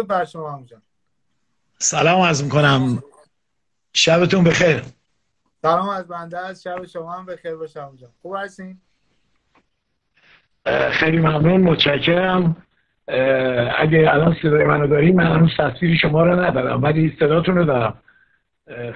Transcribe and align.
بر 0.00 0.24
شما 0.24 0.62
جان. 0.70 0.82
سلام 1.78 2.20
عرض 2.20 2.44
می‌کنم. 2.44 3.02
شبتون 3.94 4.44
بخیر. 4.44 4.82
سلام 5.62 5.88
از 5.88 6.08
بنده 6.08 6.38
از 6.38 6.62
شب 6.62 6.84
شما 6.86 7.12
هم 7.12 7.26
بخیر 7.26 7.54
باشه 7.54 7.74
جان. 7.74 8.10
خوب 8.22 8.36
هستین؟ 8.36 8.76
خیلی 10.92 11.18
ممنون 11.18 11.60
متشکرم. 11.60 12.56
اگه 13.78 14.06
الان 14.12 14.36
صدای 14.42 14.64
منو 14.64 14.86
داری 14.86 15.12
من 15.12 15.26
هنوز 15.26 15.50
تصویر 15.58 15.98
شما 15.98 16.24
رو 16.24 16.40
ندارم 16.40 16.82
ولی 16.82 17.16
صداتون 17.20 17.56
رو 17.56 17.64
دارم. 17.64 17.98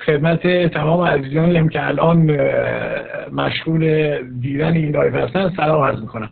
خدمت 0.07 0.73
تمام 0.75 1.01
عزیزانی 1.01 1.69
که 1.69 1.87
الان 1.87 2.31
مشغول 3.31 4.23
دیدن 4.41 4.73
این 4.73 4.91
live 4.91 5.15
هستن. 5.15 5.57
سلام 5.57 5.83
عرض 5.83 6.01
می‌کنم. 6.01 6.31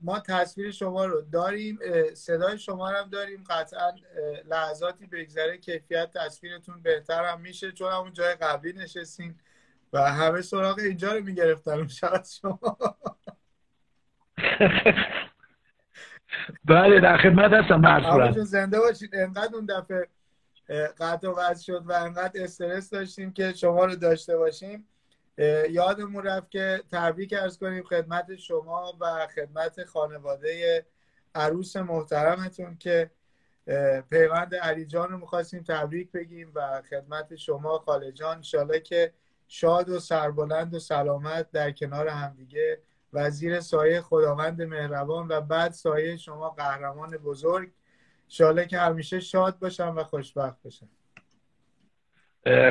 ما 0.00 0.20
تصویر 0.20 0.70
شما 0.70 1.04
رو 1.04 1.20
داریم 1.20 1.78
صدای 2.14 2.58
شما 2.58 2.90
رو 2.90 2.96
هم 2.96 3.10
داریم. 3.10 3.44
قطعا 3.50 3.92
لحظاتی 4.48 5.06
بگذره 5.06 5.58
کیفیت 5.58 6.10
تصویرتون 6.16 6.82
بهتر 6.82 7.24
هم 7.24 7.40
میشه. 7.40 7.72
چون 7.72 7.92
همون 7.92 8.12
جای 8.12 8.34
قبلی 8.34 8.72
نشستین 8.72 9.34
و 9.92 10.12
همه 10.12 10.40
سراغ 10.40 10.78
اینجا 10.78 11.12
رو 11.12 11.24
می‌گرفتن. 11.24 11.86
شاید 12.00 12.24
شما. 12.24 12.76
بله 16.64 17.00
در 17.00 17.16
خدمت 17.16 17.52
هستم 17.52 17.80
زنده 18.44 18.80
باشید. 18.80 19.10
انقدر 19.14 19.54
اون 19.54 19.66
دفعه 19.66 20.08
قطع 21.00 21.28
و 21.28 21.54
شد 21.54 21.82
و 21.86 21.92
انقدر 21.92 22.42
استرس 22.42 22.90
داشتیم 22.90 23.32
که 23.32 23.52
شما 23.52 23.84
رو 23.84 23.96
داشته 23.96 24.36
باشیم. 24.36 24.86
یادمون 25.70 26.24
رفت 26.24 26.50
که 26.50 26.82
تبریک 26.92 27.34
ارز 27.38 27.58
کنیم 27.58 27.84
خدمت 27.84 28.36
شما 28.36 28.92
و 29.00 29.26
خدمت 29.34 29.84
خانواده 29.84 30.84
عروس 31.34 31.76
محترمتون 31.76 32.76
که 32.76 33.10
پیوند 34.10 34.54
علی 34.54 34.86
جان 34.86 35.08
رو 35.08 35.18
می‌خواستیم 35.18 35.64
تبریک 35.68 36.12
بگیم 36.12 36.52
و 36.54 36.82
خدمت 36.90 37.36
شما 37.36 37.78
خاله 37.78 38.12
جان. 38.12 38.36
انشالله 38.36 38.80
که 38.80 39.12
شاد 39.48 39.88
و 39.88 39.98
سربلند 39.98 40.74
و 40.74 40.78
سلامت 40.78 41.50
در 41.50 41.70
کنار 41.70 42.08
همدیگه 42.08 42.78
وزیر 43.12 43.60
سایه 43.60 44.00
خداوند 44.00 44.62
مهربان 44.62 45.28
و 45.28 45.40
بعد 45.40 45.72
سایه 45.72 46.16
شما 46.16 46.50
قهرمان 46.50 47.16
بزرگ. 47.16 47.70
انشالله 48.24 48.66
که 48.66 48.78
همیشه 48.78 49.20
شاد 49.20 49.58
باشم 49.58 49.94
و 49.96 50.04
خوشبخت 50.04 50.62
باشم. 50.62 50.88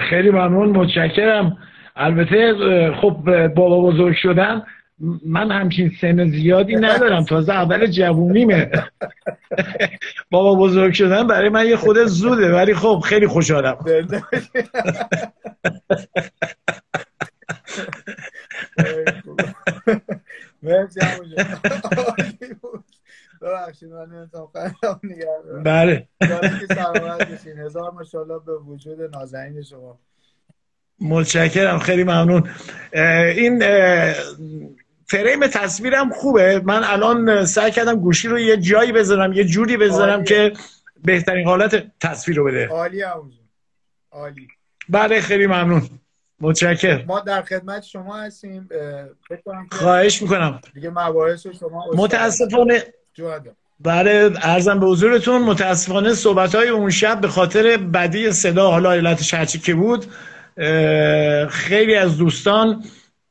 خیلی 0.09 0.29
ممنون 0.29 0.69
متشکرم. 0.69 1.57
البته 1.99 2.53
خب 3.01 3.47
بابا 3.47 3.81
بزرگ 3.81 4.15
شدم 4.15 4.65
من 5.25 5.51
همچین 5.51 5.91
سن 6.01 6.29
زیادی 6.29 6.75
ندارم. 6.75 7.23
تازه 7.23 7.53
اول 7.53 7.87
جوونیمه. 7.87 8.71
بابا 10.31 10.55
بزرگ 10.55 10.93
شدن 10.93 11.27
برای 11.27 11.49
من 11.49 11.67
یه 11.67 11.75
خود 11.75 12.05
زوده 12.05 12.55
ولی 12.55 12.73
خب 12.73 13.01
خیلی 13.05 13.27
خوشحالم. 13.27 13.77
بله. 25.65 26.07
هزار 27.65 27.91
ماشاءالله 27.91 28.39
به 28.39 28.57
وجود 28.57 29.01
نازنین 29.01 29.61
شما. 29.61 29.99
متشکرم 31.01 31.79
خیلی 31.79 32.03
ممنون. 32.03 32.49
این 33.35 33.59
فریم 35.07 35.47
تصویرم 35.47 36.09
خوبه. 36.09 36.61
من 36.65 36.83
الان 36.83 37.45
سعی 37.45 37.71
کردم 37.71 37.95
گوشی 37.95 38.27
رو 38.27 38.39
یه 38.39 38.57
جایی 38.57 38.91
بذارم 38.91 39.33
یه 39.33 39.43
جوری 39.43 39.77
بذارم 39.77 40.23
که 40.23 40.53
بهترین 41.03 41.47
حالت 41.47 41.83
تصویر 41.99 42.37
رو 42.37 42.45
بده. 42.45 42.67
عالی 42.67 43.01
عالی. 44.11 44.47
بله 44.89 45.21
خیلی 45.21 45.47
ممنون. 45.47 45.89
متشکر 46.41 47.05
ما 47.05 47.19
در 47.19 47.41
خدمت 47.41 47.83
شما 47.83 48.17
هستیم. 48.17 48.69
خواهش 49.71 50.21
می‌کنم. 50.21 50.61
دیگه 50.73 50.89
مباحث 50.89 51.47
شما 51.47 51.85
متاسفانه 51.95 52.83
بله 53.79 54.31
ارزم 54.41 54.79
به 54.79 54.85
حضورتون 54.85 55.41
متاسفانه 55.41 56.13
صحبت 56.13 56.55
های 56.55 56.69
اون 56.69 56.89
شب 56.89 57.21
به 57.21 57.27
خاطر 57.27 57.77
بدی 57.77 58.31
صدا 58.31 58.71
حالا 58.71 58.91
علتش 58.91 59.33
هرچی 59.33 59.59
که 59.59 59.73
بود 59.73 60.05
خیلی 61.49 61.95
از 61.95 62.17
دوستان 62.17 62.83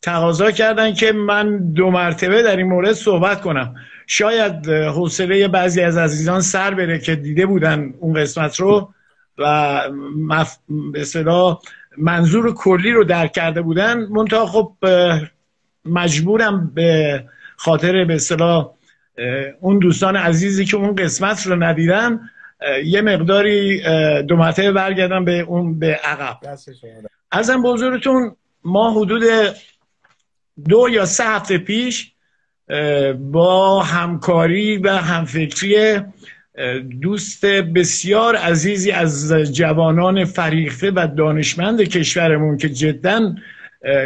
تقاضا 0.02 0.50
کردن 0.50 0.94
که 0.94 1.12
من 1.12 1.72
دو 1.72 1.90
مرتبه 1.90 2.42
در 2.42 2.56
این 2.56 2.66
مورد 2.66 2.92
صحبت 2.92 3.40
کنم. 3.40 3.74
شاید 4.06 4.68
حوصله 4.68 5.48
بعضی 5.48 5.80
از 5.80 5.96
عزیزان 5.96 6.40
سر 6.40 6.74
بره 6.74 6.98
که 6.98 7.16
دیده 7.16 7.46
بودن 7.46 7.94
اون 8.00 8.14
قسمت 8.20 8.60
رو 8.60 8.94
و 9.38 9.82
مف... 10.16 10.56
به 10.92 11.04
منظور 11.98 12.54
کلی 12.54 12.90
رو 12.90 13.04
درک 13.04 13.32
کرده 13.32 13.62
بودن. 13.62 14.06
منتها 14.06 14.46
خب 14.46 14.72
مجبورم 15.84 16.72
به 16.74 17.24
خاطر 17.56 18.04
به 18.04 18.18
اون 19.60 19.78
دوستان 19.78 20.16
عزیزی 20.16 20.64
که 20.64 20.76
اون 20.76 20.94
قسمت 20.94 21.46
رو 21.46 21.62
ندیدن 21.64 22.20
یه 22.84 23.00
مقداری 23.00 23.82
دو 24.22 24.36
مرتبه 24.36 24.72
برگردم 24.72 25.24
به 25.24 25.40
اون 25.40 25.78
به 25.78 26.00
عقب. 26.04 26.38
ازم 27.30 27.62
بزرگتون 27.62 28.36
ما 28.64 28.90
حدود 28.90 29.22
دو 30.68 30.88
یا 30.90 31.06
سه 31.06 31.24
هفته 31.24 31.58
پیش 31.58 32.12
با 33.18 33.82
همکاری 33.82 34.76
و 34.76 34.90
همفکری 34.90 36.00
دوست 37.00 37.46
بسیار 37.46 38.36
عزیزی 38.36 38.90
از 38.90 39.32
جوانان 39.32 40.24
فریخته 40.24 40.90
و 40.90 41.08
دانشمند 41.16 41.82
کشورمون 41.82 42.56
که 42.56 42.68
جدا 42.68 43.34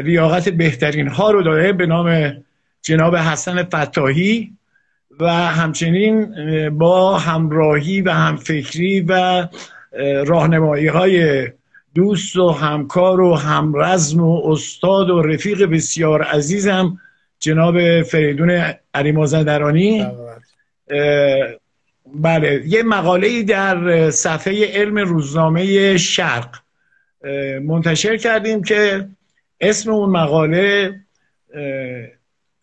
لیاقت 0.04 0.48
بهترین 0.48 1.08
ها 1.08 1.30
رو 1.30 1.42
داره 1.42 1.72
به 1.72 1.86
نام 1.86 2.36
جناب 2.82 3.16
حسن 3.16 3.62
فتاحی 3.62 4.52
و 5.20 5.32
همچنین 5.32 6.28
با 6.78 7.18
همراهی 7.18 8.00
و 8.00 8.10
همفکری 8.10 9.00
و 9.00 9.48
راهنمایی 10.26 10.86
های 10.86 11.46
دوست 11.94 12.36
و 12.36 12.48
همکار 12.50 13.20
و 13.20 13.34
همرزم 13.34 14.20
و 14.20 14.42
استاد 14.44 15.10
و 15.10 15.22
رفیق 15.22 15.64
بسیار 15.64 16.22
عزیزم 16.22 16.98
جناب 17.38 18.02
فریدون 18.02 18.74
علی 18.94 19.12
مازندرانی 19.12 20.06
بله 22.14 22.62
یه 22.66 22.82
مقاله 22.82 23.42
در 23.42 24.10
صفحه 24.10 24.66
علم 24.72 24.98
روزنامه 24.98 25.96
شرق 25.96 26.56
منتشر 27.62 28.16
کردیم 28.16 28.62
که 28.62 29.08
اسم 29.60 29.90
اون 29.90 30.10
مقاله 30.10 30.94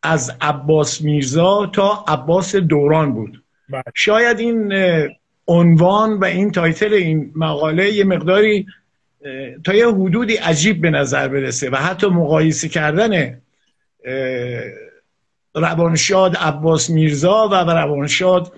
از 0.03 0.31
عباس 0.41 1.01
میرزا 1.01 1.65
تا 1.65 2.05
عباس 2.07 2.55
دوران 2.55 3.13
بود 3.13 3.43
بله. 3.69 3.83
شاید 3.95 4.39
این 4.39 4.73
عنوان 5.47 6.13
و 6.13 6.25
این 6.25 6.51
تایتل 6.51 6.93
این 6.93 7.31
مقاله 7.35 7.93
یه 7.93 8.03
مقداری 8.03 8.65
تا 9.63 9.73
یه 9.73 9.87
حدودی 9.87 10.35
عجیب 10.35 10.81
به 10.81 10.89
نظر 10.89 11.27
برسه 11.27 11.69
و 11.69 11.75
حتی 11.75 12.07
مقایسه 12.07 12.69
کردن 12.69 13.41
روانشاد 15.55 16.35
عباس 16.35 16.89
میرزا 16.89 17.47
و 17.51 17.53
روانشاد 17.53 18.53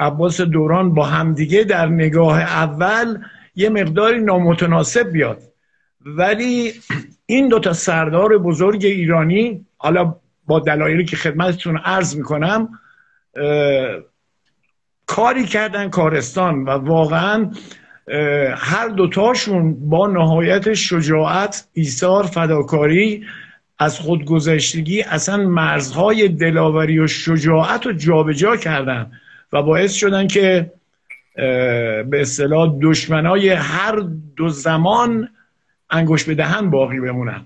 عباس 0.00 0.40
دوران 0.40 0.94
با 0.94 1.04
همدیگه 1.04 1.64
در 1.64 1.86
نگاه 1.86 2.40
اول 2.40 3.18
یه 3.54 3.68
مقداری 3.68 4.20
نامتناسب 4.20 5.12
بیاد. 5.12 5.42
ولی 6.00 6.72
این 7.26 7.48
دوتا 7.48 7.72
سردار 7.72 8.38
بزرگ 8.38 8.84
ایرانی 8.84 9.66
حالا 9.76 10.14
با 10.46 10.60
دلایلی 10.60 11.04
که 11.04 11.16
خدمتتون 11.16 11.76
عرض 11.76 12.16
می‌کنم 12.16 12.68
کاری 15.06 15.44
کردن 15.44 15.88
کارستان 15.88 16.64
و 16.64 16.70
واقعا 16.70 17.50
هر 18.56 18.88
دوتاشون 18.88 19.88
با 19.88 20.06
نهایت 20.06 20.74
شجاعت 20.74 21.68
ایثار 21.72 22.26
فداکاری 22.26 23.26
از 23.78 23.98
خودگذشتگی 23.98 25.02
اصلا 25.02 25.36
مرزهای 25.36 26.28
دلاوری 26.28 26.98
و 26.98 27.06
شجاعت 27.06 27.86
رو 27.86 27.92
جابجا 27.92 28.56
کردن 28.56 29.12
و 29.52 29.62
باعث 29.62 29.92
شدن 29.92 30.26
که 30.26 30.72
به 31.34 32.20
اصطلاح 32.20 32.78
دشمنای 32.82 33.48
هر 33.48 33.96
دو 34.36 34.48
زمان 34.48 35.28
انگوش 35.90 36.24
به 36.24 36.34
دهن 36.34 36.70
باقی 36.70 37.00
بمونن. 37.00 37.40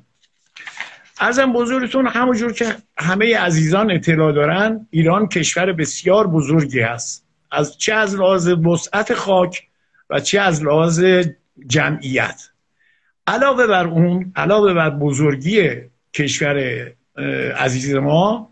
ارزم 1.21 1.53
بزرگتون 1.53 2.07
همونجور 2.07 2.53
که 2.53 2.77
همه 2.99 3.39
عزیزان 3.39 3.91
اطلاع 3.91 4.33
دارن 4.33 4.87
ایران 4.91 5.29
کشور 5.29 5.73
بسیار 5.73 6.27
بزرگی 6.27 6.81
است 6.81 7.27
از 7.51 7.79
چه 7.79 7.95
از 7.95 8.15
لحاظ 8.15 8.49
وسعت 8.49 9.15
خاک 9.15 9.63
و 10.11 10.21
چه 10.21 10.41
از 10.41 10.65
لحاظ 10.65 11.05
جمعیت. 11.67 12.49
علاوه 13.27 13.67
بر 13.67 13.87
اون 13.87 14.33
علاوه 14.37 14.75
بر 14.75 14.91
بزرگی 14.91 15.71
کشور 16.15 16.87
عزیز 17.57 17.95
ما 17.95 18.51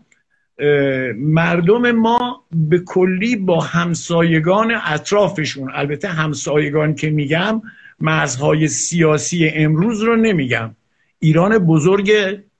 مردم 1.15 1.91
ما 1.91 2.43
به 2.51 2.79
کلی 2.79 3.35
با 3.35 3.61
همسایگان 3.61 4.73
اطرافشون 4.85 5.71
البته 5.73 6.07
همسایگان 6.07 6.95
که 6.95 7.09
میگم 7.09 7.61
مرزهای 7.99 8.67
سیاسی 8.67 9.47
امروز 9.47 10.01
رو 10.01 10.15
نمیگم. 10.15 10.75
ایران 11.19 11.57
بزرگ 11.57 12.11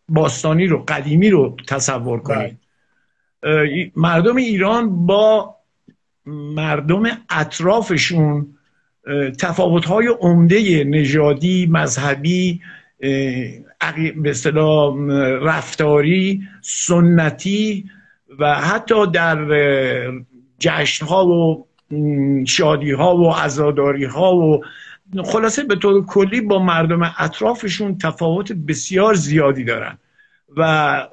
باستانی 0.09 0.67
رو 0.67 0.83
قدیمی 0.87 1.29
رو 1.29 1.57
تصور 1.67 2.19
کنید. 2.19 2.57
بله. 3.41 3.91
مردم 3.95 4.35
ایران 4.35 5.05
با 5.05 5.55
مردم 6.25 7.03
اطرافشون 7.29 8.54
تفاوت‌های 9.39 10.07
عمده 10.07 10.83
نژادی 10.83 11.67
مذهبی 11.71 12.61
به 14.15 14.33
رفتاری 15.41 16.41
سنتی 16.61 17.85
و 18.39 18.55
حتی 18.55 19.07
در 19.07 19.37
جشن 20.59 21.05
ها 21.05 21.27
و 21.27 21.67
شادی 22.47 22.91
ها 22.91 23.17
و 23.17 23.31
عزاداری 23.31 24.05
ها 24.05 24.35
و 24.35 24.61
خلاصه 25.23 25.63
به 25.63 25.75
طور 25.75 26.05
کلی 26.05 26.41
با 26.41 26.59
مردم 26.59 27.13
اطرافشون 27.19 27.97
تفاوت 27.97 28.51
بسیار 28.51 29.13
زیادی 29.13 29.63
دارن. 29.63 29.97
و 30.57 31.07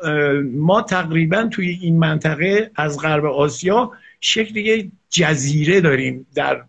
ما 0.53 0.83
تقریبا 0.83 1.49
توی 1.51 1.69
این 1.69 1.99
منطقه 1.99 2.71
از 2.75 3.01
غرب 3.01 3.25
آسیا 3.25 3.91
شکل 4.21 4.59
جزیره 5.13 5.81
داریم 5.81 6.27
در 6.35 6.63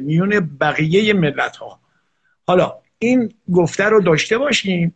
میون 0.00 0.50
بقیه 0.60 1.12
ملت 1.12 1.56
ها 1.56 1.80
حالا 2.46 2.74
این 2.98 3.32
گفته 3.52 3.84
رو 3.84 4.00
داشته 4.00 4.38
باشیم 4.38 4.94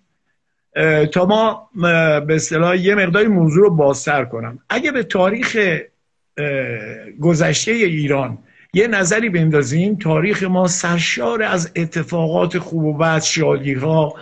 تا 1.13 1.27
ما 1.27 1.71
به 2.27 2.35
اصطلاح 2.35 2.77
یه 2.77 2.95
مقداری 2.95 3.27
موضوع 3.27 3.63
رو 3.63 3.71
بازتر 3.71 4.25
کنم. 4.25 4.59
اگه 4.69 4.93
به 4.93 5.03
تاریخ 5.03 5.57
گذشته 7.21 7.73
ایران 7.73 8.39
یه 8.75 8.87
نظری 8.87 9.29
بندازیم 9.29 9.97
تاریخ 9.97 10.43
ما 10.43 10.67
سرشار 10.67 11.43
از 11.43 11.73
اتفاقات 11.77 12.59
خوب 12.59 12.85
و 12.85 12.99
بد 12.99 13.23
شادی 13.23 13.75
ها 13.75 14.15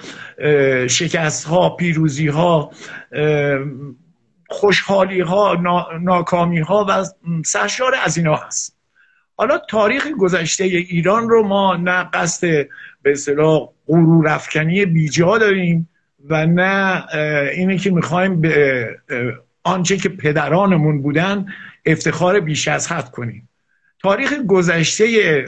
شکست 0.86 1.44
ها 1.44 1.70
پیروزی 1.70 2.28
ها 2.28 2.72
خوشحالی 4.48 5.20
ها 5.20 5.54
ناکامی 6.00 6.60
ها 6.60 6.86
و 6.88 7.04
سرشار 7.44 7.94
از 8.04 8.16
اینا 8.16 8.36
هست. 8.36 8.78
حالا 9.36 9.58
تاریخ 9.58 10.08
گذشته 10.18 10.64
ایران 10.64 11.28
رو 11.28 11.42
ما 11.42 11.76
نه 11.76 12.04
قصد 12.12 12.48
به 13.02 13.12
اصطلاح 13.12 13.68
غرور 13.86 14.28
افکنی 14.28 14.86
بیجا 14.86 15.38
داریم 15.38 15.88
و 16.28 16.46
نه 16.46 17.04
اینه 17.52 17.78
که 17.78 17.90
می‌خوایم 17.90 18.40
به 18.40 18.88
آنچه 19.64 19.96
که 19.96 20.08
پدرانمون 20.08 21.02
بودن 21.02 21.46
افتخار 21.86 22.40
بیش 22.40 22.68
از 22.68 22.92
حد 22.92 23.10
کنیم. 23.10 23.48
تاریخ 24.02 24.32
گذشته 24.32 25.44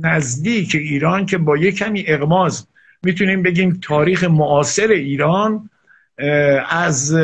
نزدیک 0.00 0.74
ایران 0.74 1.26
که 1.26 1.38
با 1.38 1.56
یک 1.56 1.78
کمی 1.78 2.04
اغماز 2.08 2.66
می‌تونیم 3.02 3.42
بگیم 3.42 3.78
تاریخ 3.82 4.24
معاصر 4.24 4.88
ایران 4.88 5.70
از 6.68 7.16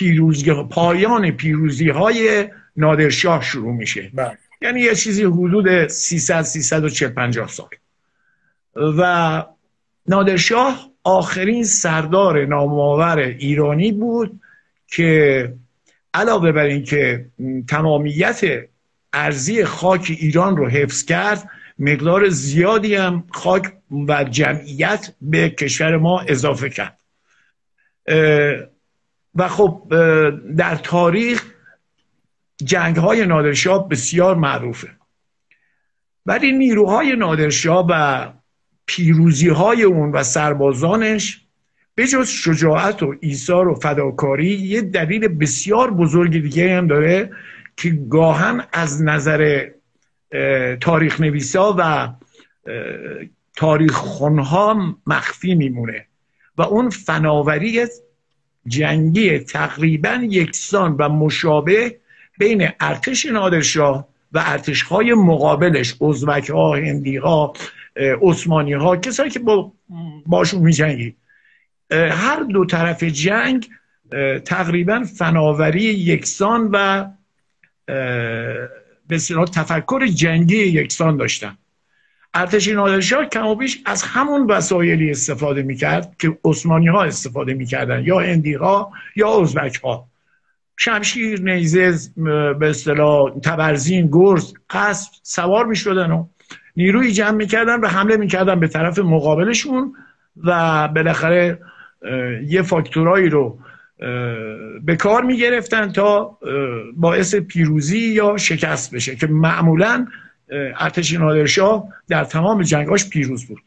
پیروزی 0.00 0.52
پایان 0.52 1.30
پیروزی 1.30 1.88
های 1.88 2.48
نادرشاه 2.76 3.42
شروع 3.42 3.72
میشه. 3.72 4.10
بله. 4.14 4.38
یعنی 4.62 4.80
یه 4.80 4.94
چیزی 4.94 5.24
حدود 5.24 5.86
300 5.86 6.42
340 6.42 7.08
50 7.08 7.48
سال. 7.48 7.68
و 8.76 9.44
نادرشاه 10.08 10.90
آخرین 11.04 11.64
سردار 11.64 12.46
نامآور 12.46 13.18
ایرانی 13.18 13.92
بود 13.92 14.40
که 14.86 15.52
علاوه 16.14 16.52
بر 16.52 16.64
اینکه 16.64 17.26
تمامیت 17.68 18.40
ارزی 19.12 19.64
خاک 19.64 20.16
ایران 20.20 20.56
رو 20.56 20.68
حفظ 20.68 21.04
کرد 21.04 21.50
مقدار 21.78 22.28
زیادی 22.28 22.94
هم 22.94 23.24
خاک 23.30 23.72
و 24.08 24.24
جمعیت 24.24 25.12
به 25.20 25.50
کشور 25.50 25.96
ما 25.96 26.20
اضافه 26.20 26.70
کرد. 26.70 26.98
و 29.34 29.48
خب 29.48 29.86
در 30.56 30.76
تاریخ 30.76 31.44
جنگ 32.64 32.96
های 32.96 33.26
نادرشاه 33.26 33.88
بسیار 33.88 34.36
معروفه. 34.36 34.88
ولی 36.26 36.52
نیروهای 36.52 37.16
نادرشاه 37.16 37.86
و 37.90 38.26
پیروزی 38.86 39.48
های 39.48 39.82
اون 39.82 40.12
و 40.12 40.22
سربازانش 40.22 41.46
به 41.94 42.06
جز 42.06 42.28
شجاعت 42.28 43.02
و 43.02 43.14
ایثار 43.20 43.68
و 43.68 43.74
فداکاری 43.74 44.46
یه 44.46 44.80
دلیل 44.80 45.28
بسیار 45.28 45.90
بزرگ 45.90 46.42
دیگه 46.42 46.76
هم 46.76 46.86
داره 46.86 47.30
که 47.76 47.90
گاهن 47.90 48.64
از 48.72 49.02
نظر 49.02 49.68
تاریخ 50.80 51.20
نویسا 51.20 51.76
و 51.78 52.08
تاریخ 53.56 53.92
خونها 53.92 54.96
مخفی 55.06 55.54
میمونه 55.54 56.06
و 56.56 56.62
اون 56.62 56.90
فناوری 56.90 57.86
جنگی 58.66 59.38
تقریبا 59.38 60.20
یکسان 60.22 60.96
و 60.98 61.08
مشابه 61.08 61.96
بین 62.38 62.68
ارتش 62.80 63.26
نادرشاه 63.26 64.08
و 64.32 64.42
ارتش 64.46 64.82
های 64.82 65.14
مقابلش 65.14 66.02
ازبک 66.02 66.50
ها 66.50 66.74
هندی 66.74 67.16
ها 67.16 67.52
عثمانی 67.96 68.72
ها 68.72 68.96
کسایی 68.96 69.30
که 69.30 69.38
با 69.38 69.72
باشون 70.26 70.62
می 70.62 70.72
جنگی 70.72 71.16
هر 71.92 72.40
دو 72.42 72.64
طرف 72.64 73.02
جنگ 73.04 73.68
تقریبا 74.44 75.04
فناوری 75.18 75.82
یکسان 75.82 76.70
و 76.72 77.06
به 79.08 79.18
تفکر 79.54 80.06
جنگی 80.06 80.56
یکسان 80.56 81.16
داشتن. 81.16 81.58
ارتش 82.34 82.68
نادرشاه 82.68 83.24
کم 83.24 83.54
بیش 83.54 83.82
از 83.86 84.02
همون 84.02 84.46
وسایلی 84.46 85.10
استفاده 85.10 85.62
می‌کرد 85.62 86.16
که 86.18 86.38
عثمانی 86.44 86.88
ها 86.88 87.02
استفاده 87.02 87.54
می‌کردن 87.54 88.04
یا 88.04 88.20
هندی 88.20 88.54
ها 88.54 88.92
یا 89.16 89.40
ازبک 89.40 89.80
ها 89.84 90.06
شمشیر 90.76 91.42
نیزه 91.42 91.98
به 92.58 92.70
اصطلاح 92.70 93.38
تبرزین 93.40 94.08
گرز 94.12 94.52
اسب 94.70 95.12
سوار 95.22 95.66
می‌شدن 95.66 96.10
و 96.10 96.26
نیروی 96.76 97.12
جمع 97.12 97.30
می‌کردن 97.30 97.80
و 97.80 97.86
حمله 97.86 98.16
می‌کردن 98.16 98.60
به 98.60 98.68
طرف 98.68 98.98
مقابلشون 98.98 99.94
و 100.44 100.88
بالاخره 100.88 101.58
یه 102.46 102.62
فاکتورایی 102.62 103.28
رو 103.28 103.58
به 104.82 104.96
کار 104.98 105.24
می‌گرفتن 105.24 105.92
تا 105.92 106.38
باعث 106.96 107.34
پیروزی 107.34 107.98
یا 107.98 108.36
شکست 108.36 108.94
بشه 108.94 109.16
که 109.16 109.26
معمولا 109.26 110.06
ارتش 110.50 111.12
نادرشاه 111.12 111.88
در 112.08 112.24
تمام 112.24 112.62
جنگاش 112.62 113.08
پیروز 113.08 113.46
بود. 113.46 113.62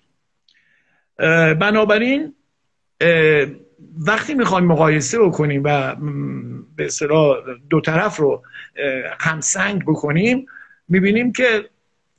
بنابراین 1.60 2.34
وقتی 4.08 4.34
می‌خوایم 4.34 4.66
مقایسه 4.66 5.20
بکنیم 5.20 5.62
و 5.66 5.96
به 6.76 6.86
اصطلاح 6.86 7.38
دو 7.70 7.82
طرف 7.82 8.18
رو 8.18 8.44
همسنگ 9.20 9.84
بکنیم 9.86 10.46
می‌بینیم 10.90 11.32
که 11.32 11.70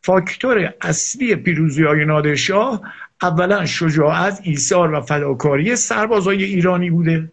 فاکتور 0.02 0.74
اصلی 0.80 1.36
پیروزی 1.36 1.82
های 1.82 2.04
نادرشاه 2.04 2.80
اولا 3.22 3.66
شجاعت 3.66 4.40
ایثار 4.42 4.94
و 4.94 5.00
فداکاری 5.00 5.76
سربازای 5.76 6.44
ایرانی 6.44 6.90
بوده 6.90 7.32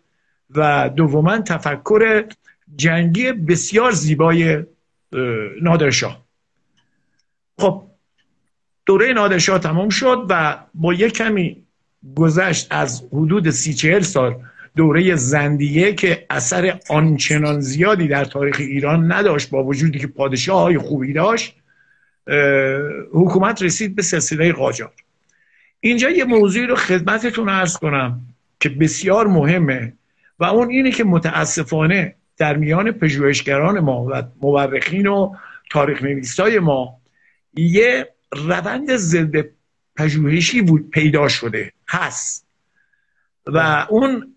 و 0.55 0.89
دوما 0.95 1.37
تفکر 1.37 2.25
جنگی 2.75 3.31
بسیار 3.31 3.91
زیبای 3.91 4.63
نادرشاه. 5.61 6.20
خب 7.61 7.83
دوره 8.85 9.13
نادرشاه 9.13 9.59
تمام 9.59 9.89
شد 9.89 10.25
و 10.29 10.57
با 10.73 10.93
یک 10.93 11.13
کمی 11.13 11.63
گذشت 12.15 12.67
از 12.69 13.03
حدود 13.13 13.49
سی 13.49 13.73
چهل 13.73 14.01
سال 14.01 14.35
دوره 14.75 15.15
زندیه 15.15 15.93
که 15.93 16.25
اثر 16.29 16.79
آنچنان 16.89 17.59
زیادی 17.59 18.07
در 18.07 18.25
تاریخ 18.25 18.55
ایران 18.59 19.11
نداشت 19.11 19.49
با 19.49 19.63
وجودی 19.63 19.99
که 19.99 20.07
پادشاه 20.07 20.61
های 20.61 20.77
خوبی 20.77 21.13
داشت 21.13 21.55
حکومت 23.13 23.61
رسید 23.61 23.95
به 23.95 24.01
سلسله 24.01 24.51
قاجار. 24.51 24.91
اینجا 25.79 26.09
یه 26.09 26.23
موضوعی 26.23 26.65
رو 26.67 26.75
خدمتتون 26.75 27.49
ارز 27.49 27.77
کنم 27.77 28.21
که 28.59 28.69
بسیار 28.69 29.27
مهمه 29.27 29.93
و 30.39 30.45
اون 30.45 30.69
اینه 30.69 30.91
که 30.91 31.03
متاسفانه 31.03 32.15
در 32.37 32.55
میان 32.57 32.91
پژوهشگران 32.91 33.79
ما 33.79 34.07
و 34.11 34.23
مورخین 34.41 35.07
و 35.07 35.35
تاریخ 35.71 36.03
نویسای 36.03 36.59
ما 36.59 37.00
یه 37.55 38.09
روند 38.31 38.95
ضد 38.95 39.45
پژوهشی 39.95 40.61
بود 40.61 40.89
پیدا 40.89 41.27
شده 41.27 41.73
هست. 41.89 42.47
و 43.45 43.87
اون 43.89 44.35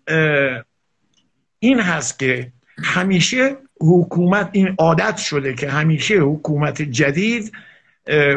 این 1.59 1.79
هست 1.79 2.19
که 2.19 2.51
همیشه 2.83 3.57
حکومت 3.81 4.49
این 4.51 4.75
عادت 4.77 5.17
شده 5.17 5.53
که 5.53 5.69
همیشه 5.69 6.15
حکومت 6.15 6.81
جدید 6.81 7.51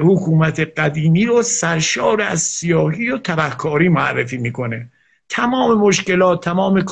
حکومت 0.02 0.60
قدیمی 0.60 1.26
رو 1.26 1.42
سرشار 1.42 2.22
از 2.22 2.42
سیاهی 2.42 3.10
و 3.10 3.18
تبهکاری 3.18 3.88
معرفی 3.88 4.38
می‌کنه. 4.38 4.90
تمام 5.28 5.78
مشکلات 5.78 6.44
تمام 6.44 6.84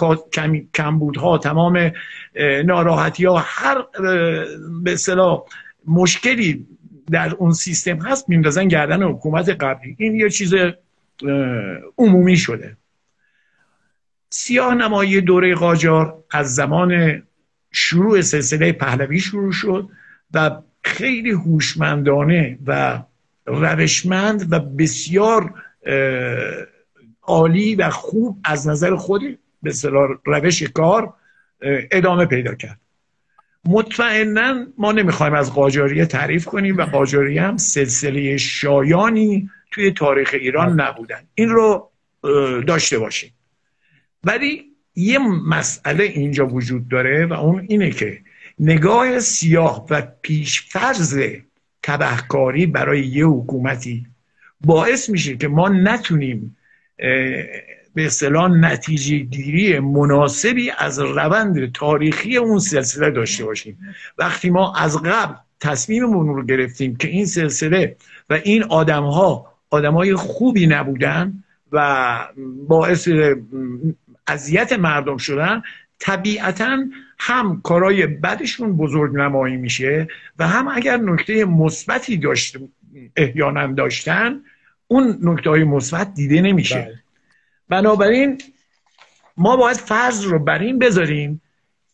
کمبودها 0.74 1.38
تمام 1.38 1.92
ناراحتی 2.64 3.24
ها 3.24 3.38
هر 3.38 3.84
به 4.82 4.96
مشکلی 5.86 6.66
در 7.10 7.34
اون 7.34 7.52
سیستم 7.52 7.96
هست 7.96 8.28
میندازن 8.28 8.68
گردن 8.68 9.02
حکومت 9.02 9.48
قبلی. 9.48 9.96
این 9.98 10.14
یه 10.14 10.30
چیز 10.30 10.54
عمومی 11.98 12.36
شده. 12.36 12.76
سیاه 14.30 14.75
نمایی 14.75 15.20
دوره 15.20 15.54
قاجار 15.54 16.25
از 16.30 16.54
زمان 16.54 17.22
شروع 17.72 18.20
سلسله 18.20 18.72
پهلوی 18.72 19.20
شروع 19.20 19.52
شد 19.52 19.88
و 20.34 20.62
خیلی 20.82 21.30
هوشمندانه 21.30 22.58
و 22.66 23.02
روشمند 23.46 24.52
و 24.52 24.58
بسیار 24.58 25.54
عالی 27.22 27.75
و 27.75 27.90
خوب 27.90 28.38
از 28.44 28.68
نظر 28.68 28.96
خودی 28.96 29.38
به 29.62 29.72
روش 30.26 30.62
کار 30.62 31.14
ادامه 31.90 32.26
پیدا 32.26 32.54
کرد. 32.54 32.80
مطمئنا 33.68 34.66
ما 34.78 34.92
نمی‌خوایم 34.92 35.35
از 35.35 35.52
قاجاریه 35.52 36.06
تعریف 36.06 36.44
کنیم 36.44 36.76
و 36.76 36.82
قاجاریه 36.82 37.42
هم 37.42 37.56
سلسله 37.56 38.37
شایانی 38.37 39.50
توی 39.70 39.90
تاریخ 39.90 40.30
ایران 40.32 40.80
نبودن. 40.80 41.20
این 41.35 41.49
رو 41.49 41.90
داشته 42.66 42.99
باشیم. 42.99 43.32
ولی 44.25 44.64
یه 44.94 45.18
مسئله 45.49 46.04
اینجا 46.04 46.46
وجود 46.46 46.88
داره 46.88 47.26
و 47.26 47.32
اون 47.32 47.66
اینه 47.68 47.90
که 47.90 48.20
نگاه 48.58 49.20
سیاه 49.20 49.87
و 49.90 50.02
پیشفرز 50.23 51.20
تبهکاری 51.82 52.66
برای 52.66 53.06
یه 53.06 53.26
حکومتی 53.26 54.06
باعث 54.61 55.11
میشه 55.11 55.37
که 55.37 55.49
ما 55.49 55.68
نتونیم 55.68 56.56
به 57.96 58.06
اصطلاح 58.06 58.50
نتیجه 58.50 59.18
گیری 59.18 59.78
مناسبی 59.78 60.70
از 60.78 60.98
روند 60.98 61.72
تاریخی 61.72 62.36
اون 62.36 62.58
سلسله 62.58 63.10
داشته 63.10 63.44
باشیم 63.44 63.78
وقتی 64.18 64.50
ما 64.50 64.74
از 64.74 65.02
قبل 65.02 65.34
تصمیممون 65.60 66.26
رو 66.26 66.44
گرفتیم 66.44 66.96
که 66.96 67.08
این 67.08 67.26
سلسله 67.26 67.96
و 68.30 68.34
این 68.34 68.62
آدم 68.62 69.02
ها 69.02 69.52
آدم 69.70 69.94
های 69.94 70.14
خوبی 70.14 70.66
نبودن 70.66 71.44
و 71.72 72.18
باعث 72.68 73.08
اذیت 74.26 74.72
مردم 74.72 75.16
شدن 75.16 75.62
طبیعتا 75.98 76.78
هم 77.18 77.60
کارای 77.64 78.06
بدشون 78.06 78.76
بزرگ 78.76 79.14
نمایی 79.14 79.56
میشه 79.56 80.08
و 80.38 80.48
هم 80.48 80.68
اگر 80.68 80.96
نکته 80.96 81.44
مثبتی 81.44 82.16
داشت 82.16 82.56
احیانا 83.16 83.66
داشتن 83.66 84.40
اون 84.88 85.18
نکته 85.22 85.50
های 85.50 85.64
مثبت 85.64 86.14
دیده 86.14 86.40
نمیشه 86.40 86.80
بله. 86.80 87.05
بنابراین 87.68 88.38
ما 89.37 89.56
باید 89.56 89.76
فرض 89.76 90.25
رو 90.25 90.38
بر 90.38 90.58
این 90.58 90.78
بذاریم 90.78 91.42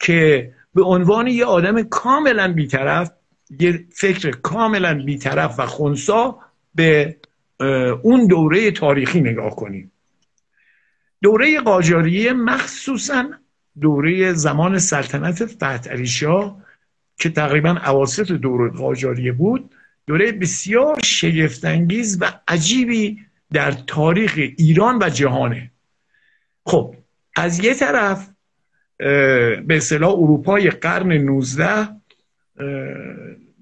که 0.01 0.53
به 0.75 0.83
عنوان 0.83 1.27
یه 1.27 1.45
آدم 1.45 1.83
کاملا 1.83 2.53
بیطرف 2.53 3.13
یه 3.61 3.85
فکر 3.93 4.31
کاملا 4.31 5.03
بیطرف 5.05 5.55
و 5.59 5.67
خونسا 5.67 6.39
به 6.75 7.17
اون 8.03 8.27
دوره 8.27 8.71
تاریخی 8.71 9.21
نگاه 9.21 9.57
کنیم. 9.57 9.93
دوره 11.23 11.61
قاجاریه 11.61 12.33
مخصوصا 12.33 13.25
دوره 13.81 14.33
زمان 14.33 14.79
سلطنت 14.79 15.45
فتح 15.47 15.79
که 17.19 17.31
تقریبا 17.31 17.71
اواسط 17.71 18.33
دوره 18.33 18.71
قاجاریه 18.71 19.33
بود 19.33 19.75
دوره 20.07 20.33
بسیار 20.33 21.01
شگفتانگیز 21.03 22.19
و 22.21 22.33
عجیبی 22.49 23.19
در 23.53 23.73
تاریخ 23.73 24.35
ایران 24.37 24.99
و 25.03 25.09
جهانه. 25.09 25.71
خب 26.67 26.95
از 27.37 27.65
یه 27.65 27.75
طرف 27.75 28.29
به 28.99 29.65
اصطلاح 29.71 30.11
اروپای 30.11 30.71
قرن 30.71 31.13
19 31.13 31.89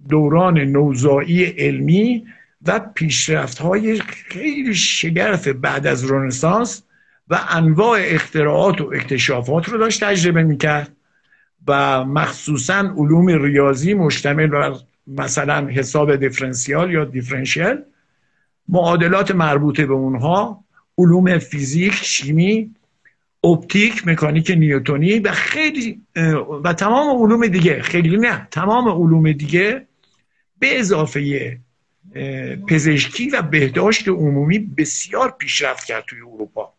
دوران 0.08 0.58
نوزایی 0.58 1.44
علمی 1.44 2.26
و 2.66 2.80
پیشرفت 2.94 3.58
های 3.58 4.00
خیلی 4.00 4.74
شگرف 4.74 5.48
بعد 5.48 5.86
از 5.86 6.10
رنسانس 6.10 6.82
و 7.28 7.40
انواع 7.48 8.00
اختراعات 8.02 8.80
و 8.80 8.90
اکتشافات 8.94 9.68
رو 9.68 9.78
داشت 9.78 10.04
تجربه 10.04 10.42
می‌کرد 10.42 10.92
و 11.66 12.04
مخصوصا 12.04 12.94
علوم 12.96 13.26
ریاضی 13.42 13.94
مشتمل 13.94 14.46
بر 14.46 14.74
مثلا 15.06 15.66
حساب 15.66 16.16
دیفرنسیال 16.16 16.90
یا 16.92 17.04
differential 17.04 17.76
معادلات 18.70 19.30
مربوطه 19.30 19.86
به 19.86 19.94
اونها 19.94 20.64
علوم 20.98 21.38
فیزیک 21.38 21.94
شیمی 21.94 22.74
اپتیک 23.44 24.06
مکانیک 24.06 24.50
نیوتونی 24.50 25.18
و 25.18 25.32
خیلی 25.32 26.02
و 26.64 26.72
تمام 26.72 27.22
علوم 27.22 27.46
دیگه. 27.46 27.82
خیلی 27.82 28.16
نه 28.16 28.48
تمام 28.50 28.88
علوم 28.88 29.32
دیگه 29.32 29.86
به 30.58 30.78
اضافه 30.78 31.58
پزشکی 32.68 33.30
و 33.30 33.42
بهداشت 33.42 34.08
عمومی 34.08 34.58
بسیار 34.58 35.30
پیشرفت 35.38 35.84
کرد 35.84 36.04
توی 36.04 36.20
اروپا. 36.20 36.72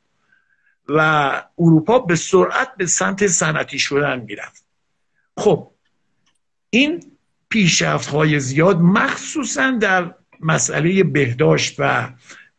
و 0.90 1.32
اروپا 1.60 2.00
به 2.00 2.16
سرعت 2.16 2.76
به 2.78 2.86
سمت 2.86 3.28
صنعتی 3.28 3.80
شدن 3.80 4.20
می‌رفت. 4.20 4.66
خب 5.38 5.72
این 6.70 7.04
پیشرفت 7.50 8.08
های 8.08 8.40
زیاد 8.40 8.80
مخصوصا 8.80 9.72
در 9.72 10.14
مسئله 10.44 11.04
بهداشت 11.04 11.76
و 11.80 12.10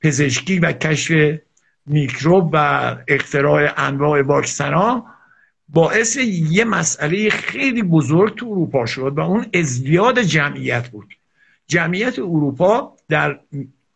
پزشکی 0.01 0.59
و 0.59 0.73
کشف 0.73 1.39
میکروب 1.87 2.51
و 2.53 2.97
اختراع 3.09 3.73
انواع 3.77 4.23
واکسن 4.23 4.75
ها 4.75 5.07
باعث 5.69 6.17
یه 6.51 6.65
مسئله 6.65 7.31
خیلی 7.31 7.83
بزرگ 7.83 8.35
تو 8.35 8.47
اروپا 8.47 8.87
شد 8.87 9.13
و 9.17 9.21
اون 9.21 9.47
ازدیاد 9.55 10.21
جمعیت 10.21 10.89
بود. 10.89 11.15
جمعیت 11.67 12.19
اروپا 12.19 12.97
در 13.09 13.41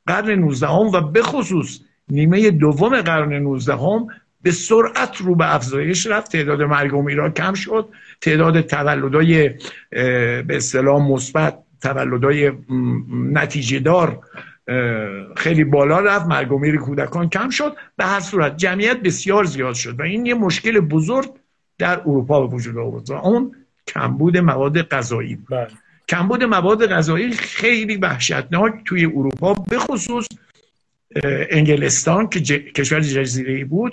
قرن 0.07 0.31
19 0.31 0.69
و 0.69 1.01
به 1.01 1.23
خصوص 1.23 1.81
نیمه 2.09 2.51
دوم 2.51 3.01
قرن 3.01 3.33
19 3.33 3.77
به 4.43 4.53
سرعت 4.53 5.17
رو 5.17 5.35
به 5.35 5.55
افزایش 5.55 6.07
رفت. 6.07 6.33
تعداد 6.33 6.63
مرگ 6.63 6.95
و 6.95 7.29
کم 7.29 7.55
شد. 7.55 7.89
تعداد 8.21 8.61
تولدهای 8.61 9.49
به 9.91 10.57
اصطلاح 10.57 11.03
مثبت 11.03 11.59
تولدهای 11.87 12.53
نتیجه 13.11 13.79
دار 13.79 14.19
خیلی 15.37 15.65
بالا 15.65 16.01
رفت 16.01 16.27
مرگ 16.27 16.53
و 16.53 16.59
میر 16.59 16.77
کودکان 16.77 17.29
کم 17.29 17.51
شد. 17.51 17.77
به 17.97 18.05
هر 18.05 18.21
صورت 18.21 18.57
جمعیت 18.57 19.01
بسیار 19.01 19.45
زیاد 19.45 19.75
شد 19.75 20.01
و 20.01 20.03
این 20.03 20.27
یه 20.27 20.35
مشکل 20.35 20.81
بزرگ 20.81 21.31
در 21.79 22.01
اروپا 22.01 22.47
به 22.47 22.55
وجود 22.55 22.79
آورد 22.79 23.11
و 23.11 23.15
اون 23.15 23.55
کمبود 23.87 24.37
مواد 24.37 24.83
غذایی 24.83 25.39
بله. 25.51 25.69
کمبود 26.09 26.45
مواد 26.45 26.87
غذایی 26.87 27.33
خیلی 27.33 27.97
وحشتناک 27.97 28.73
توی 28.85 29.05
اروپا 29.05 29.55
به 29.55 29.79
خصوص 29.79 30.27
انگلستان 31.51 32.29
که 32.29 32.41
کشور 32.59 33.01
جزیره 33.01 33.65
بود 33.65 33.93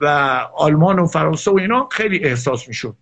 و 0.00 0.06
آلمان 0.56 0.98
و 0.98 1.06
فرانسه 1.06 1.50
و 1.50 1.58
اینا 1.58 1.88
خیلی 1.92 2.24
احساس 2.24 2.68
می‌شد. 2.68 2.96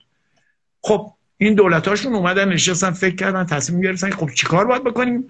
خب 0.82 1.12
این 1.38 1.54
دولت 1.54 1.88
هاشون 1.88 2.14
اومدن 2.14 2.48
نشستن 2.48 2.90
فکر 2.90 3.14
کردن 3.14 3.44
تصمیم 3.44 3.80
گرفتن 3.80 4.10
خب 4.10 4.30
چیکار 4.30 4.64
باید 4.64 4.84
بکنیم؟ 4.84 5.28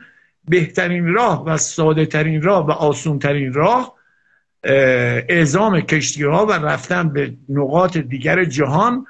بهترین 0.49 1.07
راه 1.07 1.45
و 1.47 1.57
ساده 1.57 2.07
ترین 2.07 2.43
راه 2.43 2.67
و 2.67 2.71
آسون 2.71 3.19
ترین 3.19 3.53
راه 3.53 3.97
اعزام 5.29 5.81
کشتی 5.81 6.23
ها 6.23 6.47
و 6.47 6.53
رفتن 6.53 7.09
به 7.09 7.35
نقاط 7.49 7.97
دیگر 7.97 8.45
جهان 8.45 9.07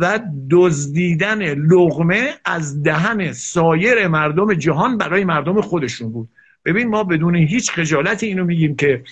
و 0.00 0.20
دزدیدن 0.50 1.54
لغمه 1.54 2.34
از 2.44 2.82
دهن 2.82 3.32
سایر 3.32 4.08
مردم 4.08 4.54
جهان 4.54 4.98
برای 4.98 5.24
مردم 5.24 5.60
خودشون 5.60 6.12
بود. 6.12 6.28
ببین 6.64 6.88
ما 6.88 7.04
بدون 7.04 7.36
هیچ 7.36 7.70
خجالت 7.70 8.22
اینو 8.22 8.44
میگیم 8.44 8.76
که 8.76 9.02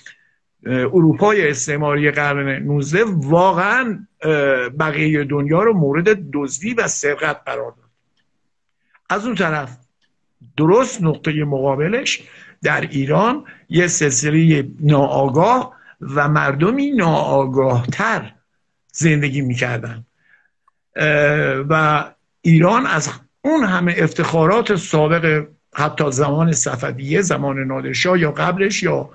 اروپای 0.67 1.50
استعماری 1.50 2.11
قرن 2.11 2.62
19 2.62 3.05
واقعا 3.07 4.07
بقیه 4.79 5.25
دنیا 5.25 5.62
رو 5.62 5.73
مورد 5.73 6.31
دزدی 6.33 6.75
و 6.75 6.88
سرقت 6.88 7.40
قرار 7.47 7.71
داد. 7.71 7.90
از 9.11 9.26
اون 9.26 9.35
طرف 9.35 9.76
درست 10.57 11.02
نقطه 11.02 11.45
مقابلش 11.45 12.23
در 12.62 12.81
ایران 12.81 13.45
یه 13.69 13.87
سلسله 13.87 14.69
ناآگاه 14.81 15.75
و 16.00 16.29
مردمی 16.29 16.90
ناآگاهتر 16.90 18.33
زندگی 18.93 19.40
می‌کردن. 19.40 20.05
و 21.69 22.05
ایران 22.43 22.87
از 22.87 23.11
اون 23.43 23.64
همه 23.64 23.95
افتخارات 23.99 24.76
سابق 24.76 25.47
حتی 25.75 26.11
زمان 26.11 26.52
صفویه 26.52 27.23
زمان 27.23 27.59
نادرشاه 27.59 28.21
یا 28.21 28.33
قبلش 28.33 28.83
یا 28.83 29.11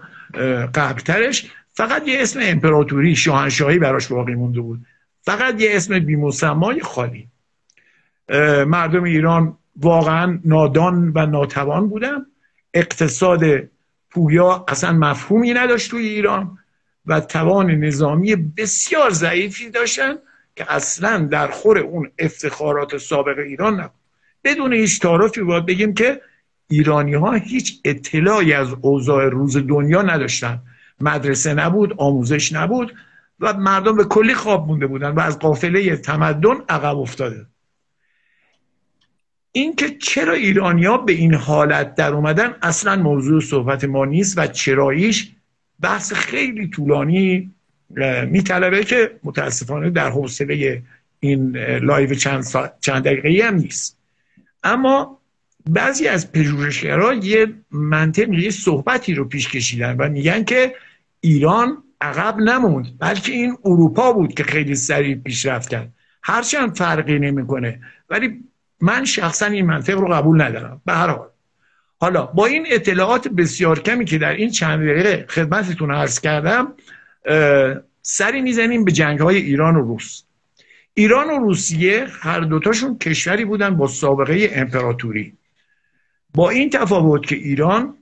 قبلترش 0.74 1.51
فقط 1.74 2.08
یه 2.08 2.22
اسم 2.22 2.39
امپراتوری 2.44 3.15
شاهنشاهی 3.15 3.80
براش 3.80 4.08
باقی 4.08 4.36
مونده 4.36 4.62
بود. 4.62 4.86
فقط 5.22 5.62
یه 5.62 5.70
اسم 5.75 6.00
بیمسمای 6.00 6.80
خالی. 6.80 7.27
مردم 8.68 9.04
ایران 9.04 9.58
واقعا 9.75 10.39
نادان 10.46 11.12
و 11.15 11.25
ناتوان 11.25 11.89
بودن. 11.89 12.25
اقتصاد 12.74 13.44
پویا 14.10 14.65
اصلا 14.68 14.92
مفهومی 14.92 15.54
نداشت 15.54 15.92
توی 15.92 16.08
ایران 16.08 16.58
و 17.06 17.20
توان 17.20 17.72
نظامی 17.72 18.36
بسیار 18.36 19.10
ضعیفی 19.10 19.70
داشتن 19.70 20.15
که 20.56 20.74
اصلا 20.74 21.18
در 21.18 21.48
خور 21.48 21.77
اون 21.77 22.12
افتخارات 22.20 22.98
سابق 22.98 23.39
ایران 23.39 23.80
نبود. 23.80 23.92
بدون 24.44 24.74
هیچ 24.74 25.00
تعارفی 25.01 25.42
باید 25.42 25.65
بگیم 25.65 25.94
که 25.94 26.22
ایرانی 26.70 27.14
ها 27.14 27.32
هیچ 27.34 27.82
اطلاعی 27.86 28.54
از 28.54 28.68
اوضاع 28.82 29.30
روز 29.30 29.58
دنیا 29.58 30.02
نداشتن. 30.02 30.62
مدرسه 31.02 31.54
نبود 31.54 31.94
آموزش 31.98 32.54
نبود 32.54 32.94
و 33.40 33.54
مردم 33.54 33.96
به 33.96 34.04
کلی 34.04 34.34
خواب 34.34 34.68
مونده 34.68 34.88
بودن 34.88 35.10
و 35.10 35.20
از 35.20 35.40
قافله 35.40 35.96
تمدن 35.96 36.56
عقب 36.70 36.98
افتاده. 36.98 37.46
اینکه 39.52 39.90
چرا 39.90 40.34
ایرانیا 40.34 40.98
به 40.98 41.14
این 41.14 41.34
حالت 41.34 41.96
در 41.96 42.14
اومدن 42.14 42.56
اصلا 42.62 42.96
موضوع 42.96 43.42
صحبت 43.42 43.84
ما 43.84 44.06
نیست 44.06 44.38
و 44.38 44.48
چراییش 44.48 45.32
بحث 45.82 46.14
خیلی 46.14 46.68
طولانی 46.68 47.52
میطلبه 48.28 48.84
که 48.84 49.20
متاسفانه 49.24 49.90
در 49.90 50.10
حوصله 50.10 50.84
این 51.20 51.58
لایو 51.58 52.14
چند, 52.14 52.46
چند 52.82 53.04
دقیقه 53.04 53.48
هم 53.48 53.56
نیست. 53.56 53.98
اما 54.64 55.20
بعضی 55.70 56.08
از 56.08 56.32
پژوهشگرا 56.32 57.14
یه 57.14 57.48
منطق 57.72 58.30
یه 58.30 58.50
صحبتی 58.50 59.14
رو 59.14 59.26
پیش 59.26 59.50
کشیدن 59.50 59.96
و 59.98 60.10
میگن 60.10 60.44
که 60.44 60.76
ایران 61.22 61.84
عقب 62.02 62.38
نموند 62.38 62.86
بلکه 63.00 63.32
این 63.32 63.58
اروپا 63.66 64.14
بود 64.14 64.34
که 64.34 64.44
خیلی 64.44 64.76
سریع 64.76 65.16
پیشرفت 65.16 65.70
کرد. 65.70 65.94
هرچند 66.24 66.78
فرقی 66.78 67.20
نمی‌کنه. 67.20 67.80
ولی 68.10 68.44
من 68.82 69.06
شخصا 69.06 69.46
این 69.46 69.66
منطق 69.66 69.98
رو 69.98 70.08
قبول 70.08 70.42
ندارم. 70.42 70.82
به 70.86 70.94
هر 70.94 71.08
حال. 71.08 71.28
حالا 72.00 72.26
با 72.26 72.46
این 72.46 72.66
اطلاعات 72.70 73.28
بسیار 73.28 73.80
کمی 73.80 74.06
که 74.06 74.18
در 74.18 74.34
این 74.34 74.50
چند 74.50 74.80
دقیقه 74.80 75.26
خدمتتون 75.30 75.92
عرض 75.92 76.20
کردم 76.20 76.74
سری 78.02 78.42
می‌زنیم 78.42 78.86
به 78.86 78.92
جنگ 78.92 79.20
های 79.20 79.38
ایران 79.38 79.76
و 79.76 79.82
روس. 79.82 80.24
ایران 80.94 81.30
و 81.30 81.40
روسیه 81.40 82.08
هر 82.22 82.40
دوتاشون 82.40 82.98
کشوری 82.98 83.46
بودن 83.46 83.78
با 83.78 83.88
سابقه 83.88 84.52
امپراتوری. 84.54 85.34
با 86.36 86.50
این 86.50 86.70
تفاوت 86.70 87.27
که 87.27 87.36
ایران 87.36 87.98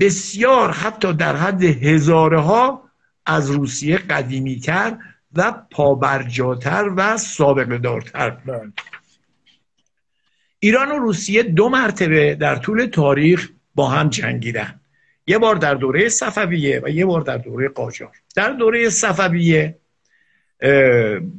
بسیار 0.00 0.70
حتی 0.70 1.12
در 1.12 1.36
حد 1.36 1.62
هزارها 1.62 2.90
از 3.26 3.50
روسیه 3.50 3.96
قدیمیتر 3.96 4.98
و 5.34 5.54
پابرجاتر 5.70 6.90
و 6.96 7.16
سابقه 7.16 7.78
دارتر 7.78 8.36
ایران 10.58 10.92
و 10.92 10.98
روسیه 10.98 11.42
دو 11.42 11.68
مرتبه 11.68 12.34
در 12.34 12.56
طول 12.56 12.86
تاریخ 12.86 13.50
با 13.74 13.88
هم 13.88 14.08
جنگیدن. 14.08 14.80
یه 15.26 15.38
بار 15.38 15.54
در 15.54 15.74
دوره 15.74 16.08
صفویه 16.08 16.80
و 16.84 16.88
یه 16.88 17.06
بار 17.06 17.20
در 17.20 17.38
دوره 17.38 17.68
قاجار. 17.68 18.12
در 18.36 18.52
دوره 18.52 18.88
صفویه 18.88 19.78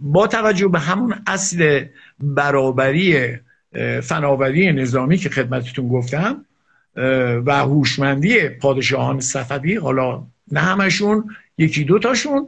با 0.01 0.27
توجه 0.27 0.67
به 0.67 0.79
همون 0.79 1.23
اصل 1.27 1.85
برابری 2.19 3.37
فناوری 4.03 4.73
نظامی 4.73 5.17
که 5.17 5.29
خدمتتون 5.29 5.87
گفتم 5.87 6.45
و 7.45 7.51
هوشمندی 7.51 8.49
پادشاهان 8.49 9.19
صفوی 9.19 9.75
حالا 9.75 10.23
نه 10.51 10.59
همشون 10.59 11.35
یکی 11.57 11.83
دوتاشون 11.83 12.47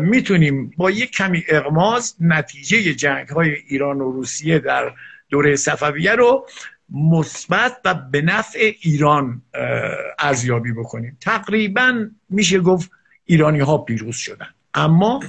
می‌تونیم 0.00 0.70
با 0.76 0.90
یک 0.90 1.10
کمی 1.10 1.44
اغماز 1.48 2.14
نتیجه 2.20 2.94
جنگ 2.94 3.28
های 3.28 3.50
ایران 3.68 4.00
و 4.00 4.12
روسیه 4.12 4.58
در 4.58 4.92
دوره 5.30 5.56
صفویه 5.56 6.12
رو 6.12 6.46
مثبت 6.90 7.72
و 7.84 7.94
به 7.94 8.22
نفع 8.22 8.72
ایران 8.80 9.42
ارزیابی 10.18 10.72
بکنیم. 10.72 11.16
تقریبا 11.20 12.06
میشه 12.30 12.60
گفت 12.60 12.90
ایرانی 13.24 13.60
ها 13.60 13.78
پیروز 13.78 14.16
شدن. 14.16 14.48
اما 14.74 15.22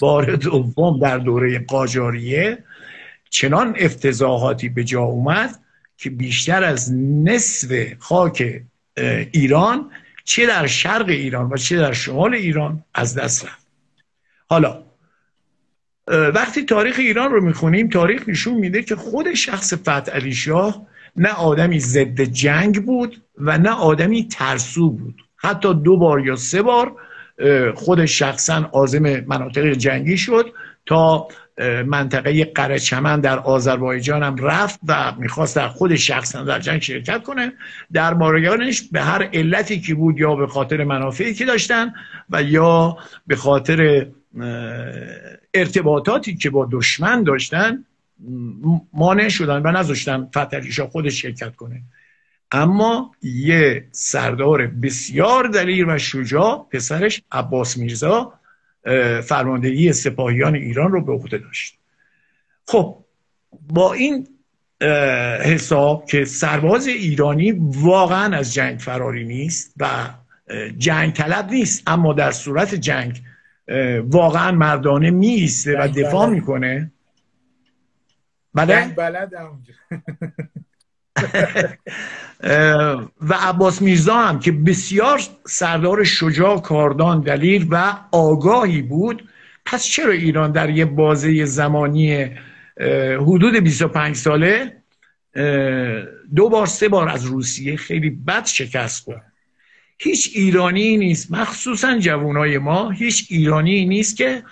بار 0.00 0.36
دوم 0.36 1.00
در 1.00 1.18
دوره 1.18 1.58
قاجاریه 1.58 2.58
چنان 3.36 3.76
افتضاحاتی 3.78 4.68
به 4.68 4.84
جا 4.84 5.02
اومد 5.02 5.60
که 5.96 6.10
بیشتر 6.10 6.64
از 6.64 6.92
نصف 6.94 7.92
خاک 7.98 8.62
ایران 9.32 9.90
چه 10.24 10.46
در 10.46 10.66
شرق 10.66 11.08
ایران 11.08 11.50
و 11.52 11.56
چه 11.56 11.76
در 11.76 11.92
شمال 11.92 12.34
ایران 12.34 12.84
از 12.94 13.14
دست 13.14 13.44
رفت. 13.44 13.66
حالا 14.48 14.82
وقتی 16.08 16.62
تاریخ 16.62 16.96
ایران 16.98 17.30
رو 17.30 17.44
می‌خونیم 17.44 17.88
تاریخ 17.88 18.28
نشون 18.28 18.54
میده 18.54 18.82
که 18.82 18.96
خود 18.96 19.34
شخص 19.34 19.74
فتح 19.74 20.12
علی 20.12 20.34
شاه 20.34 20.86
نه 21.16 21.32
آدمی 21.32 21.80
ضد 21.80 22.20
جنگ 22.20 22.84
بود 22.84 23.22
و 23.38 23.58
نه 23.58 23.70
آدمی 23.70 24.28
ترسو 24.28 24.90
بود. 24.90 25.22
حتی 25.36 25.74
دو 25.74 25.96
بار 25.96 26.26
یا 26.26 26.36
سه 26.36 26.62
بار 26.62 26.96
خود 27.74 28.04
شخصا 28.04 28.70
آزم 28.72 29.20
مناطق 29.20 29.72
جنگی 29.72 30.18
شد 30.18 30.52
تا 30.86 31.28
منطقه 31.86 32.44
قرچمن 32.44 33.20
در 33.20 33.38
آذربایجان 33.38 34.22
هم 34.22 34.36
رفت 34.36 34.80
و 34.88 35.12
می‌خواست 35.18 35.56
در 35.56 35.68
خود 35.68 35.96
شخصا 35.96 36.42
در 36.42 36.58
جنگ 36.58 36.82
شرکت 36.82 37.22
کنه. 37.22 37.52
در 37.92 38.14
مارگانش 38.14 38.82
به 38.92 39.02
هر 39.02 39.22
علتی 39.32 39.80
که 39.80 39.94
بود 39.94 40.18
یا 40.18 40.34
به 40.34 40.46
خاطر 40.46 40.84
منافعی 40.84 41.34
که 41.34 41.44
داشتن 41.44 41.94
و 42.30 42.42
یا 42.42 42.96
به 43.26 43.36
خاطر 43.36 44.06
ارتباطاتی 45.54 46.36
که 46.36 46.50
با 46.50 46.68
دشمن 46.72 47.22
داشتن 47.22 47.84
مانع 48.92 49.28
شدن 49.28 49.62
و 49.62 49.70
نذاشتن 49.70 50.28
فتریشا 50.36 50.86
خودش 50.86 51.22
شرکت 51.22 51.56
کنه. 51.56 51.82
اما 52.52 53.12
یه 53.22 53.88
سردار 53.90 54.66
بسیار 54.66 55.48
دلیر 55.48 55.88
و 55.88 55.98
شجاع 55.98 56.68
پسرش 56.70 57.22
عباس 57.32 57.76
میرزا 57.76 58.32
فرماندهی 59.24 59.92
سپاهیان 59.92 60.54
ایران 60.54 60.92
رو 60.92 61.04
به 61.04 61.12
عهده 61.12 61.38
داشت. 61.38 61.78
خب 62.66 63.04
با 63.68 63.92
این 63.92 64.28
حساب 65.44 66.06
که 66.06 66.24
سرباز 66.24 66.86
ایرانی 66.86 67.52
واقعا 67.60 68.36
از 68.36 68.54
جنگ 68.54 68.78
فراری 68.78 69.24
نیست 69.24 69.74
و 69.76 69.88
جنگ 70.78 71.12
طلب 71.12 71.50
نیست 71.50 71.82
اما 71.86 72.12
در 72.12 72.30
صورت 72.30 72.74
جنگ 72.74 73.22
واقعا 74.04 74.52
مردانه 74.52 75.10
میسته 75.10 75.78
و 75.80 75.88
دفاع 75.88 76.30
می‌کنه. 76.30 76.92
بله؟ 78.54 78.86
بلد 78.86 79.34
و 83.20 83.34
عباس 83.40 83.82
میرزا 83.82 84.14
هم 84.16 84.40
که 84.40 84.52
بسیار 84.52 85.20
سردار 85.46 86.04
شجاع 86.04 86.60
کاردان 86.60 87.20
دلیر 87.20 87.66
و 87.70 87.94
آگاهی 88.12 88.82
بود. 88.82 89.28
پس 89.64 89.84
چرا 89.84 90.12
ایران 90.12 90.52
در 90.52 90.70
یه 90.70 90.84
بازه 90.84 91.44
زمانی 91.44 92.30
حدود 93.20 93.56
25 93.56 94.16
ساله 94.16 94.76
دو 96.34 96.48
بار 96.48 96.66
سه 96.66 96.88
بار 96.88 97.08
از 97.08 97.24
روسیه 97.24 97.76
خیلی 97.76 98.10
بد 98.10 98.46
شکست 98.46 99.04
خورد؟ 99.04 99.32
هیچ 99.98 100.30
ایرانی 100.34 100.96
نیست 100.96 101.32
مخصوصا 101.32 101.98
جوانای 101.98 102.58
ما 102.58 102.90
هیچ 102.90 103.26
ایرانی 103.30 103.86
نیست 103.86 104.16
که 104.16 104.42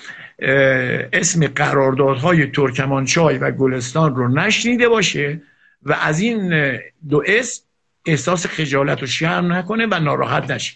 اسم 1.13 1.47
قراردادهای 1.47 2.47
ترکمانچای 2.47 3.39
و 3.39 3.51
گلستان 3.51 4.17
رو 4.17 4.29
نشنیده 4.29 4.89
باشه. 4.89 5.41
و 5.85 5.93
از 5.93 6.21
این 6.21 6.73
دو 7.09 7.23
اسم 7.27 7.63
احساس 8.07 8.47
خجالت 8.47 9.03
و 9.03 9.07
شرم 9.07 9.53
نکنه 9.53 9.87
و 9.91 10.01
ناراحت 10.01 10.51
نشه. 10.51 10.75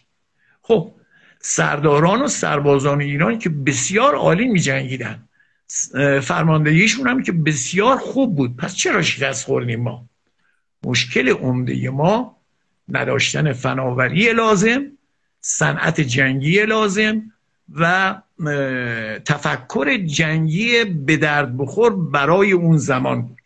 خب 0.63 0.95
سرداران 1.41 2.23
و 2.23 2.29
سربازان 2.29 3.01
ایران 3.01 3.39
که 3.39 3.49
بسیار 3.49 4.15
عالی 4.15 4.49
می 4.49 4.61
جنگیدن 4.61 5.25
فرماندهیشون 6.23 7.09
هم 7.09 7.23
که 7.23 7.33
بسیار 7.33 7.97
خوب 7.97 8.37
بود. 8.37 8.57
پس 8.57 8.75
چرا 8.75 9.03
شکست 9.03 9.47
خوردیم 9.47 9.83
ما؟ 9.83 10.05
مشکل 10.85 11.29
عمده 11.29 11.91
ما 11.91 12.37
نداشتن 12.89 13.53
فناوری 13.53 14.33
لازم 14.33 14.83
صنعت 15.41 16.01
جنگی 16.01 16.63
لازم 16.67 17.23
و 17.75 18.15
تفکر 19.25 19.97
جنگی 19.97 20.85
به 20.85 21.17
درد 21.17 21.57
بخور 21.57 21.97
برای 21.97 22.53
اون 22.53 22.77
زمان 22.77 23.23
بود. 23.23 23.38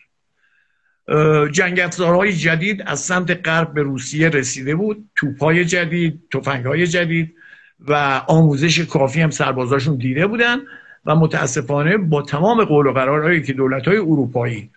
جنگ 1.53 1.81
افزارهای 1.81 2.33
جدید 2.33 2.83
از 2.87 3.01
سمت 3.01 3.49
غرب 3.49 3.75
به 3.75 3.83
روسیه 3.83 4.29
رسیده 4.29 4.75
بود. 4.75 5.09
توپهای 5.17 5.65
جدید 5.65 6.23
تفنگهای 6.33 6.87
جدید 6.87 7.35
و 7.81 8.23
آموزش 8.27 8.81
کافی 8.81 9.21
هم 9.21 9.31
سربازاشون 9.31 9.97
دیده 9.97 10.27
بودن 10.27 10.59
و 11.07 11.15
متاسفانه 11.15 11.97
با 11.97 12.23
تمام 12.23 12.65
قول 12.65 12.87
و 12.87 12.93
قرارهایی 12.93 13.43
که 13.43 13.53
دولت 13.53 13.89
های 13.89 13.97
اروپایی 13.97 14.71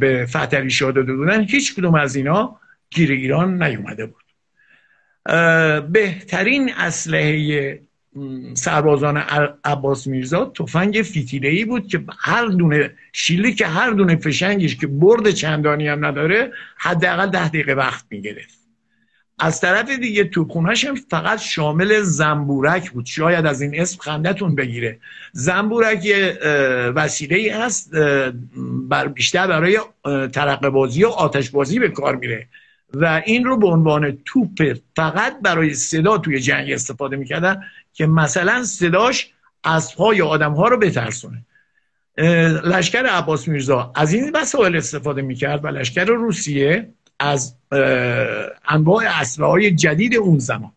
به 0.00 0.26
فتری 0.28 0.70
شاده 0.70 1.02
بودن 1.02 1.44
هیچ 1.44 1.74
کدوم 1.74 1.94
از 1.94 2.16
اینا 2.16 2.60
گیر 2.90 3.10
ایران 3.10 3.62
نیومده 3.62 4.06
بود. 4.06 4.22
بهترین 5.92 6.70
اسلحه 6.76 7.80
سربازان 8.54 9.16
عباس 9.64 10.06
میرزا 10.06 10.44
تفنگ 10.44 10.94
فیتیله 10.94 11.48
ای 11.48 11.64
بود 11.64 11.88
که 11.88 12.04
هر 12.18 12.46
دونه 12.46 12.90
شیلی 13.12 13.54
که 13.54 13.66
هر 13.66 13.90
دونه 13.90 14.16
فشنگش 14.16 14.76
که 14.76 14.86
برد 14.86 15.30
چندانی 15.30 15.88
هم 15.88 16.04
نداره 16.04 16.52
حداقل 16.76 17.30
ده 17.30 17.48
دقیقه 17.48 17.72
وقت 17.72 18.04
می‌گرفت. 18.10 18.56
از 19.38 19.60
طرف 19.60 19.90
دیگه 19.90 20.30
هم 20.88 20.94
فقط 21.10 21.38
شامل 21.38 22.00
زنبورک 22.00 22.90
بود. 22.90 23.06
شاید 23.06 23.46
از 23.46 23.62
این 23.62 23.80
اسم 23.80 23.98
خندتون 24.00 24.54
بگیره. 24.54 24.98
زنبورک 25.32 26.04
یه 26.04 26.38
وسیله 26.94 27.36
ای 27.36 27.48
هست 27.48 27.90
بر 28.88 29.08
بیشتر 29.08 29.46
برای 29.46 29.78
ترقه 30.32 30.70
بازی 30.70 31.04
و 31.04 31.08
آتش 31.08 31.50
بازی 31.50 31.78
به 31.78 31.88
کار 31.88 32.16
میره. 32.16 32.46
و 32.94 33.22
این 33.26 33.44
رو 33.44 33.56
به 33.56 33.66
عنوان 33.66 34.18
توپ 34.24 34.76
فقط 34.96 35.40
برای 35.42 35.74
صدا 35.74 36.18
توی 36.18 36.40
جنگ 36.40 36.72
استفاده 36.72 37.16
می‌کردن. 37.16 37.62
که 37.96 38.06
مثلا 38.06 38.64
صداش 38.64 39.32
از 39.64 39.96
پای 39.96 40.22
آدم 40.22 40.52
ها 40.52 40.68
رو 40.68 40.78
بترسونه. 40.78 41.44
لشکر 42.64 43.06
عباس 43.06 43.48
میرزا 43.48 43.92
از 43.94 44.14
این 44.14 44.32
وسایل 44.34 44.76
استفاده 44.76 45.22
می‌کرد 45.22 45.64
و 45.64 45.68
لشکر 45.68 46.04
روسیه 46.04 46.88
از 47.20 47.54
انواع 48.68 49.04
اسلحه 49.06 49.48
های 49.48 49.70
جدید 49.70 50.16
اون 50.16 50.38
زمان. 50.38 50.72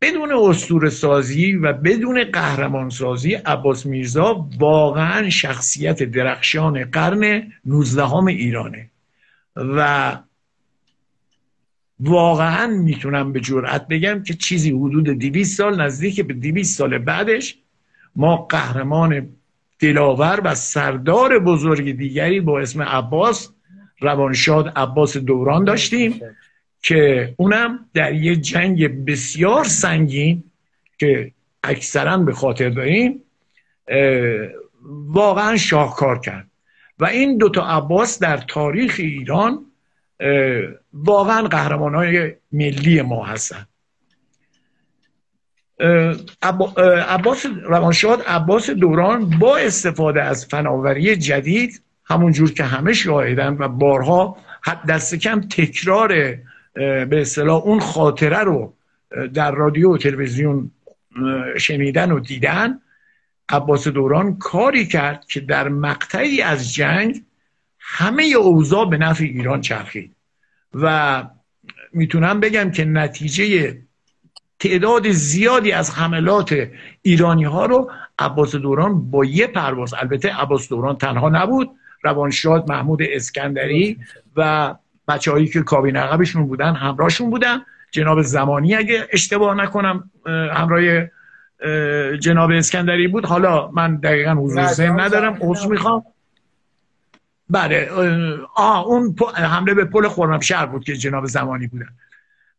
بدون 0.00 0.32
اسطوره 0.32 0.90
سازی 0.90 1.52
و 1.52 1.72
بدون 1.72 2.24
قهرمان 2.24 2.90
سازی 2.90 3.34
عباس 3.34 3.86
میرزا 3.86 4.48
واقعا 4.58 5.30
شخصیت 5.30 6.02
درخشان 6.02 6.84
قرن 6.84 7.52
19 7.64 8.14
ایرانه. 8.14 8.90
و 9.56 10.16
واقعا 12.02 12.66
می‌تونم 12.66 13.32
به 13.32 13.40
جرأت 13.40 13.88
بگم 13.88 14.22
که 14.22 14.34
چیزی 14.34 14.70
حدود 14.70 15.04
200 15.04 15.58
سال 15.58 15.80
نزدیک 15.80 16.20
به 16.20 16.34
200 16.34 16.78
سال 16.78 16.98
بعدش 16.98 17.58
ما 18.16 18.36
قهرمان 18.36 19.28
دلاور 19.78 20.40
و 20.44 20.54
سردار 20.54 21.38
بزرگ 21.38 21.96
دیگری 21.96 22.40
با 22.40 22.60
اسم 22.60 22.82
عباس 22.82 23.52
روانشاد 24.00 24.72
عباس 24.76 25.16
دوران 25.16 25.64
داشتیم 25.64 26.20
که 26.82 27.34
اونم 27.36 27.78
در 27.94 28.14
یه 28.14 28.36
جنگ 28.36 29.04
بسیار 29.04 29.64
سنگین 29.64 30.44
که 30.98 31.32
اکثرا 31.64 32.16
به 32.16 32.32
خاطر 32.32 32.68
داریم 32.68 33.22
واقعا 35.06 35.56
شاهکار 35.56 36.18
کرد. 36.18 36.46
و 36.98 37.04
این 37.04 37.38
دوتا 37.38 37.66
عباس 37.66 38.18
در 38.18 38.36
تاریخ 38.36 38.94
ایران 38.98 39.66
واقعا 40.92 41.42
قهرمان 41.42 41.94
های 41.94 42.32
ملی 42.52 43.02
ما 43.02 43.24
هستن. 43.24 43.66
عباس 47.08 47.46
روانشاد 47.64 48.22
عباس 48.26 48.70
دوران 48.70 49.30
با 49.38 49.56
استفاده 49.56 50.22
از 50.22 50.46
فناوری 50.46 51.16
جدید 51.16 51.82
همون 52.04 52.32
جور 52.32 52.52
که 52.52 52.64
همه 52.64 52.92
شاهدن 52.92 53.56
و 53.58 53.68
بارها 53.68 54.36
دست 54.88 55.14
کم 55.14 55.40
تکرار 55.40 56.08
به 56.74 57.20
اصطلاح 57.20 57.62
اون 57.62 57.80
خاطره 57.80 58.38
رو 58.38 58.74
در 59.34 59.50
رادیو 59.50 59.94
و 59.94 59.98
تلویزیون 59.98 60.70
شنیدن 61.58 62.10
و 62.10 62.20
دیدن 62.20 62.78
عباس 63.48 63.88
دوران 63.88 64.38
کاری 64.38 64.86
کرد 64.86 65.24
که 65.26 65.40
در 65.40 65.68
مقطعی 65.68 66.42
از 66.42 66.74
جنگ 66.74 67.22
همه 67.84 68.22
اوضاع 68.24 68.90
به 68.90 68.98
نفع 68.98 69.24
ایران 69.24 69.60
چرخید 69.60 70.16
و 70.74 71.24
می‌تونم 71.92 72.40
بگم 72.40 72.70
که 72.70 72.84
نتیجه 72.84 73.76
تعداد 74.58 75.10
زیادی 75.10 75.72
از 75.72 75.90
حملات 75.90 76.68
ایرانی 77.02 77.44
ها 77.44 77.66
رو 77.66 77.90
عباس 78.18 78.54
دوران 78.54 79.10
با 79.10 79.24
یه 79.24 79.46
پرواز 79.46 79.94
البته 79.94 80.36
عباس 80.36 80.68
دوران 80.68 80.96
تنها 80.96 81.28
نبود 81.28 81.70
روانشاد 82.02 82.70
محمود 82.70 83.02
اسکندری 83.02 83.98
و 84.36 84.74
بچه 85.08 85.30
هایی 85.30 85.46
که 85.46 85.62
کابین 85.62 85.96
عقبشون 85.96 86.46
بودن 86.46 86.74
همراهشون 86.74 87.30
بودن. 87.30 87.62
جناب 87.90 88.22
زمانی 88.22 88.74
اگه 88.74 89.08
اشتباه 89.12 89.54
نکنم 89.54 90.10
همراه 90.26 90.80
جناب 92.16 92.50
اسکندری 92.50 93.08
بود. 93.08 93.26
حالا 93.26 93.70
من 93.70 93.96
دقیقا 93.96 94.32
حضور 94.32 94.66
ذهن 94.66 95.00
ندارم 95.00 95.38
عذر 95.40 95.68
می‌خوام. 95.68 96.04
بله 97.52 97.90
آه 98.54 98.86
اون 98.86 99.16
حمله 99.34 99.74
به 99.74 99.84
پل 99.84 100.40
شهر 100.40 100.66
بود 100.66 100.84
که 100.84 100.94
جناب 100.94 101.26
زمانی 101.26 101.66
بودن 101.66 101.88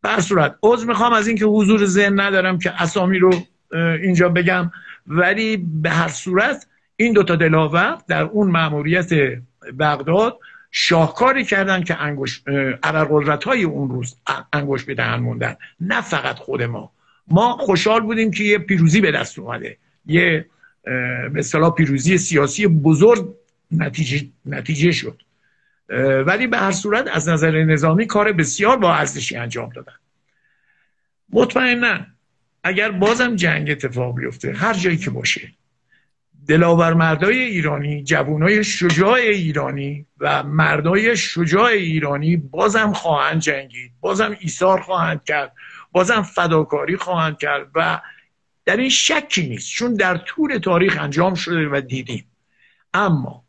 بر 0.02 0.20
صورت 0.20 0.56
عذر 0.64 0.88
می‌خوام 0.88 1.14
از 1.14 1.28
اینکه 1.28 1.46
حضور 1.46 1.86
ذهن 1.86 2.20
ندارم 2.20 2.60
که 2.60 2.82
اسامی 2.82 3.20
رو 3.20 3.34
اینجا 4.02 4.30
بگم. 4.30 4.72
ولی 5.08 5.58
به 5.58 5.90
هر 5.90 6.08
صورت 6.08 6.68
این 6.96 7.14
دوتا 7.14 7.36
دلاور 7.36 7.98
در 8.08 8.24
اون 8.24 8.52
مأموریت 8.52 9.10
بغداد 9.80 10.40
شاهکاری 10.72 11.46
کردن 11.46 11.84
که 11.84 12.02
انگوش 12.02 12.42
قدرت 12.84 13.44
های 13.44 13.64
اون 13.64 13.90
روز 13.90 14.16
انگوش 14.54 14.84
به 14.84 14.96
دهن 14.96 15.20
موندن. 15.20 15.56
نه 15.80 16.02
فقط 16.02 16.36
خود 16.36 16.64
ما. 16.64 16.92
ما 17.28 17.58
خوشحال 17.58 18.02
بودیم 18.02 18.32
که 18.32 18.44
یه 18.44 18.58
پیروزی 18.58 19.02
به 19.02 19.12
دست 19.12 19.40
اومده. 19.40 19.78
یه 20.06 20.46
به 20.84 21.40
اصطلاح 21.40 21.74
پیروزی 21.74 22.18
سیاسی 22.18 22.68
بزرگ 22.68 23.36
نتیجه, 23.78 24.28
نتیجه 24.46 24.92
شد. 24.92 25.22
ولی 26.26 26.48
به 26.48 26.58
هر 26.58 26.72
صورت 26.72 27.08
از 27.08 27.30
نظر 27.30 27.64
نظامی 27.64 28.06
کار 28.06 28.32
بسیار 28.32 28.78
با 28.78 28.94
ارزشی 28.94 29.36
انجام 29.36 29.70
دادن. 29.70 29.94
مطمئنا 31.30 32.06
اگر 32.64 32.92
بازم 32.92 33.36
جنگ 33.36 33.72
اتفاق 33.72 34.16
بیفته 34.16 34.54
هر 34.54 34.74
جایی 34.74 34.98
که 34.98 35.10
باشه 35.10 35.52
دلاور 36.48 36.94
مردای 36.94 37.40
ایرانی 37.40 38.04
جوانای 38.04 38.64
شجاع 38.64 39.14
ایرانی 39.14 40.06
و 40.20 40.44
مردای 40.44 41.18
شجاع 41.18 41.66
ایرانی 41.66 42.38
بازم 42.38 42.94
خواهند 42.94 43.42
جنگید 43.42 43.92
بازم 44.02 44.38
ایثار 44.40 44.82
خواهند 44.82 45.24
کرد 45.24 45.54
بازم 45.92 46.22
فداکاری 46.22 46.98
خواهند 46.98 47.38
کرد 47.38 47.68
و 47.76 48.02
در 48.66 48.78
این 48.78 48.90
شکی 48.90 49.48
نیست 49.50 49.72
چون 49.72 49.94
در 49.94 50.18
طول 50.18 50.58
تاریخ 50.58 50.98
انجام 51.02 51.36
شده 51.36 51.70
و 51.70 51.82
دیدیم. 51.82 52.26
اما 52.94 53.43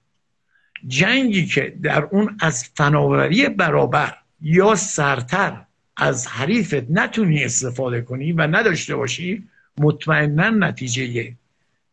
جنگی 0.87 1.47
که 1.47 1.77
در 1.83 2.03
اون 2.03 2.37
از 2.41 2.65
فناوری 2.75 3.49
برابر 3.49 4.15
یا 4.41 4.75
سرتر 4.75 5.65
از 5.97 6.27
حریفت 6.27 6.91
نتونی 6.91 7.45
استفاده 7.45 8.01
کنی 8.01 8.33
و 8.33 8.47
نداشته 8.47 8.97
باشی 8.97 9.49
مطمئنا 9.79 10.51
نتیجه 10.51 11.35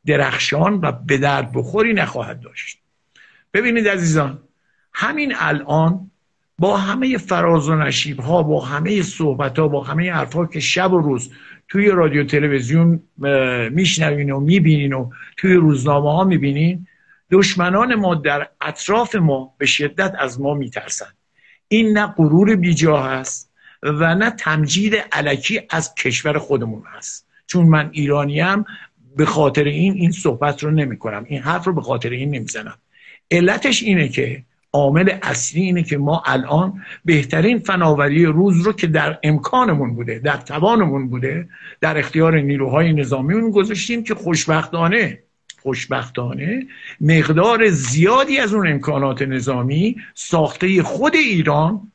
درخشان 0.06 0.80
و 0.82 0.91
به 0.91 1.17
درد 1.17 1.51
بخوری 1.51 1.93
نخواهد 1.93 2.39
داشت. 2.39 2.77
ببینید 3.54 3.88
عزیزان 3.88 4.39
همین 4.93 5.34
الان 5.36 6.12
با 6.60 6.77
همه 6.77 7.17
فراز 7.17 7.69
و 7.69 7.75
نشیب 7.75 8.19
ها 8.19 8.43
با 8.43 8.65
همه 8.65 9.01
صحبت 9.01 9.60
ها 9.60 9.67
با 9.67 9.84
همه 9.84 10.12
حرف 10.12 10.34
ها 10.34 10.45
که 10.45 10.60
شب 10.60 10.93
و 10.93 11.01
روز 11.01 11.32
توی 11.67 11.88
رادیو 11.88 12.23
تلویزیون 12.23 13.04
میشنوین 13.71 14.32
و 14.32 14.39
می‌بینین 14.39 14.93
و 14.93 15.10
توی 15.38 15.54
روزنامه 15.54 16.12
ها 16.12 16.23
می‌بینین 16.23 16.88
دشمنان 17.32 17.96
ما 17.96 18.15
در 18.15 18.48
اطراف 18.62 19.15
ما 19.15 19.54
به 19.58 19.65
شدت 19.65 20.15
از 20.20 20.41
ما 20.41 20.54
میترسند. 20.54 21.17
این 21.67 21.98
نه 21.98 22.08
غرور 22.08 22.56
بیجا 22.56 22.98
هست 22.98 23.52
و 23.84 24.15
نه 24.15 24.32
تمجید 24.32 24.96
علکی 25.12 25.62
از 25.70 25.96
کشور 25.96 26.38
خودمون 26.38 26.84
هست 26.98 27.28
چون 27.48 27.65
من 27.65 27.89
ایرانیم 27.91 28.65
به 29.15 29.26
خاطر 29.26 29.63
این 29.63 29.94
این 29.94 30.12
صحبت 30.12 30.63
رو 30.63 30.72
نمی 30.72 30.98
کنم 30.98 31.26
این 31.28 31.41
حرف 31.41 31.65
رو 31.65 31.74
به 31.74 31.82
خاطر 31.82 32.10
این 32.10 32.32
نمی‌زنم. 32.32 32.78
علتش 33.32 33.84
اینه 33.84 34.10
که 34.10 34.44
عامل 34.74 35.17
اصلی 35.22 35.62
اینه 35.62 35.84
که 35.84 35.98
ما 35.98 36.24
الان 36.26 36.82
بهترین 37.06 37.60
فناوری 37.60 38.26
روز 38.26 38.62
رو 38.62 38.74
که 38.74 38.88
در 38.88 39.20
امکانمون 39.24 39.96
بوده 39.96 40.20
در 40.20 40.38
توانمون 40.38 41.10
بوده 41.10 41.50
در 41.82 41.98
اختیار 41.98 42.39
نیروهای 42.39 42.94
نظامیمون 42.94 43.52
گذاشتیم 43.52 44.04
که 44.04 44.15
خوشبختانه 44.15 45.20
خوشبختانه 45.62 46.67
مقدار 47.02 47.69
زیادی 47.69 48.38
از 48.38 48.54
اون 48.54 48.67
امکانات 48.67 49.21
نظامی 49.21 49.95
ساخته 50.15 50.84
خود 50.84 51.15
ایران 51.15 51.91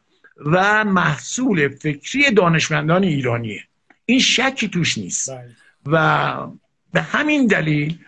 و 0.47 0.85
محصول 0.85 1.69
فکری 1.69 2.31
دانشمندان 2.31 3.03
ایرانیه. 3.05 3.63
این 4.07 4.21
شکی 4.21 4.69
توش 4.69 4.99
نیست. 4.99 5.31
بله. 5.31 5.51
و 5.87 6.47
به 6.93 7.01
همین 7.01 7.47
دلیل 7.47 7.99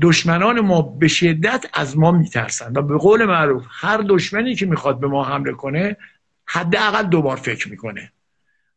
دشمنان 0.00 0.60
ما 0.60 0.82
به 0.82 1.08
شدت 1.08 1.64
از 1.72 1.98
ما 1.98 2.10
میترسند 2.10 2.76
و 2.76 2.82
به 2.82 2.98
قول 2.98 3.24
معروف 3.24 3.64
هر 3.70 4.04
دشمنی 4.08 4.54
که 4.54 4.66
می‌خواد 4.66 5.00
به 5.00 5.06
ما 5.06 5.24
حمله 5.24 5.52
کنه 5.52 5.96
حداقل 6.46 7.02
دوبار 7.02 7.36
فکر 7.36 7.68
می‌کنه 7.68 8.12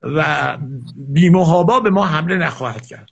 و 0.02 0.58
بیمهابا 0.96 1.80
به 1.80 1.90
ما 1.90 2.06
حمله 2.06 2.36
نخواهد 2.36 2.86
کرد. 2.86 3.10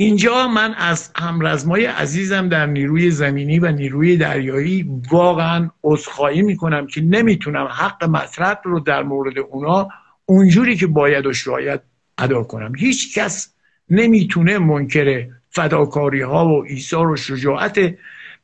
اینجا 0.00 0.48
من 0.48 0.74
از 0.74 1.10
همرزمای 1.16 1.86
عزیزم 1.86 2.48
در 2.48 2.66
نیروی 2.66 3.10
زمینی 3.10 3.58
و 3.58 3.72
نیروی 3.72 4.16
دریایی 4.16 4.90
واقعا 5.10 5.70
عذرخواهی 5.84 6.42
می‌کنم 6.42 6.86
که 6.86 7.00
نمی‌تونم 7.00 7.66
حق 7.66 8.04
مطلب 8.04 8.60
رو 8.64 8.80
در 8.80 9.02
مورد 9.02 9.38
اونا 9.38 9.88
اونجوری 10.26 10.76
که 10.76 10.86
باید 10.86 11.26
و 11.26 11.32
شاید 11.32 11.80
ادا 12.18 12.42
کنم. 12.42 12.72
هیچ 12.74 13.18
کس 13.18 13.54
نمی‌تونه 13.90 14.58
منکر 14.58 15.26
فداکاری 15.50 16.20
ها 16.20 16.48
و 16.48 16.64
ایثار 16.64 17.10
و 17.10 17.16
شجاعت 17.16 17.94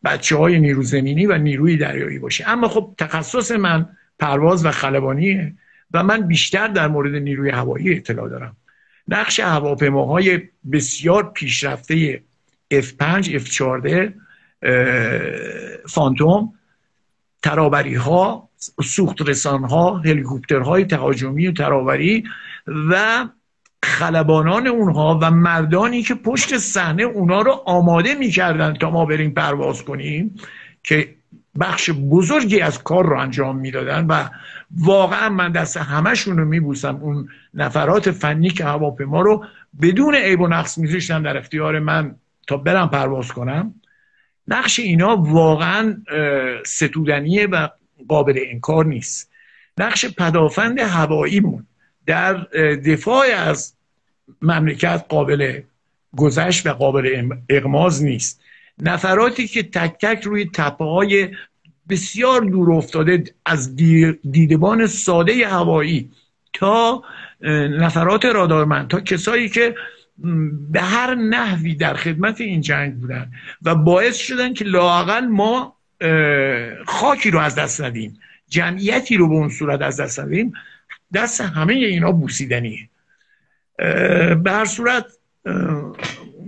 بچه 0.04 0.36
های 0.36 0.60
نیرو 0.60 0.82
زمینی 0.82 1.26
و 1.26 1.38
نیروی 1.38 1.76
دریایی 1.76 2.18
باشه. 2.18 2.48
اما 2.48 2.68
خب 2.68 2.94
تخصص 2.98 3.50
من 3.50 3.88
پرواز 4.18 4.64
و 4.64 4.70
خلبانیه 4.70 5.54
و 5.92 6.02
من 6.02 6.20
بیشتر 6.20 6.68
در 6.68 6.88
مورد 6.88 7.14
نیروی 7.14 7.50
هوایی 7.50 7.96
اطلاع 7.96 8.28
دارم. 8.28 8.56
نقش 9.08 9.40
هواپیماهای 9.40 10.40
بسیار 10.72 11.30
پیشرفته 11.30 12.22
F5 12.74 13.24
F14 13.24 14.12
فانتوم 15.88 16.52
ترابری 17.42 17.94
ها 17.94 18.48
سوخت 18.84 19.28
رسان 19.28 19.64
ها 19.64 19.98
هلیکوپترهای 19.98 20.84
تهاجمی 20.84 21.46
و 21.46 21.52
ترابری 21.52 22.24
و 22.90 23.26
خلبانان 23.82 24.66
اونها 24.66 25.18
و 25.22 25.30
مردانی 25.30 26.02
که 26.02 26.14
پشت 26.14 26.58
صحنه 26.58 27.02
اونها 27.02 27.42
رو 27.42 27.62
آماده 27.66 28.14
می‌کردن 28.14 28.74
تا 28.74 28.90
ما 28.90 29.04
بریم 29.04 29.30
پرواز 29.30 29.84
کنیم 29.84 30.34
که 30.82 31.14
بخش 31.60 31.90
بزرگی 31.90 32.60
از 32.60 32.82
کار 32.82 33.06
رو 33.06 33.18
انجام 33.18 33.56
می‌دادن 33.56 34.06
و 34.06 34.28
واقعا 34.78 35.28
من 35.28 35.52
دست 35.52 35.76
همشون 35.76 36.38
رو 36.38 36.44
میبوسم. 36.44 36.96
اون 36.96 37.28
نفرات 37.54 38.10
فنی 38.10 38.50
که 38.50 38.64
هواپیما 38.64 39.20
رو 39.20 39.44
بدون 39.82 40.14
عیب 40.14 40.40
و 40.40 40.48
نقص 40.48 40.78
میذاشتن 40.78 41.22
در 41.22 41.36
اختیار 41.36 41.78
من 41.78 42.14
تا 42.46 42.56
برم 42.56 42.90
پرواز 42.90 43.32
کنم. 43.32 43.74
نقش 44.48 44.78
اینا 44.78 45.16
واقعا 45.16 45.96
ستودنیه 46.66 47.46
و 47.46 47.68
قابل 48.08 48.40
انکار 48.46 48.86
نیست. 48.86 49.30
نقش 49.78 50.06
پدافند 50.06 50.78
هواییمون 50.78 51.66
در 52.06 52.34
دفاع 52.74 53.26
از 53.36 53.74
مملکت 54.42 55.04
قابل 55.08 55.60
گذشت 56.16 56.66
و 56.66 56.70
قابل 56.70 57.34
اغماز 57.48 58.04
نیست. 58.04 58.40
نفراتی 58.78 59.48
که 59.48 59.62
تک 59.62 59.96
تک 60.00 60.24
روی 60.24 60.50
تپه 60.54 60.84
های 60.84 61.28
بسیار 61.88 62.40
دور 62.40 62.72
افتاده 62.72 63.24
از 63.46 63.76
دیدبان 64.30 64.86
ساده 64.86 65.48
هوایی 65.48 66.10
تا 66.52 67.02
نفرات 67.78 68.24
رادارمند 68.24 68.88
تا 68.88 69.00
کسایی 69.00 69.48
که 69.48 69.74
به 70.72 70.80
هر 70.80 71.14
نحوی 71.14 71.74
در 71.74 71.94
خدمت 71.94 72.40
این 72.40 72.60
جنگ 72.60 72.94
بودن 72.94 73.30
و 73.62 73.74
باعث 73.74 74.16
شدن 74.16 74.54
که 74.54 74.64
لاقل 74.64 75.26
ما 75.26 75.76
خاکی 76.86 77.30
رو 77.30 77.38
از 77.38 77.54
دست 77.54 77.80
ندیم 77.80 78.18
جمعیتی 78.48 79.16
رو 79.16 79.28
به 79.28 79.34
اون 79.34 79.48
صورت 79.48 79.82
از 79.82 80.00
دست 80.00 80.20
ندیم 80.20 80.52
دست 81.14 81.40
همه 81.40 81.74
اینا 81.74 82.12
بوسیدنیه. 82.12 82.88
به 84.42 84.50
هر 84.50 84.64
صورت 84.64 85.04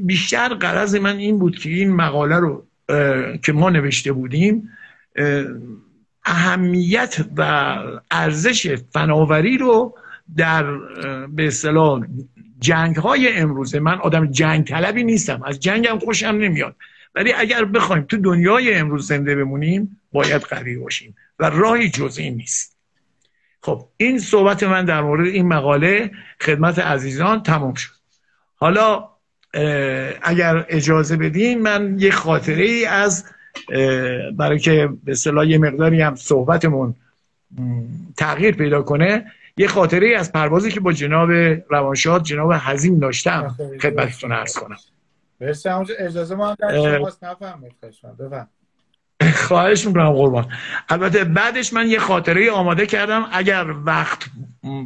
بیشتر 0.07 0.55
قرض 0.55 0.95
من 0.95 1.17
این 1.17 1.39
بود 1.39 1.59
که 1.59 1.69
این 1.71 1.93
مقاله 1.93 2.37
رو 2.37 2.67
که 3.43 3.53
ما 3.53 3.71
نوشته 3.71 4.13
بودیم 4.13 4.71
اهمیت 6.25 7.17
و 7.37 7.43
ارزش 8.11 8.77
فناوری 8.93 9.59
رو 9.59 9.95
در 10.37 10.65
به 11.27 11.47
اصطلاح 11.47 12.07
جنگ 12.61 12.97
های 12.97 13.37
امروزه 13.37 13.81
من 13.81 13.99
آدم 13.99 14.27
جنگ 14.27 14.67
طلبی 14.67 15.05
نیستم 15.05 15.43
از 15.43 15.61
جنگم 15.61 15.99
خوشم 15.99 16.27
نمیاد. 16.27 16.77
ولی 17.15 17.33
اگر 17.33 17.65
بخوایم 17.65 18.03
تو 18.03 18.17
دنیای 18.17 18.75
امروز 18.75 19.07
زنده 19.07 19.37
بمونیم 19.37 20.01
باید 20.13 20.43
قوی 20.43 20.77
باشیم 20.77 21.17
و 21.39 21.51
راهی 21.51 21.91
جز 21.91 22.19
این 22.19 22.35
نیست. 22.35 22.77
خب 23.61 23.89
این 23.97 24.19
صحبت 24.19 24.63
من 24.63 24.85
در 24.85 25.03
مورد 25.03 25.27
این 25.27 25.49
مقاله 25.49 26.11
خدمت 26.41 26.79
عزیزان 26.79 27.43
تمام 27.43 27.75
شد. 27.75 27.91
حالا 28.57 29.09
اگر 30.23 30.67
اجازه 30.69 31.17
بدین 31.17 31.63
من 31.63 31.97
یه 31.99 32.11
خاطره 32.11 32.65
ای 32.65 32.85
از 32.85 33.25
برای 34.37 34.59
که 34.59 34.89
به 35.05 35.15
صلاح 35.15 35.47
یه 35.47 35.59
مقداری 35.59 36.03
هم 36.03 36.15
صحبتمون 36.15 36.95
تغییر 38.17 38.55
پیدا 38.55 38.83
کنه 38.83 39.33
یه 39.57 39.69
خاطره 39.69 40.07
ای 40.07 40.15
از 40.15 40.33
پروازی 40.33 40.71
که 40.71 40.81
با 40.81 40.93
جناب 40.93 41.31
روانشاد 41.71 42.23
جناب 42.23 42.53
حزیم 42.53 42.99
داشتم 42.99 43.57
خدمتتون 43.83 44.33
عرض 44.33 44.59
کنم. 44.59 44.77
مرسی. 45.41 45.69
اجازه 45.99 46.35
ما 46.35 46.49
هم 46.49 46.57
در 46.59 46.99
نفهمید 47.23 47.73
خواهش 49.35 49.87
می‌کنم 49.87 50.13
قربان. 50.13 50.49
البته 50.89 51.25
بعدش 51.25 51.73
من 51.73 51.87
یه 51.87 51.99
خاطره 51.99 52.51
آماده 52.51 52.87
کردم. 52.87 53.27
اگر 53.33 53.67
وقت 53.85 54.25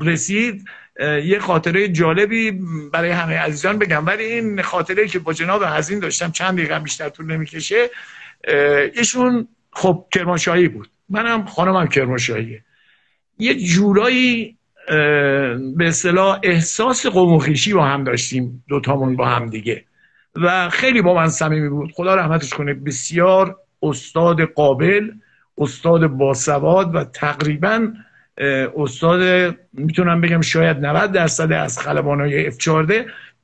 رسید 0.02 0.64
یه 1.00 1.38
خاطره 1.38 1.88
جالبی 1.88 2.50
برای 2.92 3.10
همه 3.10 3.38
عزیزان 3.38 3.78
بگم. 3.78 4.06
ولی 4.06 4.24
این 4.24 4.62
خاطره 4.62 5.08
که 5.08 5.18
با 5.18 5.32
جناب 5.32 5.64
حزین 5.64 5.98
داشتم 5.98 6.30
چند 6.30 6.58
دقیقه 6.58 6.78
بیشتر 6.78 7.08
طول 7.08 7.26
نمی‌کشه 7.26 7.90
ایشون 8.94 9.48
خب 9.72 10.06
کرمانشاهی 10.14 10.68
بود. 10.68 10.88
منم 11.08 11.44
خانمم 11.44 11.86
کرمانشاهیه. 11.86 12.64
یه 13.38 13.54
جورایی 13.54 14.56
به 15.76 15.88
اصطلاح 15.88 16.40
احساس 16.42 17.06
قوم 17.06 17.38
با 17.74 17.84
هم 17.84 18.04
داشتیم 18.04 18.64
دوتامون 18.68 19.16
با 19.16 19.26
هم 19.26 19.50
دیگه. 19.50 19.84
و 20.36 20.68
خیلی 20.68 21.02
با 21.02 21.14
من 21.14 21.28
صمیمی 21.28 21.68
بود. 21.68 21.92
خدا 21.94 22.14
رحمتش 22.14 22.50
کنه 22.50 22.74
بسیار 22.74 23.56
استاد 23.82 24.40
قابل 24.40 25.10
استاد 25.58 26.06
باسواد 26.06 26.94
و 26.94 27.04
تقریبا 27.04 27.92
استاد 28.76 29.54
می‌تونم 29.72 30.20
بگم 30.20 30.40
شاید 30.40 30.86
90 30.86 31.12
درصد 31.12 31.52
از 31.52 31.78
خلبانای 31.78 32.52
F14 32.52 32.92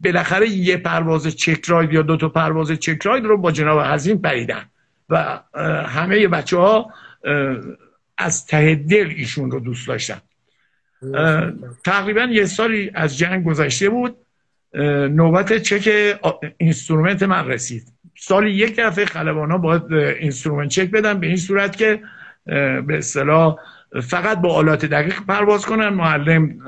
بالاخره 0.01 0.49
یه 0.49 0.77
پرواز 0.77 1.37
چک 1.37 1.69
یا 1.91 2.03
دو 2.03 2.17
تا 2.17 2.29
پرواز 2.29 2.73
چک 2.73 3.07
رو 3.07 3.39
با 3.39 3.53
جناب 3.53 3.81
حزین 3.81 4.23
پریدن 4.23 4.63
و 5.09 5.41
همه 5.87 6.29
بچه 6.29 6.57
ها 6.57 6.91
از 8.19 8.47
ته 8.47 8.75
دل 8.75 9.13
ایشون 9.17 9.51
رو 9.51 9.61
دوست 9.61 9.89
داشتن. 9.89 10.21
تقریبا 11.85 12.23
یه 12.23 12.45
سالی 12.45 12.91
از 12.95 13.19
جنگ 13.19 13.45
گذشته 13.45 13.89
بود. 13.89 14.17
نوبت 15.11 15.59
چک 15.59 16.17
اینسترومنت 16.59 17.23
من 17.23 17.49
رسید. 17.49 17.93
سالی 18.19 18.51
یک 18.51 18.77
دفعه 18.79 19.05
خلبان 19.05 19.51
ها 19.51 19.59
باید 19.59 19.93
instrument 19.93 20.71
check 20.71 20.91
بدن 20.91 21.21
به 21.21 21.27
این 21.27 21.37
صورت 21.37 21.77
که 21.77 22.01
به 22.47 22.99
اصطلاح 22.99 23.57
فقط 24.03 24.41
با 24.41 24.55
آلات 24.55 24.85
دقیق 24.85 25.21
پرواز 25.29 25.67
کنن. 25.67 25.89
معلم 25.89 26.59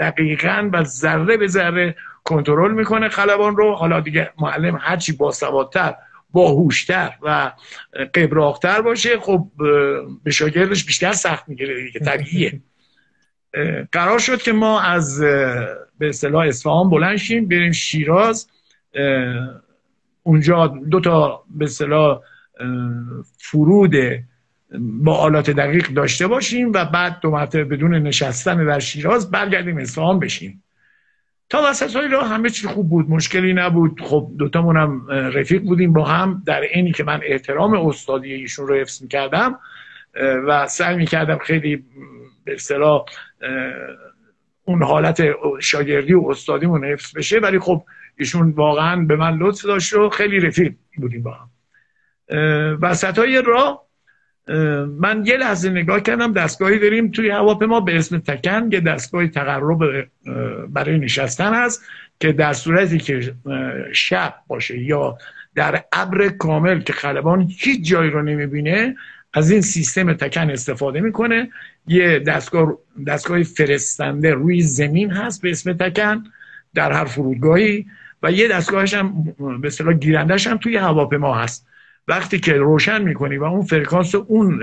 دقیقا 0.00 0.70
و 0.72 0.84
ذره 0.84 1.36
به 1.36 1.46
ذره 1.46 1.96
کنترل 2.24 2.74
می‌کنه 2.74 3.08
خلبان 3.08 3.56
رو. 3.56 3.74
حالا 3.74 4.00
دیگه 4.00 4.30
معلم 4.38 4.78
هرچی 4.80 5.12
باسوادتر 5.12 5.94
باهوشتر 6.30 7.12
و 7.22 7.52
قبراختر 8.14 8.80
باشه 8.80 9.18
خب 9.18 9.50
به 10.24 10.30
شاگردش 10.30 10.84
بیشتر 10.84 11.12
سخت 11.12 11.48
می‌گیره 11.48 11.84
دیگه 11.84 12.00
طبیعیه. 12.00 12.60
قرار 13.92 14.18
شد 14.18 14.42
که 14.42 14.52
ما 14.52 14.80
از 14.80 15.20
به 15.98 16.08
اصطلاح 16.08 16.46
اصفهان 16.46 16.90
بلند 16.90 17.16
شیم 17.16 17.48
بریم 17.48 17.72
شیراز. 17.72 18.48
اونجا 20.22 20.66
دو 20.66 21.00
تا 21.00 21.44
به 21.50 21.64
اصطلاح 21.64 22.20
فرود 23.38 23.94
با 24.80 25.14
آلات 25.16 25.50
دقیق 25.50 25.88
داشته 25.88 26.26
باشیم 26.26 26.72
و 26.72 26.84
بعد 26.84 27.20
دو 27.20 27.30
مرتبه 27.30 27.64
بدون 27.64 27.94
نشستن 27.94 28.66
در 28.66 28.78
شیراز 28.78 29.30
برگردیم 29.30 29.78
اصفهان 29.78 30.18
بشیم. 30.18 30.62
تا 31.48 31.62
وسط 31.70 31.96
های 31.96 32.08
راه 32.08 32.28
همه 32.28 32.50
چی 32.50 32.66
خوب 32.66 32.88
بود 32.88 33.10
مشکلی 33.10 33.54
نبود. 33.54 34.00
خب 34.00 34.30
دوتامون 34.38 34.76
هم 34.76 35.08
رفیق 35.08 35.62
بودیم 35.62 35.92
با 35.92 36.04
هم. 36.04 36.42
در 36.46 36.60
اینی 36.60 36.92
که 36.92 37.04
من 37.04 37.20
احترام 37.22 37.74
استادی 37.74 38.32
ایشون 38.32 38.66
رو 38.66 38.74
حفظ 38.74 39.02
می‌کردم 39.02 39.58
و 40.46 40.66
سعی 40.66 40.96
می‌کردم 40.96 41.38
خیلی 41.38 41.84
به 42.44 42.54
اصطلاح 42.54 43.04
اون 44.64 44.82
حالت 44.82 45.22
شاگردی 45.60 46.14
و 46.14 46.26
استادیمون 46.28 46.84
حفظ 46.84 47.16
بشه. 47.16 47.38
ولی 47.38 47.58
خب 47.58 47.84
ایشون 48.18 48.50
واقعا 48.50 48.96
به 48.96 49.16
من 49.16 49.38
لطف 49.38 49.64
داشت 49.64 49.94
و 49.94 50.08
خیلی 50.08 50.40
رفیق 50.40 50.74
بودیم 50.96 51.22
با 51.22 51.32
هم. 51.32 51.50
وسط 52.82 53.18
های 53.18 53.42
راه 53.46 53.85
من 54.98 55.22
یه 55.26 55.36
لحظه 55.36 55.70
نگاه 55.70 56.00
کردم 56.00 56.32
دستگاهی 56.32 56.78
داریم 56.78 57.10
توی 57.10 57.30
هواپیما 57.30 57.80
به 57.80 57.96
اسم 57.96 58.18
تکن 58.18 58.68
یه 58.72 58.80
دستگاه 58.80 59.26
تقرب 59.26 60.08
برای 60.68 60.98
نشستن 60.98 61.54
هست 61.54 61.84
که 62.20 62.32
در 62.32 62.52
صورتی 62.52 62.98
که 62.98 63.34
شب 63.92 64.34
باشه 64.46 64.78
یا 64.78 65.18
در 65.54 65.84
ابر 65.92 66.28
کامل 66.28 66.80
که 66.80 66.92
خلبان 66.92 67.52
هیچ 67.58 67.88
جایی 67.88 68.10
رو 68.10 68.22
نمی‌بینه 68.22 68.96
از 69.34 69.50
این 69.50 69.60
سیستم 69.60 70.12
تکن 70.12 70.50
استفاده 70.50 71.00
می‌کنه. 71.00 71.50
یه 71.86 72.18
دستگاه 72.18 72.78
دستگاه 73.06 73.42
فرستنده 73.42 74.34
روی 74.34 74.62
زمین 74.62 75.10
هست 75.10 75.42
به 75.42 75.50
اسم 75.50 75.72
تکن 75.72 76.24
در 76.74 76.92
هر 76.92 77.04
فرودگاهی 77.04 77.86
و 78.22 78.32
یه 78.32 78.48
دستگاهش 78.48 78.94
هم 78.94 79.34
به 79.60 79.66
اصطلاح 79.66 79.94
گیرندش 79.94 80.46
هم 80.46 80.56
توی 80.56 80.76
هواپیما 80.76 81.34
هست. 81.34 81.66
وقتی 82.08 82.38
که 82.38 82.52
روشن 82.52 83.02
می‌کنی 83.02 83.36
و 83.36 83.44
اون 83.44 83.62
فرکانس 83.62 84.14
اون 84.14 84.62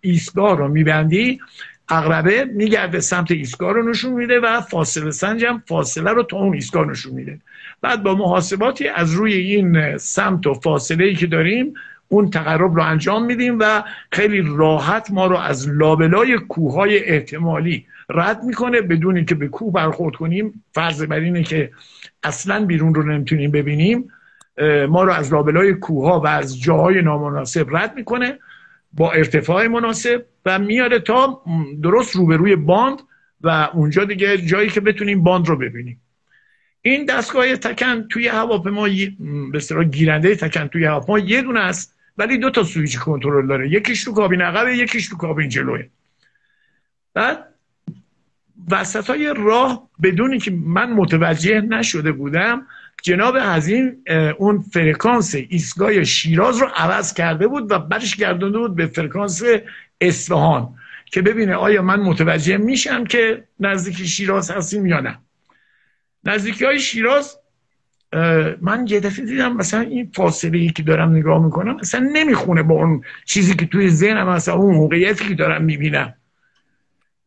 ایستگاه 0.00 0.58
رو 0.58 0.68
میبندی 0.68 1.40
اقربه 1.88 2.44
میگرده 2.44 3.00
سمت 3.00 3.30
ایستگاه 3.30 3.72
رو 3.72 3.90
نشون 3.90 4.12
میده 4.12 4.40
و 4.40 4.60
فاصله 4.60 5.10
سنج 5.10 5.44
هم 5.44 5.62
فاصله 5.68 6.10
رو 6.10 6.22
تا 6.22 6.36
اون 6.36 6.54
ایستگاه 6.54 6.86
نشون 6.86 7.14
میده. 7.14 7.38
بعد 7.82 8.02
با 8.02 8.14
محاسباتی 8.14 8.88
از 8.88 9.14
روی 9.14 9.32
این 9.32 9.96
سمت 9.96 10.46
و 10.46 10.54
فاصله 10.54 11.04
ای 11.04 11.14
که 11.14 11.26
داریم 11.26 11.74
اون 12.08 12.30
تقرب 12.30 12.74
رو 12.74 12.82
انجام 12.82 13.24
میدیم 13.24 13.58
و 13.60 13.82
خیلی 14.12 14.44
راحت 14.56 15.10
ما 15.10 15.26
رو 15.26 15.36
از 15.36 15.68
لابلای 15.68 16.38
کوههای 16.38 17.04
احتمالی 17.04 17.86
رد 18.10 18.42
می‌کنه 18.42 18.80
بدون 18.80 19.24
که 19.24 19.34
به 19.34 19.48
کوه 19.48 19.72
برخورد 19.72 20.16
کنیم. 20.16 20.64
فرض 20.72 21.02
بر 21.02 21.20
اینه 21.20 21.42
که 21.42 21.70
اصلا 22.22 22.64
بیرون 22.64 22.94
رو 22.94 23.02
نمی‌تونیم 23.02 23.50
ببینیم. 23.50 24.10
ما 24.88 25.04
رو 25.04 25.12
از 25.12 25.32
لابلای 25.32 25.74
کوه 25.74 26.22
و 26.22 26.26
از 26.26 26.60
جاهای 26.60 27.02
نامناسب 27.02 27.76
رد 27.76 27.96
می‌کنه 27.96 28.38
با 28.92 29.12
ارتفاع 29.12 29.66
مناسب 29.66 30.24
و 30.46 30.58
میاره 30.58 30.98
تا 30.98 31.42
درست 31.82 32.16
روبروی 32.16 32.56
باند 32.56 32.98
و 33.40 33.68
اونجا 33.72 34.04
دیگه 34.04 34.38
جایی 34.38 34.70
که 34.70 34.80
بتونیم 34.80 35.22
باند 35.22 35.48
رو 35.48 35.56
ببینیم. 35.56 36.00
این 36.82 37.04
دستگاه 37.04 37.56
تکن 37.56 38.08
توی 38.08 38.28
هواپیما 38.28 38.88
به 39.52 39.56
اصطلاح 39.56 39.84
گیرنده 39.84 40.36
TACAN 40.36 40.66
توی 40.68 40.84
هواپیما 40.84 41.18
یه 41.18 41.42
دونه 41.42 41.60
است 41.60 41.96
ولی 42.18 42.38
دو 42.38 42.50
تا 42.50 42.62
سویچ 42.62 42.98
کنترل 42.98 43.46
داره. 43.46 43.70
یکیش 43.70 44.04
تو 44.04 44.12
کابین 44.12 44.40
عقبه 44.40 44.76
یکیش 44.76 45.08
تو 45.08 45.16
کابین 45.16 45.48
جلوئه. 45.48 45.86
بعد 47.14 47.46
وسط 48.70 49.10
های 49.10 49.34
راه 49.36 49.88
بدونی 50.02 50.38
که 50.38 50.50
من 50.50 50.92
متوجه 50.92 51.60
نشده 51.60 52.12
بودم 52.12 52.66
جناب 53.02 53.36
هزین 53.40 54.04
اون 54.38 54.60
فرکانس 54.60 55.34
ایستگاه 55.34 56.04
شیراز 56.04 56.58
رو 56.58 56.66
عوض 56.74 57.14
کرده 57.14 57.48
بود 57.48 57.72
و 57.72 57.78
برش 57.78 58.16
گردونده 58.16 58.58
بود 58.58 58.76
به 58.76 58.86
فرکانس 58.86 59.42
اصفهان 60.00 60.74
که 61.04 61.22
ببینه 61.22 61.54
آیا 61.54 61.82
من 61.82 62.00
متوجه 62.00 62.56
میشم 62.56 63.04
که 63.04 63.44
نزدیکی 63.60 64.06
شیراز 64.06 64.50
هستیم 64.50 64.86
یا 64.86 65.00
نه. 65.00 65.18
نزدیکی 66.24 66.64
های 66.64 66.78
شیراز 66.78 67.36
من 68.60 68.86
یه 68.88 69.00
دفعه 69.00 69.24
دیدم 69.24 69.56
مثلا 69.56 69.80
این 69.80 70.10
فاصله 70.14 70.58
ای 70.58 70.70
که 70.70 70.82
دارم 70.82 71.16
نگاه 71.16 71.44
می‌کنم 71.44 71.76
مثلا 71.76 72.10
نمی‌خونه 72.12 72.62
با 72.62 72.74
اون 72.74 73.02
چیزی 73.24 73.54
که 73.54 73.66
توی 73.66 73.90
ذهنم 73.90 74.28
مثلا 74.28 74.54
اون 74.54 74.74
موقعیتی 74.74 75.28
که 75.28 75.34
دارم 75.34 75.64
می‌بینم. 75.64 76.14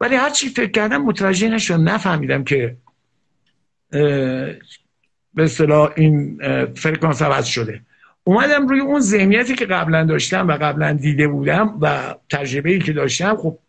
ولی 0.01 0.15
هر 0.15 0.29
چی 0.29 0.49
فکر 0.49 0.71
کردم 0.71 1.01
متوجه 1.01 1.49
نشدم 1.49 1.89
نفهمیدم 1.89 2.43
که 2.43 2.77
به 5.33 5.43
اصطلاح 5.43 5.91
این 5.95 6.39
فرکانس 6.75 7.21
عوض 7.21 7.45
شده. 7.45 7.81
اومدم 8.23 8.67
روی 8.67 8.79
اون 8.79 8.99
ذهنیتی 8.99 9.55
که 9.55 9.65
قبلا 9.65 10.05
داشتم 10.05 10.47
و 10.47 10.51
قبلا 10.51 10.93
دیده 10.93 11.27
بودم 11.27 11.77
و 11.81 12.15
تجربه 12.29 12.71
ای 12.71 12.79
که 12.79 12.93
داشتم 12.93 13.35
خب 13.35 13.59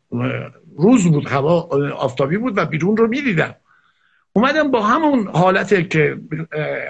روز 0.79 1.05
بود 1.05 1.29
هوا 1.29 1.61
آفتابی 1.97 2.37
بود 2.37 2.59
و 2.59 2.65
بیرون 2.65 2.97
رو 2.97 3.09
می‌دیدم. 3.09 3.55
اومدم 4.33 4.71
با 4.71 4.83
همون 4.83 5.27
حالت 5.27 5.91
که 5.91 6.19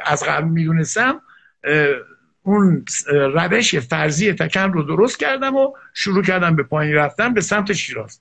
از 0.04 0.24
قبل 0.24 0.48
می‌دونستم 0.48 1.20
اون 2.42 2.84
روش 3.34 3.74
فرضی 3.76 4.32
تکن 4.32 4.72
رو 4.72 4.82
درست 4.82 5.18
کردم 5.18 5.56
و 5.56 5.72
شروع 5.94 6.22
کردم 6.22 6.56
به 6.56 6.62
پایین 6.62 6.94
رفتن 6.94 7.34
به 7.34 7.40
سمت 7.40 7.72
شیراز. 7.72 8.20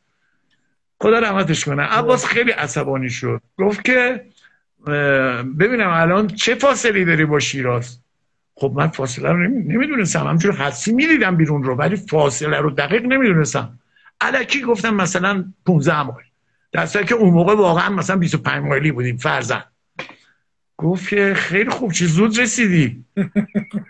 خدا 0.99 1.19
رحمتش 1.19 1.65
کنه. 1.65 1.83
عباس 1.83 2.25
خیلی 2.25 2.51
عصبانی 2.51 3.09
شد. 3.09 3.41
گفت 3.57 3.83
که 3.83 4.25
ببینم 5.59 5.89
الان 5.89 6.27
چه 6.27 6.55
فاصله 6.55 7.05
داری 7.05 7.25
با 7.25 7.39
شیراز؟ 7.39 7.99
خب 8.55 8.73
من 8.75 8.87
فاصله 8.87 9.29
رو 9.29 9.37
نمی‌دونستم. 9.47 10.27
همجور 10.27 10.53
حدسی 10.53 10.93
می‌دیدم 10.93 11.37
بیرون 11.37 11.63
رو 11.63 11.75
ولی 11.75 11.95
فاصله 11.95 12.57
رو 12.57 12.69
دقیق 12.69 13.05
نمی‌دونستم. 13.05 13.79
علکی 14.21 14.61
گفتم 14.61 14.95
مثلا 14.95 15.45
15 15.65 16.01
مایل. 16.01 16.27
در 16.71 16.85
که 16.85 17.15
اون 17.15 17.33
موقع 17.33 17.55
واقعا 17.55 17.89
مثلا 17.89 18.15
25 18.15 18.63
مایلی 18.63 18.91
بودیم 18.91 19.17
فرزن 19.17 19.63
گفت 20.77 21.09
که 21.09 21.33
خیلی 21.35 21.69
خوب 21.69 21.91
چی 21.91 22.05
زود 22.05 22.39
رسیدی. 22.39 23.05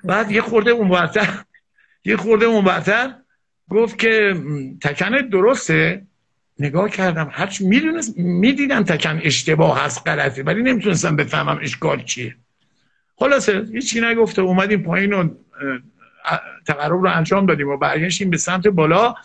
بعد 0.04 0.32
یه 0.32 0.42
خورده 0.42 0.72
اون 0.72 1.10
یه 2.06 2.18
خورده 2.18 2.46
اون 2.46 2.66
گفت 3.70 4.00
که 4.00 4.36
تکنت 4.82 5.30
درسته. 5.30 6.06
نگاه 6.64 6.90
کردم 6.90 7.30
هرچ 7.32 7.62
می‌دونست 7.62 8.18
می‌دیدم 8.18 8.84
تکن 8.84 9.20
اشتباه 9.24 9.86
هست 9.86 10.08
غلطه 10.08 10.44
ولی 10.44 10.64
نمی‌تونستم 10.64 11.16
بفهمم 11.16 11.60
اشکال 11.62 12.04
چیه. 12.04 12.36
خلاصه 13.16 13.66
هیچی 13.74 14.02
نگفته 14.02 14.42
اومدیم 14.42 14.84
پایین 14.84 15.14
و 15.14 15.30
تقرب 16.68 16.92
رو 16.92 17.10
انجام 17.10 17.46
دادیم 17.46 17.70
و 17.70 17.78
برگشتیم 17.78 18.30
به 18.30 18.38
سمت 18.38 18.68
بالا. 18.68 19.16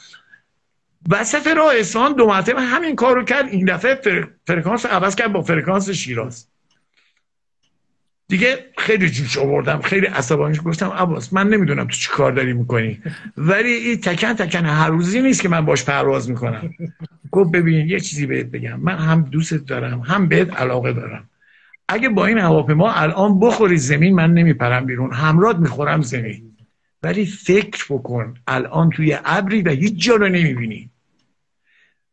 وسط 1.09 1.46
راه 1.46 1.77
اصفهان 1.77 2.12
دو 2.12 2.27
مرتبه 2.27 2.61
همین 2.61 2.96
کار 2.96 3.14
رو 3.14 3.24
کرد. 3.24 3.48
این 3.48 3.64
دفعه 3.64 4.29
فرکانس 4.46 4.87
عوض 4.87 5.14
کرد 5.14 5.33
با 5.33 5.42
فرکانس 5.42 5.90
شیراز. 5.90 6.48
دیگه 8.29 8.59
خیلی 8.79 9.11
جوش 9.11 9.38
آوردم 9.38 9.81
خیلی 9.81 10.07
عصبانی 10.07 10.59
گفتم 10.59 10.90
عباس 10.90 11.33
من 11.33 11.48
نمی‌دونم 11.48 11.85
تو 11.85 11.96
چی 11.96 12.09
کار 12.09 12.33
داری 12.33 12.53
می‌کنی. 12.53 13.03
ولی 13.37 13.72
این 13.72 14.01
تکن 14.01 14.35
تکن 14.35 14.66
هر 14.66 14.88
روزی 14.88 15.22
نیست 15.22 15.42
که 15.42 15.48
من 15.48 15.64
باش 15.64 15.85
پرواز 15.85 16.31
می‌کنم. 16.31 16.74
گفت 17.31 17.51
ببین 17.51 17.88
یه 17.88 18.01
چیزی 18.01 18.27
بهت 18.27 18.47
بگم. 18.47 18.81
من 18.81 18.97
هم 18.97 19.23
دوست 19.23 19.55
دارم 19.55 20.01
هم 20.01 20.29
بهت 20.29 20.61
علاقه 20.61 20.93
دارم. 20.93 21.31
اگه 21.88 22.09
با 22.09 22.27
این 22.27 22.38
هواپیما 22.38 22.93
الان 22.93 23.41
بخوری 23.41 23.77
زمین 23.77 24.14
من 24.14 24.35
نمیپرم 24.35 24.87
بیرون. 24.87 25.12
همراه 25.12 25.59
می‌خورم 25.59 26.03
زمین. 26.03 26.57
ولی 27.03 27.27
فکر 27.27 27.85
بکن 27.91 28.35
الان 28.47 28.91
توی 28.91 29.19
ابری 29.25 29.62
و 29.62 29.71
هیچ 29.71 30.05
جا 30.05 30.17
رو 30.17 30.29
نمی‌بینی. 30.29 30.91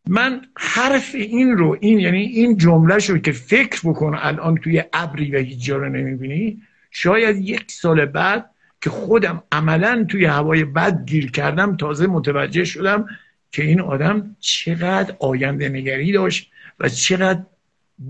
من 0.07 0.41
حرف 0.57 1.15
این 1.15 1.57
رو 1.57 1.77
این 1.81 1.99
یعنی 1.99 2.21
این 2.21 2.57
جمله 2.57 2.99
شو 2.99 3.17
که 3.17 3.31
فکر 3.31 3.81
بکن 3.89 4.17
الان 4.19 4.57
توی 4.57 4.83
ابری 4.93 5.31
و 5.31 5.37
هیچ 5.37 5.65
جا 5.65 5.77
رو 5.77 5.89
نمی‌بینی 5.89 6.61
شاید 6.91 7.37
یک 7.37 7.71
سال 7.71 8.05
بعد 8.05 8.49
که 8.81 8.89
خودم 8.89 9.43
عملا 9.51 10.05
توی 10.09 10.25
هوای 10.25 10.63
بد 10.63 11.05
گیر 11.05 11.31
کردم 11.31 11.75
تازه 11.75 12.07
متوجه 12.07 12.63
شدم 12.63 13.05
که 13.55 13.63
این 13.63 13.81
آدم 13.81 14.35
چقدر 14.39 15.15
آینده 15.19 15.69
نگری 15.69 16.11
داشت 16.11 16.51
و 16.79 16.89
چقدر 16.89 17.39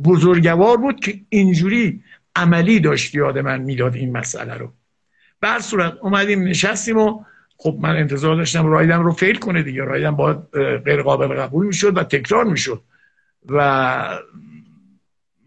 بزرگوار 0.04 0.78
بود 0.78 1.00
که 1.00 1.20
اینجوری 1.30 2.04
عملی 2.36 2.80
داشت 2.80 3.16
یاد 3.16 3.38
من 3.38 3.62
می‌داد 3.62 3.96
این 3.96 4.12
مسئله 4.18 4.54
رو. 4.54 4.74
بر 5.42 5.60
صورت 5.60 5.94
اومدیم 6.02 6.44
نشستیم 6.44 6.98
و 6.98 7.24
خب 7.58 7.78
من 7.82 7.96
انتظار 7.96 8.36
داشتم 8.36 8.66
رایدم 8.66 9.04
رو 9.04 9.12
فیل 9.12 9.36
کنه 9.36 9.64
دیگه. 9.64 9.84
رایدم 9.84 10.16
باید 10.16 10.38
غیر 10.86 11.02
قابل 11.02 11.28
قبول 11.28 11.66
می‌شد 11.66 11.98
و 11.98 12.04
تکرار 12.04 12.44
می‌شد. 12.44 12.82
و 13.50 14.20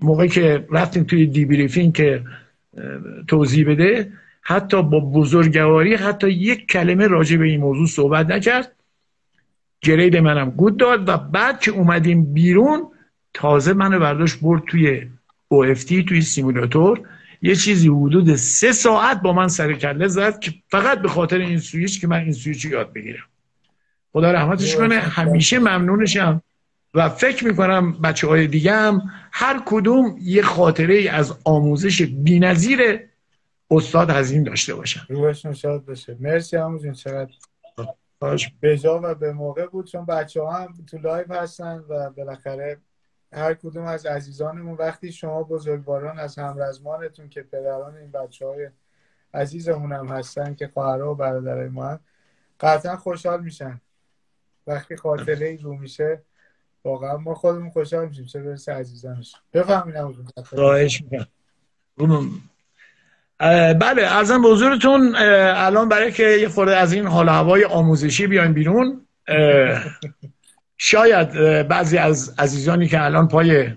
موقعی 0.00 0.28
که 0.28 0.66
رفتیم 0.70 1.04
توی 1.04 1.26
دی 1.26 1.44
بریفینگ 1.44 1.94
که 1.94 2.22
توضیح 3.28 3.68
بده 3.68 4.12
حتی 4.42 4.82
با 4.82 5.00
بزرگواری 5.00 5.94
حتی 5.94 6.30
یک 6.30 6.66
کلمه 6.66 7.06
راجع 7.06 7.36
به 7.36 7.44
این 7.44 7.60
موضوع 7.60 7.86
صحبت 7.86 8.26
نکرد. 8.26 8.77
گرید 9.80 10.16
منم 10.16 10.50
گود 10.50 10.76
داد 10.76 11.08
و 11.08 11.16
بعد 11.16 11.60
که 11.60 11.70
اومدیم 11.70 12.32
بیرون 12.32 12.90
تازه 13.34 13.72
منو 13.72 13.98
برداشت 13.98 14.40
برد 14.40 14.62
توی 14.66 15.08
OFT 15.54 16.04
توی 16.08 16.22
سیمولاتور. 16.22 17.00
یه 17.42 17.54
چیزی 17.54 17.88
حدود 17.88 18.36
سه 18.36 18.72
ساعت 18.72 19.22
با 19.22 19.32
من 19.32 19.48
سر 19.48 19.72
کله 19.72 20.08
زد 20.08 20.38
که 20.38 20.54
فقط 20.70 20.98
به 20.98 21.08
خاطر 21.08 21.38
این 21.38 21.58
سویچ 21.58 22.00
که 22.00 22.06
من 22.06 22.18
این 22.18 22.32
سویچ 22.32 22.64
یاد 22.64 22.92
بگیرم. 22.92 23.24
خدا 24.12 24.32
رحمتش 24.32 24.76
کنه. 24.76 24.98
همیشه 24.98 25.58
ممنونشم 25.58 26.42
و 26.94 27.08
فکر 27.08 27.44
می‌کنم 27.44 27.92
بچه 27.92 28.26
های 28.26 28.46
دیگه 28.46 28.72
هم 28.72 29.02
هر 29.32 29.62
کدوم 29.66 30.16
یه 30.22 30.42
خاطره 30.42 30.94
ای 30.94 31.08
از 31.08 31.38
آموزش 31.44 32.02
بینظیر 32.02 33.00
استاد 33.70 34.10
این 34.10 34.42
داشته 34.42 34.74
باشن. 34.74 35.00
روحشون 35.08 35.54
شاد 35.54 35.84
باشه. 35.84 36.16
مرسی 36.20 36.56
همون 36.56 36.92
چقدر؟ 36.92 37.30
به 38.60 38.78
جا 38.78 39.00
و 39.04 39.14
به 39.14 39.32
موقع 39.32 39.66
بود 39.66 39.86
چون 39.86 40.04
بچه 40.04 40.42
ها 40.42 40.52
هم 40.52 40.74
تو 40.86 40.98
live 40.98 41.32
هستن 41.32 41.84
و 41.88 42.10
بالاخره 42.10 42.78
هر 43.32 43.54
کدوم 43.54 43.84
از 43.84 44.06
عزیزانمون. 44.06 44.76
وقتی 44.76 45.12
شما 45.12 45.42
بزرگواران 45.42 46.18
از 46.18 46.38
همرزمانتون 46.38 47.28
که 47.28 47.42
پدران 47.42 47.96
این 47.96 48.10
بچه 48.10 48.46
های 48.46 48.70
عزیزمون 49.34 49.92
هم 49.92 50.08
هستن 50.08 50.54
که 50.54 50.68
خواهرها 50.68 51.12
و 51.12 51.14
برادرای 51.14 51.68
ما 51.68 51.86
هم 51.86 52.00
قطعا 52.60 52.96
خوشحال 52.96 53.42
میشن. 53.42 53.80
وقتی 54.66 54.96
خاطره 54.96 55.46
ای 55.46 55.56
رو 55.56 55.76
میشه 55.76 56.22
واقعا 56.84 57.16
ما 57.16 57.34
خودمون 57.34 57.70
خوشحال 57.70 58.08
میشیم. 58.08 58.24
چه 58.24 58.42
برسه 58.42 58.72
عزیزانش. 58.72 59.34
بفهمین 59.52 60.16
خواهش 60.44 61.02
بله 63.40 64.02
عرضم 64.16 64.42
به 64.42 64.48
حضورتون 64.48 65.14
الان 65.16 65.88
برای 65.88 66.12
که 66.12 66.22
یه 66.22 66.48
خورده 66.48 66.76
از 66.76 66.92
این 66.92 67.06
حال 67.06 67.28
هوای 67.28 67.64
آموزشی 67.64 68.26
بیایم 68.26 68.52
بیرون 68.52 69.00
شاید 70.78 71.32
بعضی 71.68 71.98
از 71.98 72.34
عزیزانی 72.38 72.88
که 72.88 73.04
الان 73.04 73.28
پای 73.28 73.70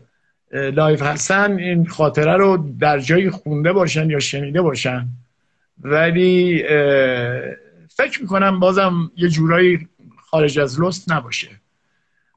live 0.51 1.01
هستن 1.01 1.57
این 1.57 1.85
خاطره 1.85 2.37
رو 2.37 2.69
در 2.79 2.99
جایی 2.99 3.29
خونده 3.29 3.73
باشن 3.73 4.09
یا 4.09 4.19
شنیده 4.19 4.61
باشن. 4.61 5.07
ولی 5.81 6.63
فکر 7.89 8.21
می‌کنم 8.21 8.59
بازم 8.59 9.11
یه 9.15 9.29
جورایی 9.29 9.87
خارج 10.29 10.59
از 10.59 10.81
لطف 10.81 11.11
نباشه. 11.11 11.49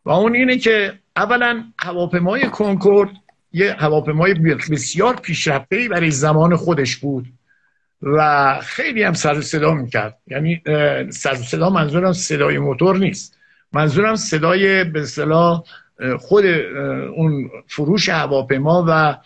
و 0.04 0.10
اون 0.10 0.34
اینه 0.34 0.58
که 0.58 0.92
اولا 1.16 1.64
هواپیمای 1.78 2.48
کنکورد 2.48 3.10
یه 3.54 3.76
هواپیمای 3.78 4.34
بسیار 4.70 5.16
پیشرفته 5.16 5.88
برای 5.88 6.10
زمان 6.10 6.56
خودش 6.56 6.96
بود 6.96 7.26
و 8.02 8.60
خیلی 8.62 9.02
هم 9.02 9.12
سر 9.12 9.40
صدا 9.40 9.74
می‌کرد. 9.74 10.18
یعنی 10.26 10.62
سر 11.10 11.34
صدا 11.34 11.70
منظورم 11.70 12.12
صدای 12.12 12.58
موتور 12.58 12.98
نیست. 12.98 13.38
منظورم 13.72 14.16
صدای 14.16 14.84
به 14.84 15.00
اصطلاح 15.00 15.62
خود 16.18 16.44
اون 17.16 17.50
فروش 17.66 18.08
هواپیما 18.08 18.84
و 18.88 19.16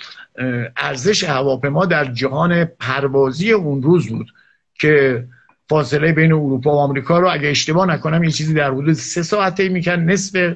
ارزش 0.76 1.24
هواپیما 1.24 1.86
در 1.86 2.04
جهان 2.04 2.64
پروازی 2.64 3.52
اون 3.52 3.82
روز 3.82 4.08
بود 4.08 4.26
که 4.74 5.24
فاصله 5.68 6.12
بین 6.12 6.32
اروپا 6.32 6.70
و 6.70 6.78
آمریکا 6.78 7.18
رو 7.18 7.30
اگه 7.30 7.48
اشتباه 7.48 7.86
نکنم 7.86 8.24
یه 8.24 8.30
چیزی 8.30 8.54
در 8.54 8.70
حدود 8.70 8.92
سه 8.92 9.22
ساعته 9.22 9.68
می‌کرد 9.68 9.98
نصف 9.98 10.54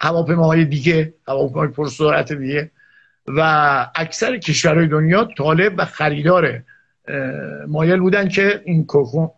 هواپیماهای 0.00 0.64
دیگه 0.64 1.14
هواپیماهای 1.28 1.68
پرسرعت 1.68 2.32
دیگه. 2.32 2.70
و 3.26 3.40
اکثر 3.94 4.38
کشورهای 4.38 4.86
دنیا 4.86 5.28
طالب 5.38 5.74
و 5.78 5.84
خریدار 5.84 6.62
مایل 7.68 8.00
بودن 8.00 8.28
که 8.28 8.62
این 8.64 8.86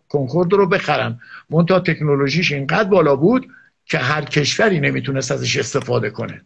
کنکورد 0.09 0.53
رو 0.53 0.67
بخرن. 0.69 1.21
منتها 1.51 1.81
تکنولوژیش 1.81 2.53
اینقدر 2.53 2.89
بالا 2.89 3.17
بود 3.17 3.47
که 3.87 3.99
هر 3.99 4.25
کشوری 4.25 4.81
نمی‌تونست 4.81 5.33
ازش 5.33 5.57
استفاده 5.57 6.11
کنه. 6.11 6.41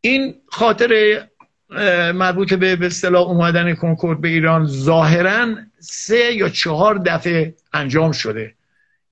این 0.00 0.34
خاطر 0.46 1.20
مربوط 2.14 2.54
به 2.54 2.76
به 2.76 2.86
اصطلاح 2.86 3.28
اومدن 3.28 3.74
کنکورد 3.74 4.20
به 4.20 4.28
ایران 4.28 4.66
ظاهرا 4.66 5.46
سه 5.78 6.32
یا 6.32 6.48
چهار 6.48 6.98
دفعه 6.98 7.54
انجام 7.72 8.12
شده. 8.12 8.54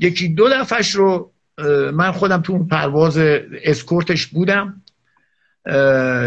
یکی 0.01 0.29
دو 0.29 0.49
دفعش 0.49 0.91
رو 0.91 1.33
من 1.93 2.13
خودم 2.13 2.43
تو 2.43 2.53
اون 2.53 2.69
پرواز 2.69 3.19
اسکورتش 3.65 4.27
بودم. 4.27 4.82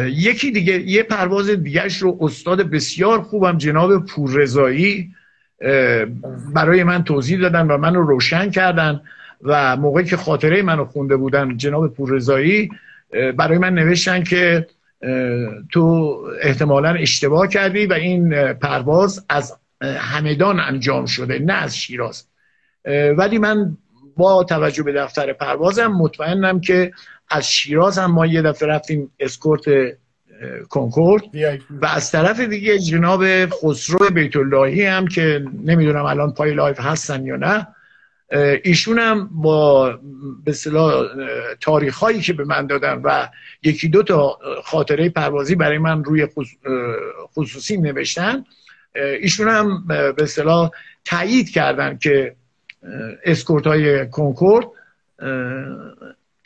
یکی 0.05 0.51
دیگه 0.51 0.79
یه 0.79 1.03
پرواز 1.03 1.49
دیگهش 1.49 1.97
رو 1.97 2.17
استاد 2.21 2.61
بسیار 2.61 3.21
خوبم 3.21 3.57
جناب 3.57 4.05
پوررضایی 4.05 5.11
برای 6.53 6.83
من 6.83 7.03
توضیح 7.03 7.39
دادن 7.39 7.67
و 7.67 7.77
منو 7.77 8.01
روشن 8.01 8.49
کردن 8.49 9.01
و 9.41 9.77
موقعی 9.77 10.05
که 10.05 10.17
خاطره 10.17 10.61
منو 10.61 10.85
خونده 10.85 11.17
بودن 11.17 11.57
جناب 11.57 11.93
پوررضایی 11.93 12.69
برای 13.37 13.57
من 13.57 13.73
نوشتن 13.73 14.23
که 14.23 14.67
تو 15.71 16.17
احتمالا 16.41 16.89
اشتباه 16.89 17.47
کردی 17.47 17.85
و 17.85 17.93
این 17.93 18.53
پرواز 18.53 19.25
از 19.29 19.59
همدان 19.81 20.59
انجام 20.59 21.05
شده 21.05 21.39
نه 21.39 21.53
از 21.53 21.77
شیراز. 21.77 22.27
ولی 23.17 23.37
من 23.37 23.77
با 24.17 24.43
توجه 24.43 24.83
به 24.83 24.93
دفتر 24.93 25.33
پروازم 25.33 25.87
مطمئنم 25.87 26.61
که 26.61 26.91
از 27.29 27.51
شیراز 27.51 27.97
هم 27.97 28.11
ما 28.11 28.25
یه 28.25 28.41
دفعه 28.41 28.67
رفتیم 28.69 29.11
اسکورت 29.19 29.63
کنکورد. 30.69 31.23
و 31.69 31.85
از 31.85 32.11
طرف 32.11 32.39
دیگه 32.39 32.79
جناب 32.79 33.45
خسرو 33.49 34.09
بیت 34.09 34.35
اللهی 34.35 34.85
هم 34.85 35.07
که 35.07 35.45
نمی‌دونم 35.63 36.05
الان 36.05 36.33
پای 36.33 36.53
live 36.53 36.79
هستن 36.79 37.25
یا 37.25 37.35
نه 37.35 37.67
ایشون 38.63 38.99
هم 38.99 39.29
با 39.31 39.91
به 40.45 40.51
اصطلاح 40.51 41.07
تاریخ 41.61 41.97
هایی 41.97 42.21
که 42.21 42.33
به 42.33 42.43
من 42.43 42.67
دادن 42.67 43.01
و 43.03 43.27
یکی 43.63 43.87
دو 43.87 44.03
تا 44.03 44.39
خاطره 44.63 45.09
پروازی 45.09 45.55
برای 45.55 45.77
من 45.77 46.03
روی 46.03 46.27
خصوصی 47.35 47.77
نوشتن 47.77 48.43
ایشون 48.95 49.47
هم 49.47 49.87
به 49.87 50.23
اصطلاح 50.23 50.69
تایید 51.05 51.49
کردن 51.49 51.97
که 51.97 52.35
اسکورت 53.25 53.67
های 53.67 54.09
کنکورد 54.09 54.65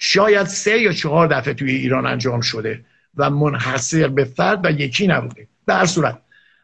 شاید 0.01 0.47
سه 0.47 0.79
یا 0.79 0.93
چهار 0.93 1.27
دفعه 1.27 1.53
توی 1.53 1.71
ایران 1.71 2.05
انجام 2.05 2.41
شده 2.41 2.85
و 3.15 3.29
منحصر 3.29 4.07
به 4.07 4.23
فرد 4.23 4.65
و 4.65 4.71
یکی 4.71 5.07
نبوده. 5.07 5.47
در 5.67 5.85
صورت 5.85 6.21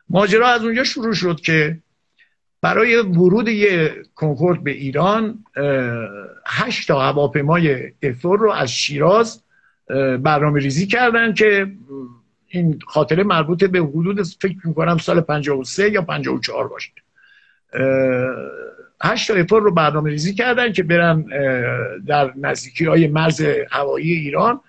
ماجرا 0.09 0.47
از 0.47 0.63
اونجا 0.63 0.83
شروع 0.83 1.13
شد 1.13 1.41
که 1.41 1.77
برای 2.61 2.95
ورود 2.95 3.47
یه 3.47 3.95
کنکورد 4.15 4.63
به 4.63 4.71
ایران 4.71 5.45
هشت 6.47 6.87
تا 6.87 7.01
هواپیمای 7.01 7.91
افور 8.01 8.39
رو 8.39 8.51
از 8.51 8.71
شیراز 8.71 9.41
برنامه 10.19 10.59
ریزی 10.59 10.87
کردن 10.87 11.33
که 11.33 11.71
این 12.47 12.79
خاطره 12.87 13.23
مربوط 13.23 13.63
به 13.63 13.79
حدود 13.79 14.23
فکر 14.23 14.57
می‌کنم 14.63 14.97
سال 14.97 15.21
53 15.21 15.89
یا 15.89 16.01
54 16.01 16.67
باشه. 16.67 16.91
هشت 19.03 19.41
تا 19.41 19.57
رو 19.57 19.71
برنامه 19.71 20.09
ریزی 20.09 20.33
کردن 20.33 20.73
که 20.73 20.83
برن 20.83 21.25
در 22.07 22.33
نزدیکی 22.35 22.85
های 22.85 23.07
مرز 23.07 23.41
هوایی 23.71 24.11
ایران 24.11 24.59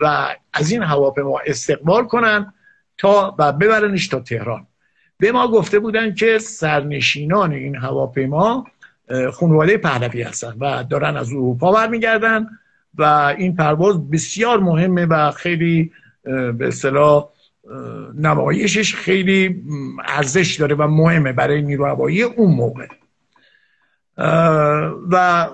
و 0.00 0.34
از 0.52 0.70
این 0.70 0.82
هواپیما 0.82 1.40
استقبال 1.46 2.04
کنن 2.04 2.52
تا 2.98 3.34
و 3.38 3.52
ببرنش 3.52 4.08
تا 4.08 4.20
تهران. 4.20 4.66
به 5.18 5.32
ما 5.32 5.48
گفته 5.48 5.78
بودن 5.78 6.14
که 6.14 6.38
سرنشینان 6.38 7.52
این 7.52 7.76
هواپیما 7.76 8.66
خانواده 9.32 9.76
پهلوی 9.76 10.22
هستن 10.22 10.54
و 10.60 10.84
دارن 10.90 11.16
از 11.16 11.30
اروپا 11.30 11.72
برمیگردن 11.72 12.46
و 12.94 13.02
این 13.38 13.56
پرواز 13.56 14.10
بسیار 14.10 14.60
مهمه 14.60 15.06
و 15.06 15.30
خیلی 15.30 15.92
به 16.24 16.68
اصطلاح 16.68 17.28
نمایشش 18.14 18.94
خیلی 18.94 19.62
ارزش 20.04 20.56
داره 20.60 20.74
و 20.74 20.88
مهمه 20.88 21.32
برای 21.32 21.62
نیرو 21.62 21.86
هوایی 21.86 22.22
اون 22.22 22.54
موقع. 22.54 22.86
و 25.10 25.46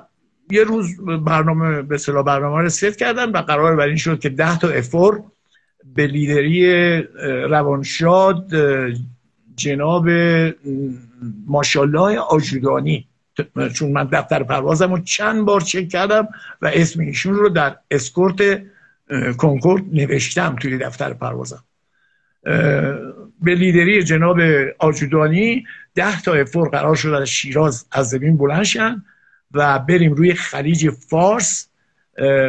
یه 0.51 0.65
روز 0.65 1.01
برنامه 1.01 1.83
به 1.83 1.95
اصطلاح 1.95 2.25
برنامه 2.25 2.63
رو 2.63 2.69
ست 2.69 2.99
کردن 2.99 3.31
و 3.31 3.39
قرار 3.39 3.77
بر 3.77 3.87
این 3.87 3.97
شد 3.97 4.19
که 4.19 4.29
ده 4.29 4.59
تا 4.59 4.69
F4 4.69 5.23
به 5.95 6.07
لیدری 6.07 7.03
روانشاد 7.49 8.53
جناب 9.57 10.09
ماشالله 11.47 12.19
آجودانی 12.19 13.09
چون 13.75 13.93
من 13.93 14.05
دفتر 14.05 14.43
پروازم 14.43 14.93
رو 14.95 15.01
چند 15.01 15.45
بار 15.45 15.61
چک 15.61 15.89
کردم 15.89 16.29
و 16.63 16.71
اسم 16.75 17.01
ایشون 17.01 17.35
رو 17.35 17.49
در 17.49 17.77
اسکورت 17.91 18.63
کنکورد 19.39 19.83
نوشتم 19.93 20.57
توی 20.57 20.79
دفتر 20.79 21.13
پروازم. 21.13 21.65
به 23.43 23.55
لیدری 23.55 24.03
جناب 24.03 24.41
آجودانی 24.79 25.67
ده 25.95 26.23
تا 26.23 26.35
افور 26.35 26.69
قرار 26.69 26.97
شد 26.97 27.09
از 27.09 27.29
شیراز 27.29 27.87
از 27.93 28.09
زمین 28.09 28.37
بلند 28.37 28.63
شن 28.63 29.05
و 29.53 29.79
بریم 29.79 30.15
روی 30.15 30.35
خلیج 30.35 30.91
فارس 30.91 31.69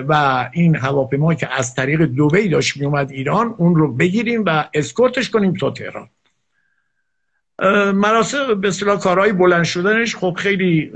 و 0.07 0.49
این 0.53 0.75
هواپیما 0.75 1.33
که 1.33 1.53
از 1.53 1.75
طریق 1.75 2.01
دوبی 2.01 2.49
داشت 2.49 2.77
می 2.77 2.85
اومد 2.85 3.11
ایران 3.11 3.55
اون 3.57 3.75
رو 3.75 3.93
بگیریم 3.93 4.43
و 4.45 4.65
اسکورتش 4.73 5.29
کنیم 5.29 5.53
تا 5.53 5.71
تهران. 5.71 6.09
مراسم 7.93 8.61
به 8.61 8.67
اصطلاح 8.67 8.99
کارهای 8.99 9.31
بلند 9.31 9.63
شدنش 9.63 10.15
خب 10.15 10.35
خیلی 10.37 10.91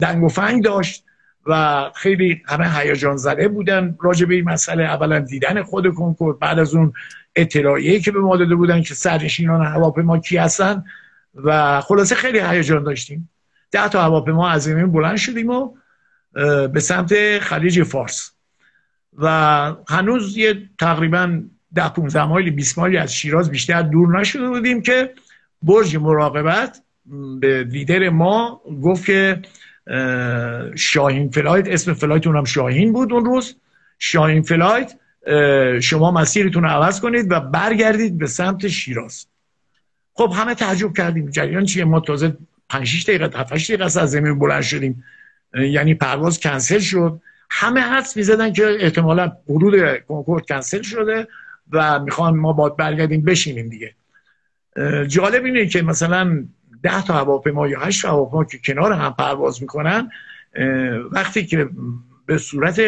دنگ 0.00 0.22
و 0.24 0.28
فنگ 0.28 0.64
داشت 0.64 1.04
و 1.46 1.84
خیلی 1.94 2.42
همه 2.46 2.70
هیجان 2.70 3.16
زده 3.16 3.48
بودن 3.48 3.96
راجع 4.00 4.26
به 4.26 4.34
این 4.34 4.44
مسئله. 4.44 4.82
اولا 4.82 5.18
دیدن 5.18 5.62
خود 5.62 5.94
کنکورد 5.94 6.38
بعد 6.38 6.58
از 6.58 6.74
اون 6.74 6.92
اطلاعیه‌ای 7.36 8.00
که 8.00 8.10
به 8.10 8.20
ما 8.20 8.36
داده 8.36 8.54
بودن 8.54 8.82
که 8.82 8.94
سرنشینان 8.94 9.66
هواپیما 9.66 10.18
کی 10.18 10.36
هستن 10.36 10.84
و 11.34 11.80
خلاصه 11.80 12.14
خیلی 12.14 12.40
هیجان 12.40 12.82
داشتیم. 12.82 13.30
ده 13.70 13.88
تا 13.88 14.02
هواپیما 14.02 14.48
از 14.48 14.62
زمین 14.62 14.92
بلند 14.92 15.16
شدیم 15.16 15.50
و 15.50 15.74
به 16.68 16.80
سمت 16.80 17.38
خلیج 17.38 17.82
فارس. 17.82 18.32
و 19.18 19.26
هنوز 19.88 20.36
یه 20.36 20.68
تقریبا 20.78 21.40
ده 21.74 21.88
15 21.88 22.24
مایل 22.24 22.50
20 22.50 22.78
مایلی 22.78 22.96
از 22.96 23.14
شیراز 23.14 23.50
بیشتر 23.50 23.82
دور 23.82 24.20
نشده 24.20 24.48
بودیم 24.48 24.82
که 24.82 25.14
برج 25.62 25.96
مراقبت 25.96 26.82
به 27.40 27.64
لیدر 27.64 28.08
ما 28.08 28.62
گفت 28.82 29.04
که 29.04 29.42
شاهین 30.76 31.30
flight 31.30 31.68
اسم 31.68 31.92
flight 31.92 32.26
اونم 32.26 32.44
شاهین 32.44 32.92
بود 32.92 33.12
اون 33.12 33.24
روز. 33.24 33.56
شاهین 33.98 34.42
flight 34.42 34.94
شما 35.80 36.10
مسیرتون 36.10 36.62
رو 36.62 36.68
عوض 36.68 37.00
کنید 37.00 37.26
و 37.30 37.40
برگردید 37.40 38.18
به 38.18 38.26
سمت 38.26 38.68
شیراز. 38.68 39.26
خب 40.14 40.32
همه 40.36 40.54
تعجب 40.54 40.92
کردیم. 40.92 41.30
جریان 41.30 41.64
چیه؟ 41.64 41.84
ما 41.84 42.00
تازه 42.00 42.36
5 42.68 42.86
6 42.86 43.02
دقیقه 43.02 43.38
7 43.38 43.52
8 43.52 43.70
دقیقه 43.70 43.84
از 43.84 44.10
زمین 44.10 44.38
بلند 44.38 44.62
شدیم. 44.62 45.04
یعنی 45.54 45.94
پرواز 45.94 46.40
کنسل 46.40 46.78
شد. 46.78 47.20
همه 47.50 47.80
حدس 47.80 48.16
می‌زدن 48.16 48.52
که 48.52 48.76
احتمالا 48.80 49.32
ورود 49.48 50.04
کنکورد 50.08 50.46
کنسل 50.46 50.82
شده 50.82 51.28
و 51.72 52.00
می‌خوان 52.00 52.36
ما 52.36 52.52
باید 52.52 52.76
برگردیم 52.76 53.24
بشینیم 53.24 53.68
دیگه. 53.68 53.94
جالب 55.08 55.44
اینه 55.44 55.66
که 55.66 55.82
مثلا 55.82 56.44
ده 56.82 57.04
تا 57.04 57.14
هواپیما 57.14 57.68
یا 57.68 57.80
هشت 57.80 58.04
هواپیما 58.04 58.44
که 58.44 58.58
کنار 58.64 58.92
هم 58.92 59.14
پرواز 59.18 59.62
می‌کنن 59.62 60.10
وقتی 61.12 61.46
که 61.46 61.68
به 62.30 62.38
صورت 62.38 62.80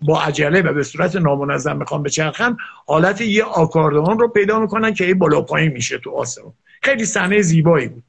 با 0.00 0.22
عجله 0.22 0.62
و 0.62 0.72
به 0.72 0.82
صورت 0.82 1.16
نامنظم 1.16 1.76
می‌خوان 1.76 2.02
بچرخن 2.02 2.56
حالت 2.86 3.20
یه 3.20 3.44
آکاردون 3.44 4.18
رو 4.18 4.28
پیدا 4.28 4.60
می‌کنن 4.60 4.94
که 4.94 5.04
این 5.04 5.18
بالا 5.18 5.40
پایین 5.40 5.72
میشه 5.72 5.98
تو 5.98 6.10
آسمون. 6.10 6.52
خیلی 6.82 7.04
صحنه 7.04 7.42
زیبایی 7.42 7.88
بود. 7.88 8.02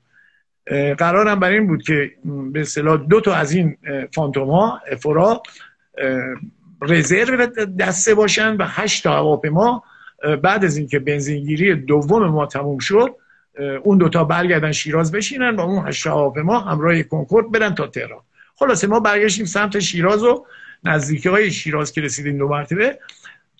قرارم 0.97 1.39
بر 1.39 1.49
این 1.49 1.67
بود 1.67 1.83
که 1.83 2.11
به 2.25 2.61
اصطلاح 2.61 2.97
دو 2.97 3.21
تا 3.21 3.33
از 3.33 3.51
این 3.51 3.77
فانتوما 4.15 4.81
افرا 4.91 5.41
رزرو 6.81 7.45
دسته 7.79 8.15
باشن 8.15 8.55
و 8.55 8.65
هشت 8.67 9.03
تا 9.03 9.13
هواپیما 9.13 9.83
بعد 10.43 10.65
از 10.65 10.77
اینکه 10.77 10.99
بنزینگیری 10.99 11.75
دوم 11.75 12.27
ما 12.27 12.45
تموم 12.45 12.79
شد 12.79 13.15
اون 13.83 13.97
دوتا 13.97 14.23
برگردن 14.23 14.71
شیراز 14.71 15.11
بشینن 15.11 15.55
و 15.55 15.59
اون 15.59 15.87
هشت 15.87 16.07
هواپیما 16.07 16.59
همراه 16.59 17.03
کنکورد 17.03 17.51
برن 17.51 17.75
تا 17.75 17.87
تهران. 17.87 18.21
خلاصه 18.55 18.87
ما 18.87 18.99
برگشتیم 18.99 19.45
سمت 19.45 19.79
شیراز 19.79 20.23
و 20.23 20.45
نزدیکی 20.83 21.29
های 21.29 21.51
شیراز 21.51 21.91
که 21.91 22.01
رسیدیم 22.01 22.37
دو 22.37 22.47
مرتبه. 22.47 22.99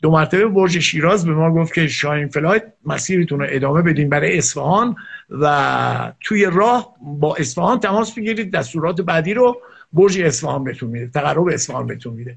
دو 0.01 0.11
مرتبه 0.11 0.47
برج 0.47 0.79
شیراز 0.79 1.25
به 1.25 1.33
ما 1.33 1.53
گفت 1.53 1.73
که 1.73 1.87
شاین 1.87 2.27
فلایت 2.27 2.63
مسیرتون 2.85 3.39
رو 3.39 3.45
ادامه 3.49 3.81
بدین 3.81 4.09
برای 4.09 4.37
اصفهان 4.37 4.95
و 5.29 6.13
توی 6.21 6.45
راه 6.45 6.95
با 7.01 7.35
اصفهان 7.35 7.79
تماس 7.79 8.13
بگیرید 8.13 8.51
دستورات 8.51 9.01
بعدی 9.01 9.33
رو 9.33 9.61
برج 9.93 10.21
اصفهان 10.21 10.63
بهتون 10.63 10.89
میده 10.89 11.07
تقرب 11.07 11.47
اصفهان 11.47 11.87
بهتون 11.87 12.13
میده. 12.13 12.35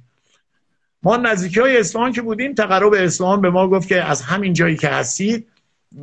ما 1.03 1.17
نزدیکی 1.17 1.61
های 1.61 1.79
اصفهان 1.79 2.13
که 2.13 2.23
بودیم 2.23 2.55
تقرب 2.55 2.95
اصفهان 2.95 3.41
به 3.41 3.51
ما 3.51 3.69
گفت 3.69 3.89
که 3.89 4.05
از 4.05 4.23
همین 4.23 4.53
جایی 4.53 4.77
که 4.77 4.89
هستید 4.89 5.47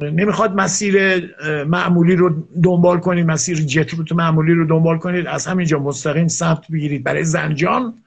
نمی‌خواد 0.02 0.56
مسیر 0.56 1.26
معمولی 1.64 2.16
رو 2.16 2.48
دنبال 2.64 3.00
کنید 3.00 3.26
مسیر 3.26 3.58
جت 3.58 4.12
معمولی 4.12 4.54
رو 4.54 4.66
دنبال 4.66 4.98
کنید 4.98 5.28
از 5.28 5.48
همینجا 5.48 5.80
مستقیم 5.80 6.28
سمت 6.28 6.72
بگیرید 6.72 7.04
برای 7.04 7.24
زنجان. 7.24 8.04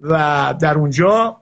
و 0.00 0.54
در 0.60 0.74
اونجا 0.74 1.36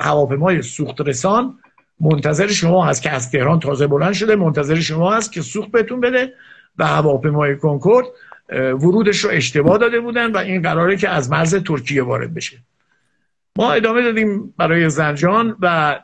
هواپیمای 0.00 0.62
سوخت 0.62 1.00
رسان 1.00 1.58
منتظر 2.00 2.46
شما 2.46 2.84
هست 2.84 3.02
که 3.02 3.10
از 3.10 3.30
تهران 3.30 3.60
تازه 3.60 3.86
بلند 3.86 4.12
شده 4.12 4.36
منتظر 4.36 4.80
شما 4.80 5.14
هست 5.14 5.32
که 5.32 5.42
سوخت 5.42 5.70
بهتون 5.70 6.00
بده 6.00 6.32
و 6.78 6.86
هواپیمای 6.86 7.56
کنکورد 7.56 8.04
ورودش 8.52 9.18
رو 9.18 9.30
اشتباه 9.30 9.78
داده 9.78 10.00
بودن 10.00 10.32
و 10.32 10.36
این 10.36 10.62
قراره 10.62 10.96
که 10.96 11.08
از 11.08 11.30
مرز 11.30 11.54
ترکیه 11.54 12.02
وارد 12.02 12.34
بشه. 12.34 12.58
ما 13.56 13.72
ادامه 13.72 14.02
دادیم 14.02 14.54
برای 14.56 14.90
زنجان 14.90 15.56
و 15.60 15.98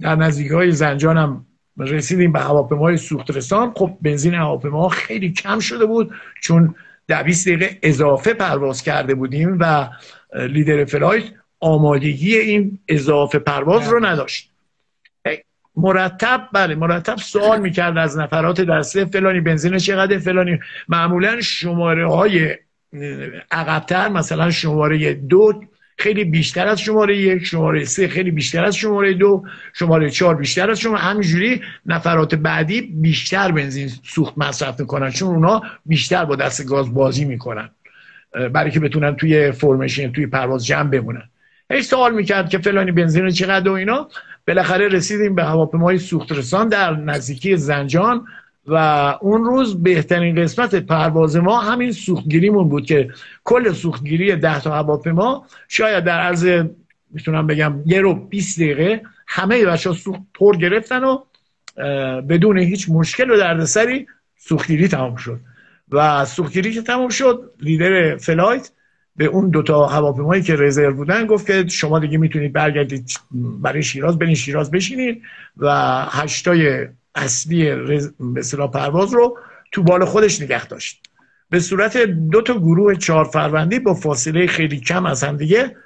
در 0.00 0.16
نزدیک 0.16 0.52
های 0.52 0.72
زنجان 0.72 1.16
هم 1.16 1.46
رسیدیم 1.78 2.32
به 2.32 2.40
هواپیمای 2.40 2.96
سوخت 2.96 3.30
رسان 3.30 3.72
خب 3.76 3.98
بنزین 4.02 4.34
هواپیما 4.34 4.88
خیلی 4.88 5.32
کم 5.32 5.58
شده 5.58 5.86
بود 5.86 6.14
چون 6.42 6.74
در 7.08 7.22
20 7.22 7.48
دقیقه 7.48 7.78
اضافه 7.82 8.34
پرواز 8.34 8.82
کرده 8.82 9.14
بودیم 9.14 9.58
و 9.60 9.88
لیدر 10.34 10.84
فلایت 10.84 11.24
آمادگی 11.60 12.36
این 12.36 12.78
اضافه 12.88 13.38
پرواز 13.38 13.88
رو 13.88 14.06
نداشت. 14.06 14.50
مرتب 15.76 16.48
بله 16.52 16.74
مرتب 16.74 17.16
سوال 17.16 17.60
می‌کرد 17.60 17.98
از 17.98 18.18
نفرات 18.18 18.60
دسته 18.60 19.04
فلانی 19.04 19.40
بنزین 19.40 19.78
چقدر 19.78 20.18
فلانی 20.18 20.58
معمولا 20.88 21.40
شماره 21.40 22.08
های 22.08 22.56
عقبتر 23.50 24.08
مثلا 24.08 24.50
شماره 24.50 25.14
دو 25.14 25.62
خیلی 25.98 26.24
بیشتر 26.24 26.66
از 26.66 26.80
شماره 26.80 27.16
یک 27.16 27.44
شماره 27.44 27.84
سه 27.84 28.08
خیلی 28.08 28.30
بیشتر 28.30 28.64
از 28.64 28.76
شماره 28.76 29.14
دو 29.14 29.44
شماره 29.74 30.10
چهار 30.10 30.34
بیشتر 30.34 30.70
از 30.70 30.80
شماره 30.80 31.00
همینجوری 31.00 31.62
نفرات 31.86 32.34
بعدی 32.34 32.80
بیشتر 32.80 33.52
بنزین 33.52 33.90
سوخت 34.02 34.34
مصرف 34.36 34.80
می‌کنن 34.80 35.10
چون 35.10 35.28
اونا 35.28 35.62
بیشتر 35.86 36.24
با 36.24 36.36
دست 36.36 36.66
گاز 36.66 36.94
بازی 36.94 37.24
می‌کنن 37.24 37.70
برای 38.52 38.70
که 38.70 38.80
بتونن 38.80 39.16
توی 39.16 39.52
فرمشین 39.52 40.12
توی 40.12 40.26
پرواز 40.26 40.66
جمع 40.66 40.90
بمونن. 40.90 41.22
هیچ 41.70 41.84
سوال 41.84 42.14
می‌کرد 42.14 42.48
که 42.48 42.58
فلانی 42.58 42.92
بنزین 42.92 43.30
چقدر 43.30 43.68
و 43.68 43.72
اینا. 43.72 44.08
بالاخره 44.46 44.88
رسیدیم 44.88 45.34
به 45.34 45.44
هواپیمای 45.44 45.98
سوخت 45.98 46.32
رسان 46.32 46.68
در 46.68 46.96
نزدیکی 46.96 47.56
زنجان. 47.56 48.26
و 48.68 48.74
اون 49.20 49.44
روز 49.44 49.82
بهترین 49.82 50.42
قسمت 50.42 50.74
پرواز 50.74 51.36
ما 51.36 51.60
همین 51.60 51.92
سوختگیریمون 51.92 52.68
بود 52.68 52.86
که 52.86 53.10
کل 53.44 53.72
سوختگیری 53.72 54.36
ده 54.36 54.60
تا 54.60 54.74
هواپیما 54.74 55.46
شاید 55.68 56.04
در 56.04 56.20
عرض 56.20 56.48
می‌تونم 57.10 57.46
بگم 57.46 57.74
یه 57.86 58.00
رو 58.00 58.14
20 58.14 58.60
دقیقه 58.60 59.02
همه 59.26 59.64
بچه 59.64 59.92
سوخت 59.92 60.20
پر 60.34 60.56
گرفتن 60.56 61.04
و 61.04 61.18
بدون 62.20 62.58
هیچ 62.58 62.90
مشکل 62.90 63.30
و 63.30 63.36
دردسری 63.36 64.06
سوختگیری 64.36 64.88
تمام 64.88 65.16
شد. 65.16 65.40
و 65.90 66.24
سوختگیری 66.24 66.72
که 66.72 66.82
تمام 66.82 67.08
شد 67.08 67.52
لیدر 67.60 68.16
فلایت 68.16 68.70
به 69.16 69.24
اون 69.24 69.50
دوتا 69.50 69.86
هواپیمایی 69.86 70.42
که 70.42 70.56
رزرو 70.56 70.94
بودن 70.94 71.26
گفت 71.26 71.46
که 71.46 71.68
شما 71.68 71.98
دیگه 71.98 72.18
می‌تونید 72.18 72.52
برگردید 72.52 73.10
برای 73.62 73.82
شیراز 73.82 74.18
برین 74.18 74.34
شیراز 74.34 74.70
بشینید 74.70 75.22
و 75.56 75.70
هشتای 76.10 76.88
اصلی. 77.18 77.74
به 78.20 78.42
پرواز 78.72 79.14
رو 79.14 79.38
تو 79.72 79.82
بال 79.82 80.04
خودش 80.04 80.42
نگه 80.42 80.66
داشت. 80.66 81.02
به 81.50 81.60
صورت 81.60 81.96
دو 82.06 82.42
تا 82.42 82.58
گروه 82.58 82.94
چهار 82.94 83.24
فروندی 83.24 83.78
با 83.78 83.94
فاصله 83.94 84.46
خیلی 84.46 84.80
کم 84.80 85.06
از 85.06 85.24
هم 85.24 85.36
دیگه 85.36 85.76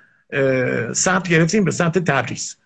سمت 0.92 1.28
گرفتیم 1.28 1.64
به 1.64 1.70
سمت 1.70 1.98
تبریز. 1.98 2.56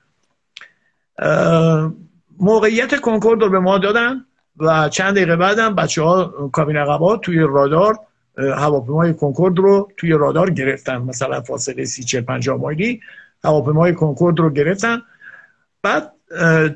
موقعیت 2.41 3.01
کنکورد 3.01 3.43
رو 3.43 3.51
به 3.51 3.59
ما 3.59 3.79
دادن 3.79 4.25
و 4.57 4.89
چند 4.89 5.15
دقیقه 5.15 5.37
بعدم 5.37 5.75
بچه 5.75 6.03
ها 6.03 6.25
کابین 6.53 6.77
عقبات 6.77 7.21
توی 7.21 7.39
رادار 7.39 7.99
هواپیمای 8.39 9.15
کنکورد 9.15 9.59
رو 9.59 9.89
توی 9.97 10.11
رادار 10.13 10.51
گرفتن. 10.51 10.97
مثلا 10.97 11.41
فاصله 11.41 11.85
سی 11.85 12.05
چل 12.05 12.21
پنجاه 12.21 12.57
مایلی 12.57 13.01
هواپیمای 13.45 13.95
کنکورد 13.95 14.41
رو 14.41 14.51
گرفتن. 14.51 15.03
بعد 15.83 16.13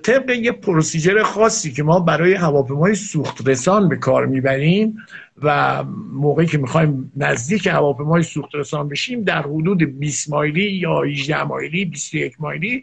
طبق 0.03 0.30
یه 0.30 0.53
پروسیجر 0.53 1.22
خاصی 1.22 1.72
که 1.72 1.82
ما 1.82 2.01
برای 2.01 2.34
هواپیمای 2.34 2.94
سوخت 2.94 3.48
رسان 3.48 3.88
به 3.88 3.96
کار 3.96 4.26
می‌بریم 4.26 4.96
و 5.42 5.82
موقعی 6.12 6.46
که 6.46 6.59
می‌خوایم 6.59 7.12
نزدیک 7.16 7.66
هواپیمای 7.66 8.22
سوخت 8.22 8.55
رسان 8.55 8.88
بشیم 8.88 9.24
در 9.24 9.42
حدود 9.42 9.98
20 9.98 10.30
مایلی 10.30 10.72
یا 10.72 11.03
18 11.03 11.44
مایلی 11.44 11.84
21 11.84 12.40
مایلی 12.40 12.82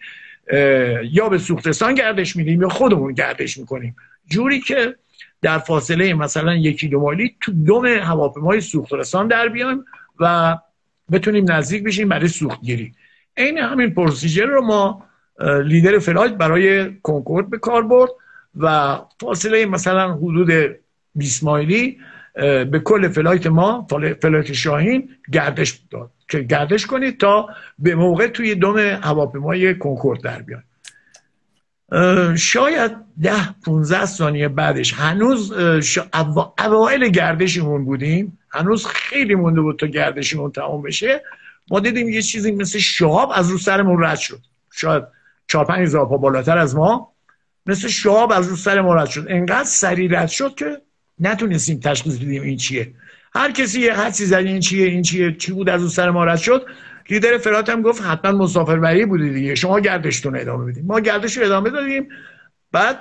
یا 1.11 1.29
به 1.29 1.37
سوخت 1.37 1.67
رسان 1.67 1.93
گردش 1.93 2.35
میدیم 2.35 2.61
یا 2.61 2.69
خودمون 2.69 3.13
گردش 3.13 3.57
می‌کنیم. 3.57 3.95
جوری 4.29 4.59
که 4.59 4.95
در 5.41 5.57
فاصله 5.57 6.13
مثلا 6.13 6.55
یکی 6.55 6.87
دو 6.87 6.99
مایلی 6.99 7.35
تو 7.41 7.51
دم 7.51 7.85
هواپیمای 7.85 8.61
سوخت 8.61 8.93
رسان 8.93 9.27
در 9.27 9.49
بیایم 9.49 9.85
و 10.19 10.57
بتونیم 11.11 11.51
نزدیک 11.51 11.83
بشیم 11.83 12.09
برای 12.09 12.27
سوخت 12.27 12.61
گیری 12.61 12.93
عین 13.37 13.57
همین 13.57 13.93
procedure 13.93 14.45
رو 14.45 14.65
ما 14.65 15.06
leader 15.39 15.99
flight 15.99 16.33
برای 16.33 16.95
کنکورد 17.03 17.49
به 17.49 17.57
کار 17.57 17.83
برد 17.83 18.09
و 18.59 18.97
فاصله 19.19 19.65
مثلا 19.65 20.13
حدود 20.13 20.75
20 21.15 21.43
مایلی 21.43 21.97
به 22.71 22.81
کل 22.83 23.07
flight 23.07 23.47
ما 23.47 23.87
flight 24.21 24.53
شاهین 24.53 25.09
گردش 25.31 25.81
داد. 25.91 26.11
که 26.29 26.39
گردش 26.39 26.85
کنید 26.85 27.19
تا 27.19 27.49
به 27.79 27.95
موقع 27.95 28.27
توی 28.27 28.55
دم 28.55 28.77
هواپیمای 28.77 29.75
کنکورد 29.75 30.21
در 30.21 30.41
بیاد. 30.41 30.63
شاید 32.37 32.91
ده 33.21 33.53
15 33.65 34.05
ثانیه 34.05 34.47
بعدش 34.47 34.93
هنوز 34.93 35.53
اوائل 36.59 37.07
گردشمون 37.07 37.85
بودیم. 37.85 38.39
هنوز 38.49 38.85
خیلی 38.85 39.35
مونده 39.35 39.61
بود 39.61 39.79
تا 39.79 39.87
گردشمون 39.87 40.51
تمام 40.51 40.81
بشه. 40.81 41.23
ما 41.71 41.79
دیدیم 41.79 42.09
یه 42.09 42.21
چیزی 42.21 42.51
مثل 42.51 42.79
شهاب 42.79 43.31
از 43.35 43.51
رو 43.51 43.57
سرمون 43.57 44.03
رد 44.03 44.17
شد. 44.17 44.39
شاید 44.73 45.03
چهار 45.47 45.65
پنج 45.65 45.79
هزار 45.79 46.05
پا 46.05 46.17
بالاتر 46.17 46.57
از 46.57 46.75
ما 46.75 47.11
مثل 47.65 47.87
شهاب 47.87 48.31
از 48.31 48.47
رو 48.47 48.55
سر 48.55 48.81
ما 48.81 48.95
رد 48.95 49.09
شد. 49.09 49.25
انقدر 49.29 49.63
سریع 49.63 50.21
رد 50.21 50.27
شد 50.27 50.55
که 50.55 50.81
نتونستیم 51.19 51.79
تشخیص 51.79 52.17
بدیم 52.17 52.41
این 52.41 52.57
چیه. 52.57 52.93
هر 53.33 53.51
کسی 53.51 53.81
یه 53.81 53.93
حدسی 53.93 54.25
زد 54.25 54.35
این 54.35 54.59
چیه 54.59 54.87
این 54.87 55.01
چیه 55.01 55.33
چی 55.33 55.51
بود 55.51 55.69
از 55.69 55.81
رو 55.81 55.89
سر 55.89 56.09
ما 56.09 56.25
رد 56.25 56.37
شد. 56.37 56.65
لیدر 57.09 57.37
فرات 57.37 57.69
هم 57.69 57.81
گفت 57.81 58.03
حتما 58.03 58.31
مسافربری 58.31 59.05
بودی 59.05 59.29
دیگه. 59.29 59.55
شما 59.55 59.79
گردشتون 59.79 60.37
ادامه 60.37 60.71
بدیم. 60.71 60.85
ما 60.85 60.99
گردش 60.99 61.37
رو 61.37 61.45
ادامه 61.45 61.69
دادیم. 61.69 62.07
بعد 62.71 62.97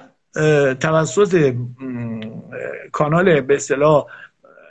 توسط 0.80 1.54
کانال 2.92 3.40
به 3.40 3.54
اصطلاح 3.54 4.06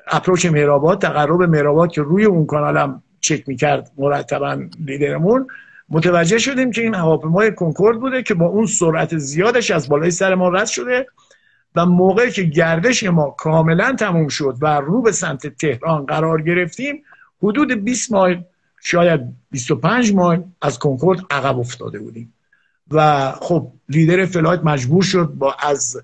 approach 0.07 0.45
مهرآباد 0.45 1.01
تقرب 1.01 1.41
مهرآباد 1.41 1.91
که 1.91 2.01
روی 2.01 2.25
اون 2.25 2.45
کانال 2.45 2.77
هم 2.77 3.03
چک 3.21 3.49
می‌کرد 3.49 3.91
مرتبا 3.97 4.61
لیدرمون 4.85 5.47
متوجه 5.89 6.37
شدیم 6.37 6.71
که 6.71 6.81
این 6.81 6.95
هواپیمای 6.95 7.55
کنکورد 7.55 7.99
بوده 7.99 8.23
که 8.23 8.33
با 8.33 8.45
اون 8.45 8.65
سرعت 8.65 9.17
زیادش 9.17 9.71
از 9.71 9.89
بالای 9.89 10.11
سر 10.11 10.35
ما 10.35 10.49
رد 10.49 10.67
شده 10.67 11.07
و 11.75 11.85
موقعی 11.85 12.31
که 12.31 12.43
گردش 12.43 13.03
ما 13.03 13.29
کاملا 13.29 13.95
تموم 13.99 14.27
شد 14.27 14.57
و 14.61 14.79
رو 14.79 15.01
به 15.01 15.11
سمت 15.11 15.47
تهران 15.47 16.05
قرار 16.05 16.41
گرفتیم 16.41 17.03
حدود 17.43 17.83
20 17.83 18.11
مایل 18.11 18.43
شاید 18.83 19.21
25 19.51 20.13
مایل 20.13 20.43
از 20.61 20.79
کنکورد 20.79 21.19
عقب 21.31 21.59
افتاده 21.59 21.99
بودیم. 21.99 22.33
و 22.91 23.31
خب 23.31 23.71
leader 23.89 24.25
flight 24.25 24.59
مجبور 24.63 25.03
شد 25.03 25.25
با 25.25 25.53
از 25.53 25.97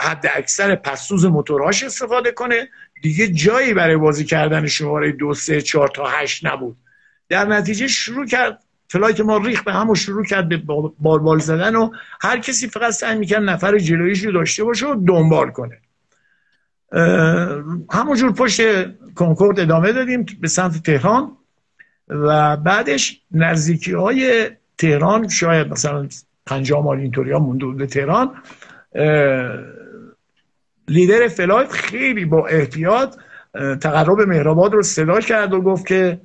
حد 0.00 0.30
اکثر 0.34 0.74
پسوز 0.74 1.24
موتورهاش 1.24 1.82
استفاده 1.82 2.32
کنه. 2.32 2.68
دیگه 3.02 3.28
جایی 3.28 3.74
برای 3.74 3.96
بازی 3.96 4.24
کردن 4.24 4.66
شماره 4.66 5.12
دو 5.12 5.34
سه 5.34 5.60
چهار 5.60 5.88
تا 5.88 6.06
هشت 6.06 6.46
نبود. 6.46 6.76
در 7.28 7.44
نتیجه 7.44 7.86
شروع 7.86 8.26
کرد 8.26 8.62
فلایت 8.88 9.20
ما 9.20 9.36
ریخ 9.36 9.62
به 9.62 9.72
همو 9.72 9.94
شروع 9.94 10.24
کرد 10.24 10.48
به 10.48 10.56
بال 10.98 11.18
بال 11.18 11.38
زدن 11.38 11.76
و 11.76 11.90
هر 12.20 12.38
کسی 12.38 12.68
فقط 12.68 12.92
سعی 12.92 13.18
می‌کرد 13.18 13.42
نفر 13.42 13.78
جلویش 13.78 14.24
رو 14.24 14.32
داشته 14.32 14.64
باشه 14.64 14.86
و 14.86 15.04
دنبال 15.06 15.50
کنه. 15.50 15.78
همونجور 17.90 18.32
پشت 18.32 18.62
کنکورد 19.14 19.60
ادامه 19.60 19.92
دادیم 19.92 20.26
به 20.40 20.48
سمت 20.48 20.82
تهران 20.82 21.32
و 22.08 22.56
بعدش 22.56 23.20
نزدیکی 23.32 23.92
های 23.92 24.50
تهران 24.78 25.28
شاید 25.28 25.68
مثلا 25.68 26.08
پنجاه 26.46 26.84
مایل 26.84 26.98
اینطوری 26.98 27.32
ها 27.32 27.38
مونده 27.38 27.66
به 27.66 27.86
تهران 27.86 28.42
leader 30.88 31.28
flight 31.28 31.72
خیلی 31.72 32.24
با 32.24 32.46
احتیاط 32.46 33.16
تقرب 33.54 34.20
مهرآباد 34.20 34.72
رو 34.72 34.82
صدا 34.82 35.20
کرد 35.20 35.54
و 35.54 35.60
گفت 35.60 35.86
که 35.86 36.20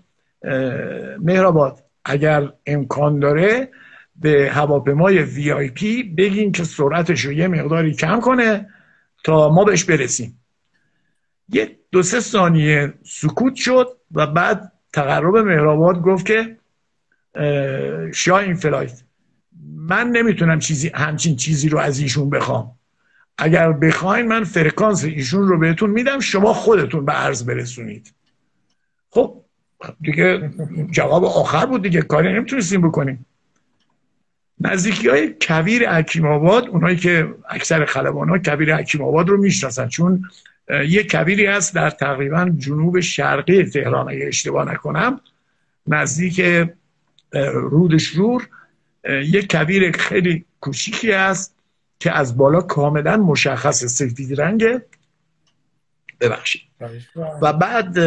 مهرآباد 1.20 1.84
اگر 2.06 2.50
امکان 2.66 3.20
داره 3.20 3.70
به 4.16 4.52
هواپیمای 4.54 5.24
VIP 5.24 6.03
بگین 6.04 6.52
که 6.52 6.64
سرعتش 6.64 7.26
رو 7.26 7.32
یه 7.32 7.48
مقداری 7.48 7.94
کم 7.94 8.20
کنه 8.20 8.70
تا 9.24 9.50
ما 9.50 9.64
بهش 9.64 9.84
برسیم. 9.84 10.39
یه 11.50 11.80
دو 11.91 12.04
سه 12.04 12.20
ثانیه 12.20 12.94
سکوت 13.04 13.56
شد 13.56 13.88
و 14.12 14.28
بعد 14.28 14.72
تقرب 14.94 15.38
مهرآباد 15.38 16.02
گفت 16.02 16.26
که 16.26 16.58
شاهین 18.14 18.53
flight 18.53 19.03
من 19.76 20.10
نمی‌تونم 20.10 20.60
چیزی 20.60 20.91
همچین 20.96 21.36
چیزی 21.36 21.70
رو 21.70 21.78
از 21.80 22.00
ایشون 22.00 22.30
بخوام. 22.30 22.72
اگر 23.38 23.72
بخواین 23.72 24.28
من 24.28 24.44
فرکانس 24.44 25.04
ایشون 25.04 25.48
رو 25.48 25.60
بهتون 25.60 25.89
میدم 25.89 26.20
شما 26.20 26.54
خودتون 26.54 27.06
به 27.06 27.12
عرض 27.12 27.46
برسونید. 27.46 28.14
خب 29.10 29.43
دیگه 30.01 30.51
جواب 30.91 31.25
آخر 31.25 31.65
بود 31.65 31.81
دیگه 31.81 32.01
کاری 32.01 32.34
نمی‌تونستیم 32.34 32.81
بکنیم. 32.81 33.25
نزدیکی 34.59 35.09
های 35.09 35.34
کویر 35.34 35.89
حکیم 35.89 36.25
آباد 36.25 36.67
اونایی 36.67 36.97
که 36.97 37.36
اکثر 37.49 37.86
خلبان 37.86 38.29
ها 38.29 38.38
کویر 38.38 38.76
حکیم 38.75 39.01
آباد 39.01 39.29
رو 39.29 39.38
می‌شناسن 39.38 39.88
چون 39.88 40.23
یه 40.88 41.03
کویری 41.03 41.45
هست 41.45 41.75
در 41.75 41.89
تقریبا 41.89 42.51
جنوب 42.57 42.99
شرقی 42.99 43.63
تهران 43.63 44.09
اگه 44.09 44.27
اشتباه 44.27 44.71
نکنم 44.71 45.21
نزدیک 45.88 46.67
رودشرور 47.53 48.47
یک 49.09 49.47
کبیر 49.47 49.91
خیلی 49.91 50.45
کوچیکی 50.61 51.11
است 51.11 51.55
که 51.99 52.11
از 52.11 52.38
بالا 52.38 52.61
کاملا 52.61 53.17
مشخص 53.17 53.86
سفید 53.86 54.41
رنگه. 54.41 54.86
ببخشید. 56.22 56.61
و 57.41 57.53
بعد 57.53 57.97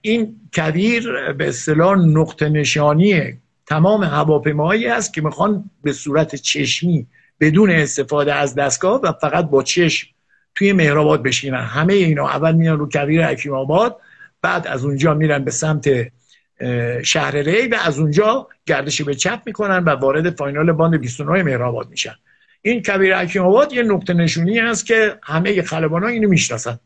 این 0.00 0.36
کبیر 0.56 1.32
به 1.32 1.48
اصطلاح 1.48 1.98
نقطه 1.98 2.48
نشانی 2.48 3.38
تمام 3.66 4.04
هواپیماهایی 4.04 4.86
است 4.86 5.14
که 5.14 5.20
می‌خوان 5.20 5.70
به 5.82 5.92
صورت 5.92 6.34
چشمی 6.34 7.06
بدون 7.40 7.70
استفاده 7.70 8.34
از 8.34 8.54
دستگاه 8.54 9.00
و 9.02 9.12
فقط 9.12 9.50
با 9.50 9.62
چشم 9.62 10.08
توی 10.54 10.72
مهرآباد 10.72 11.22
بشینن. 11.22 11.60
همه 11.60 11.92
اینا 11.92 12.28
اول 12.28 12.54
میان 12.54 12.78
رو 12.78 12.88
کبیر 12.88 13.26
حکیم 13.26 13.52
آباد 13.52 13.96
بعد 14.42 14.66
از 14.66 14.84
اونجا 14.84 15.14
میرن 15.14 15.44
به 15.44 15.50
سمت 15.50 15.88
شهر 17.02 17.36
ری 17.36 17.68
و 17.68 17.76
از 17.84 17.98
اونجا 17.98 18.48
گردش 18.66 19.02
به 19.02 19.14
چپ 19.14 19.42
می‌کنن 19.46 19.84
و 19.84 19.90
وارد 19.90 20.36
فاینال 20.36 20.72
باند 20.72 21.00
29 21.00 21.42
مهرآباد 21.42 21.90
میشن. 21.90 22.14
این 22.62 22.82
کبیر 22.82 23.18
حکیم 23.18 23.42
آباد 23.42 23.72
یه 23.72 23.82
نقطه 23.82 24.14
نشونی 24.14 24.60
است 24.60 24.86
که 24.86 25.18
همه 25.22 25.62
خلبان 25.62 26.02
ها 26.02 26.08
اینو 26.08 26.28
می‌شناسن. 26.28 26.78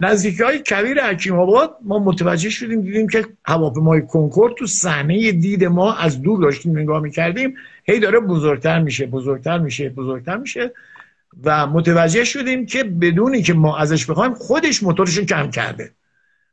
نزدیکی 0.00 0.42
های 0.42 0.58
کبیر 0.58 1.04
حکیم 1.04 1.38
آباد 1.38 1.76
ما 1.82 1.98
متوجه 1.98 2.50
شدیم 2.50 2.80
دیدیم 2.80 3.08
که 3.08 3.26
هواپیمای 3.44 4.02
کنکورد 4.02 4.54
تو 4.54 4.66
صحنه 4.66 5.32
دید 5.32 5.64
ما 5.64 5.94
از 5.94 6.22
دور 6.22 6.40
داشتیم 6.40 6.78
نگاه 6.78 7.02
می‌کردیم. 7.02 7.54
هی 7.84 8.00
داره 8.00 8.20
بزرگتر 8.20 8.82
میشه 8.82 9.06
بزرگتر 9.06 9.58
میشه 9.58 9.88
بزرگتر 9.88 10.36
میشه 10.36 10.72
و 11.44 11.66
متوجه 11.66 12.24
شدیم 12.24 12.66
که 12.66 12.84
بدونی 12.84 13.42
که 13.42 13.54
ما 13.54 13.78
ازش 13.78 14.06
بخوایم 14.06 14.34
خودش 14.34 14.82
موتورش 14.82 15.18
کم 15.18 15.50
کرده 15.50 15.90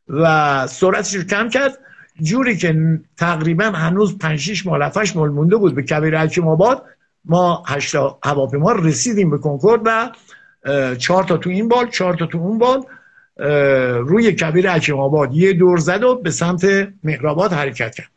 و 0.08 0.68
سرعتش 0.68 1.16
رو 1.16 1.24
کم 1.24 1.50
کرد. 1.50 1.80
جوری 2.22 2.58
که 2.58 3.00
تقریبا 3.18 3.66
هنوز 3.66 4.18
5 4.18 4.40
6 4.40 4.66
ماه 4.66 4.82
7 4.82 5.16
ماه 5.16 5.28
مونده 5.28 5.56
بود 5.56 5.76
به 5.76 5.84
کبیر 5.84 6.20
حکیم 6.20 6.48
آباد 6.48 6.86
ما 7.26 7.64
هشتا 7.68 8.20
هواپیما 8.24 8.72
رسیدیم 8.72 9.30
به 9.30 9.38
کنکورد 9.38 9.82
و 9.86 10.12
چهار 10.96 11.24
تا 11.24 11.38
تو 11.38 11.50
این 11.50 11.68
بال 11.68 11.90
چهار 11.90 12.14
تا 12.14 12.26
تو 12.26 12.38
اون 12.38 12.58
بال. 12.58 12.86
روی 13.98 14.32
کبیر 14.32 14.72
حکیم 14.72 15.00
آباد 15.00 15.34
یه 15.34 15.54
دور 15.54 15.78
زد 15.78 16.04
و 16.04 16.16
به 16.16 16.32
سمت 16.32 16.88
مهرآباد 17.04 17.54
حرکت 17.54 17.96
کرد. 17.96 18.10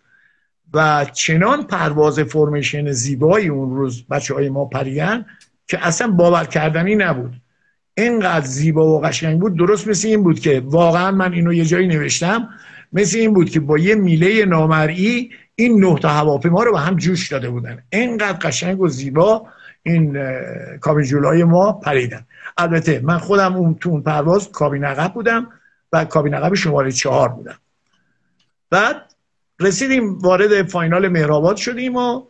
و 0.74 1.06
چنان 1.12 1.62
پرواز 1.62 2.20
فرمیشن 2.20 2.92
زیبایی 2.92 3.48
اون 3.48 3.76
روز 3.76 4.04
بچه 4.06 4.34
های 4.34 4.48
ما 4.48 4.64
پریان 4.64 5.26
که 5.68 5.86
اصلا 5.86 6.08
باور 6.08 6.44
کردنی 6.44 6.94
نبود. 6.94 7.32
اینقدر 7.94 8.46
زیبا 8.46 8.86
و 8.86 9.00
قشنگ 9.00 9.40
بود. 9.40 9.56
درست 9.56 9.88
مثل 9.88 10.08
این 10.08 10.22
بود 10.22 10.40
که 10.40 10.62
واقعا 10.64 11.10
من 11.10 11.32
اینو 11.32 11.52
یه 11.52 11.64
جایی 11.64 11.86
نوشتم. 11.88 12.48
مثل 12.92 13.18
این 13.18 13.34
بود 13.34 13.50
که 13.50 13.60
با 13.60 13.78
یه 13.78 13.94
میله 13.94 14.44
نامرئی 14.44 15.30
این 15.54 15.84
نه 15.84 15.98
تا 15.98 16.08
هواپیما 16.08 16.62
رو 16.62 16.72
به 16.72 16.80
هم 16.80 16.96
جوش 16.96 17.28
داده 17.28 17.50
بودن. 17.50 17.82
اینقدر 17.92 18.38
قشنگ 18.38 18.80
و 18.80 18.88
زیبا 18.88 19.46
این 19.82 20.18
کابین 20.80 21.04
جولای 21.04 21.44
ما 21.44 21.72
پریدن. 21.72 22.26
البته 22.56 23.00
من 23.04 23.18
خودم 23.18 23.56
اون 23.56 23.74
تو 23.74 23.90
اون 23.90 24.02
پرواز 24.02 24.50
کابین 24.52 24.84
عقب 24.84 25.12
بودم 25.12 25.48
و 25.92 26.04
کابین 26.04 26.34
عقب 26.34 26.54
شماره 26.54 26.92
چهار 26.92 27.28
بودم. 27.28 27.58
بعد 28.70 29.14
رسیدیم 29.60 30.18
وارد 30.18 30.68
فاینال 30.68 31.08
مهرآباد 31.08 31.56
شدیم 31.56 31.96
و 31.96 32.22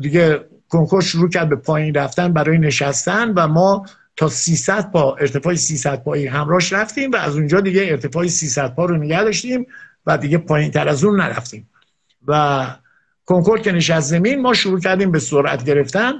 دیگه 0.00 0.44
کنکور 0.68 1.02
شروع 1.02 1.28
کرد 1.28 1.48
به 1.48 1.56
پایین 1.56 1.94
رفتن 1.94 2.32
برای 2.32 2.58
نشستن 2.58 3.32
و 3.32 3.48
ما 3.48 3.86
تا 4.16 4.28
300 4.28 4.90
پا 4.90 5.16
ارتفاع 5.16 5.54
300 5.54 6.04
پایی 6.04 6.26
همراهش 6.26 6.72
رفتیم 6.72 7.10
و 7.10 7.16
از 7.16 7.36
اونجا 7.36 7.60
دیگه 7.60 7.86
ارتفاع 7.90 8.26
300 8.26 8.74
پا 8.74 8.84
رو 8.84 8.96
نگه 8.96 9.24
داشتیم 9.24 9.66
و 10.06 10.18
دیگه 10.18 10.38
پایین 10.38 10.70
تر 10.70 10.88
از 10.88 11.04
اون 11.04 11.20
نرفتیم. 11.20 11.70
و 12.26 12.66
کنکور 13.24 13.60
که 13.60 13.72
نشست 13.72 14.08
زمین 14.10 14.42
ما 14.42 14.54
شروع 14.54 14.80
کردیم 14.80 15.10
به 15.10 15.18
سرعت 15.18 15.64
گرفتن. 15.64 16.12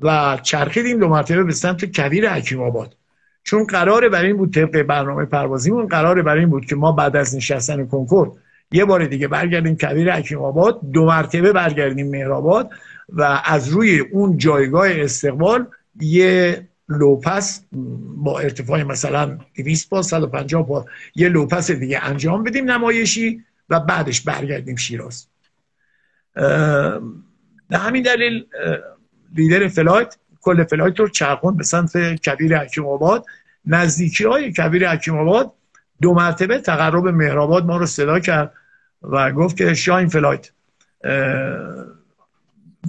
و 0.00 0.38
چرخیدیم 0.42 0.98
دو 0.98 1.08
مرتبه 1.08 1.44
به 1.44 1.52
سمت 1.52 1.96
کویر 1.96 2.30
حکیم 2.30 2.60
آباد. 2.60 2.96
چون 3.44 3.64
قراره 3.64 4.08
برای 4.08 4.26
این 4.26 4.36
بود 4.36 4.54
طبق 4.54 4.82
برنامه 4.82 5.24
پروازیمون 5.24 5.86
قراره 5.86 6.22
برای 6.22 6.40
این 6.40 6.50
بود 6.50 6.66
که 6.66 6.76
ما 6.76 6.92
بعد 6.92 7.16
از 7.16 7.36
نشستن 7.36 7.86
کنکور 7.86 8.32
یه 8.72 8.84
بار 8.84 9.04
دیگه 9.06 9.28
برگردیم 9.28 9.76
کویر 9.76 10.12
حکیم 10.12 10.38
آباد 10.38 10.80
دو 10.92 11.04
مرتبه 11.04 11.52
برگردیم 11.52 12.10
مهرآباد 12.10 12.70
و 13.08 13.42
از 13.44 13.68
روی 13.68 13.98
اون 13.98 14.36
جایگاه 14.38 14.88
استقبال 14.90 15.66
یه 16.00 16.68
low 16.88 17.21
pass 17.21 17.64
با 18.16 18.40
ارتفاع 18.40 18.82
مثلا 18.82 19.38
200 19.56 19.90
پا 19.90 20.02
150 20.02 20.66
پا 20.66 20.86
یه 21.14 21.28
low 21.28 21.46
pass 21.46 21.70
دیگه 21.70 22.04
انجام 22.04 22.44
بدیم 22.44 22.70
نمایشی 22.70 23.44
و 23.68 23.80
بعدش 23.80 24.20
برگردیم 24.20 24.76
شیراز. 24.76 25.26
به 27.68 27.78
همین 27.78 28.02
دلیل 28.02 28.44
leader 29.36 29.68
flight 29.68 30.16
کل 30.40 30.64
flight 30.64 31.00
رو 31.00 31.08
چرخوند 31.08 31.56
به 31.56 31.64
سمت 31.64 32.14
کویر 32.14 32.58
حکیم 32.58 32.86
آباد 32.86 33.24
نزدیکی 33.66 34.24
های 34.24 34.52
کویر 34.52 34.90
حکیم 34.90 35.18
آباد 35.18 35.52
دو 36.02 36.14
مرتبه 36.14 36.58
تقرب 36.58 37.08
مهرآباد 37.08 37.64
ما 37.64 37.76
رو 37.76 37.86
صدا 37.86 38.20
کرد 38.20 38.52
و 39.02 39.32
گفت 39.32 39.56
که 39.56 39.74
شاهین 39.74 40.08
flight 40.08 40.50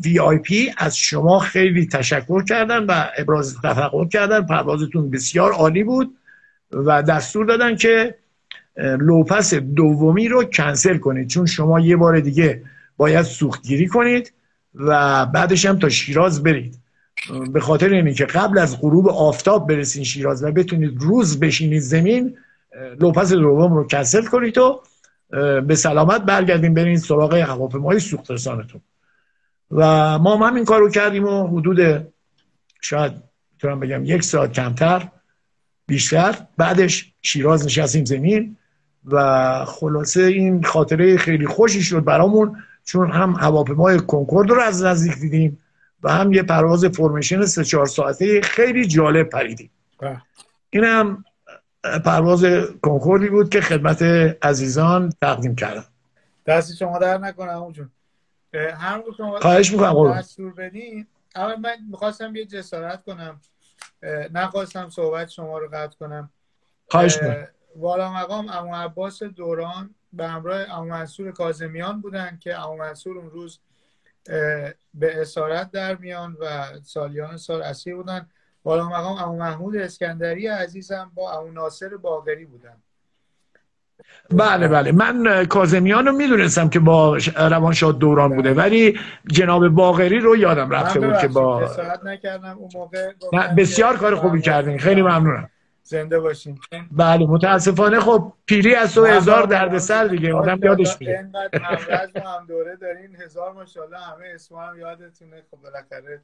VIP 0.03 0.73
از 0.77 0.97
شما 0.97 1.39
خیلی 1.39 1.87
تشکر 1.87 2.43
کردن 2.43 2.85
و 2.85 3.05
ابراز 3.17 3.57
تفقد 3.63 4.07
کردن. 4.07 4.45
پروازتون 4.45 5.09
بسیار 5.09 5.51
عالی 5.51 5.83
بود 5.83 6.17
و 6.71 7.03
دستور 7.03 7.45
دادن 7.45 7.75
که 7.75 8.15
low 8.77 9.10
pass 9.10 9.53
دومی 9.53 10.27
رو 10.27 10.43
کنسل 10.43 10.97
کنید. 10.97 11.27
چون 11.27 11.45
شما 11.45 11.79
یه 11.79 11.95
بار 11.95 12.19
دیگه 12.19 12.63
باید 12.97 13.21
سوختگیری 13.21 13.87
کنید. 13.87 14.33
و 14.75 15.25
بعدش 15.25 15.65
هم 15.65 15.79
تا 15.79 15.89
شیراز 15.89 16.43
برید. 16.43 16.79
به 17.53 17.59
خاطر 17.59 17.89
اینه 17.89 18.13
که 18.13 18.25
قبل 18.25 18.57
از 18.57 18.81
غروب 18.81 19.07
آفتاب 19.07 19.67
برسین 19.67 20.03
شیراز 20.03 20.43
و 20.43 20.51
بتونید 20.51 20.97
روز 21.01 21.39
بشینید 21.39 21.79
زمین 21.79 22.37
لوپس 22.99 23.33
دوم 23.33 23.73
رو 23.73 23.87
کنسل 23.87 24.25
کنید 24.25 24.57
و 24.57 24.81
به 25.67 25.75
سلامت 25.75 26.21
برگردیم 26.21 26.73
برین 26.73 26.97
سراغ 26.97 27.33
هواپیمای 27.33 27.99
سوخت 27.99 28.31
رسانتون 28.31 28.81
و 29.71 30.19
ما 30.19 30.47
هم 30.47 30.55
این 30.55 30.65
کار 30.65 30.79
رو 30.79 30.89
کردیم 30.89 31.25
و 31.25 31.47
حدود 31.47 32.07
شاید 32.81 33.11
می‌تونم 33.53 33.79
بگم 33.79 34.05
یک 34.05 34.23
ساعت 34.23 34.51
کمتر 34.51 35.09
بیشتر. 35.87 36.35
بعدش 36.57 37.13
شیراز 37.21 37.65
نشستیم 37.65 38.05
زمین 38.05 38.57
و 39.05 39.65
خلاصه 39.65 40.23
این 40.23 40.63
خاطره 40.63 41.17
خیلی 41.17 41.47
خوشی 41.47 41.81
شد 41.81 42.03
برامون. 42.03 42.63
چون 42.83 43.11
هم 43.11 43.35
هواپیمای 43.39 43.99
کنکورد 43.99 44.49
رو 44.49 44.61
از 44.61 44.83
نزدیک 44.83 45.19
دیدیم 45.19 45.59
و 46.03 46.11
هم 46.11 46.33
یه 46.33 46.43
پرواز 46.43 46.85
فرمیشن 46.85 47.45
سه 47.45 47.63
چهار 47.63 47.85
ساعته 47.85 48.41
خیلی 48.41 48.85
جالب 48.85 49.29
پریدیم. 49.29 49.69
بله. 49.99 50.21
این 50.69 50.83
هم 50.83 51.25
پرواز 52.05 52.45
کنکوردی 52.81 53.29
بود 53.29 53.49
که 53.49 53.61
خدمت 53.61 54.01
عزیزان 54.41 55.13
تقدیم 55.21 55.55
کردم. 55.55 55.85
دستی 56.45 56.75
شما 56.75 56.99
در 56.99 57.17
نکنم 57.17 57.49
همون 57.49 57.73
جون. 57.73 57.89
هر 58.53 59.01
شما 59.17 59.39
خواهش 59.39 59.71
می‌کنم 59.71 60.17
دستور 60.17 60.53
بدین. 60.53 61.07
اول 61.35 61.55
من 61.55 61.75
می‌خواستم 61.91 62.35
یه 62.35 62.45
جسارت 62.45 63.03
کنم. 63.03 63.41
نخواستم 64.33 64.89
صحبت 64.89 65.29
شما 65.29 65.57
رو 65.57 65.69
قطع 65.73 65.97
کنم. 65.99 66.29
خواهش 66.87 67.21
می‌کنم. 67.21 67.47
والا 67.75 68.13
مقام 68.13 68.49
امو 68.49 68.75
عباس 68.75 69.23
دوران 69.23 69.89
به 70.13 70.27
همراه 70.27 70.59
امو 70.71 70.85
منصور 70.85 71.31
کازمیان 71.31 72.01
بودن 72.01 72.37
که 72.41 72.59
امو 72.59 72.77
منصور 72.77 73.17
اون 73.17 73.29
روز 73.29 73.59
به 74.93 75.21
اسارت 75.21 75.71
در 75.71 75.95
میان 75.95 76.37
و 76.39 76.65
سالیان 76.83 77.37
سال 77.37 77.61
اصلی 77.61 77.93
بودن. 77.93 78.27
بالا 78.63 78.89
مقام 78.89 79.17
امو 79.17 79.37
محمود 79.37 79.75
اسکندری 79.75 80.47
عزیزم 80.47 81.11
با 81.15 81.39
امو 81.39 81.51
ناصر 81.51 81.97
باقری 81.97 82.45
بودم 82.45 82.77
بله 84.29 84.67
بله. 84.67 84.91
من 84.91 85.45
کازمیان 85.45 86.05
رو 86.05 86.11
می‌دونستم 86.11 86.69
که 86.69 86.79
با 86.79 87.17
روانشاد 87.35 87.99
دوران 87.99 88.35
بوده 88.35 88.53
بله. 88.53 88.63
ولی 88.63 88.99
جناب 89.27 89.67
باغری 89.67 90.19
رو 90.19 90.35
یادم 90.35 90.69
رفته 90.69 90.99
بود 90.99 91.17
که 91.17 91.27
با 91.27 91.69
نکردم 92.05 92.57
اون 92.57 92.69
موقع 92.73 93.13
بسیار 93.57 93.97
کار 93.97 94.15
خوبی 94.15 94.41
کردین. 94.41 94.77
خیلی 94.77 95.01
ممنونم. 95.01 95.49
زنده 95.83 96.19
باشین. 96.19 96.59
بله 96.91 97.25
متاسفانه 97.25 97.99
خب 97.99 98.33
پیری 98.45 98.75
از 98.75 98.93
تو 98.93 99.05
هزار 99.05 99.45
دردسر 99.45 100.07
دیگه 100.07 100.33
آدم 100.33 100.59
یادش 100.63 100.97
میره 100.99 101.17
اینقدر 101.17 102.21
هم 102.25 102.45
دوره 102.45 102.75
دارین. 102.75 103.15
هزار 103.15 103.53
ماشاءالله 103.53 103.99
همه 103.99 104.25
اسم 104.35 104.55
هم 104.55 104.79
یادتونه. 104.79 105.43
خب 105.51 105.57
بالاخره 105.57 106.21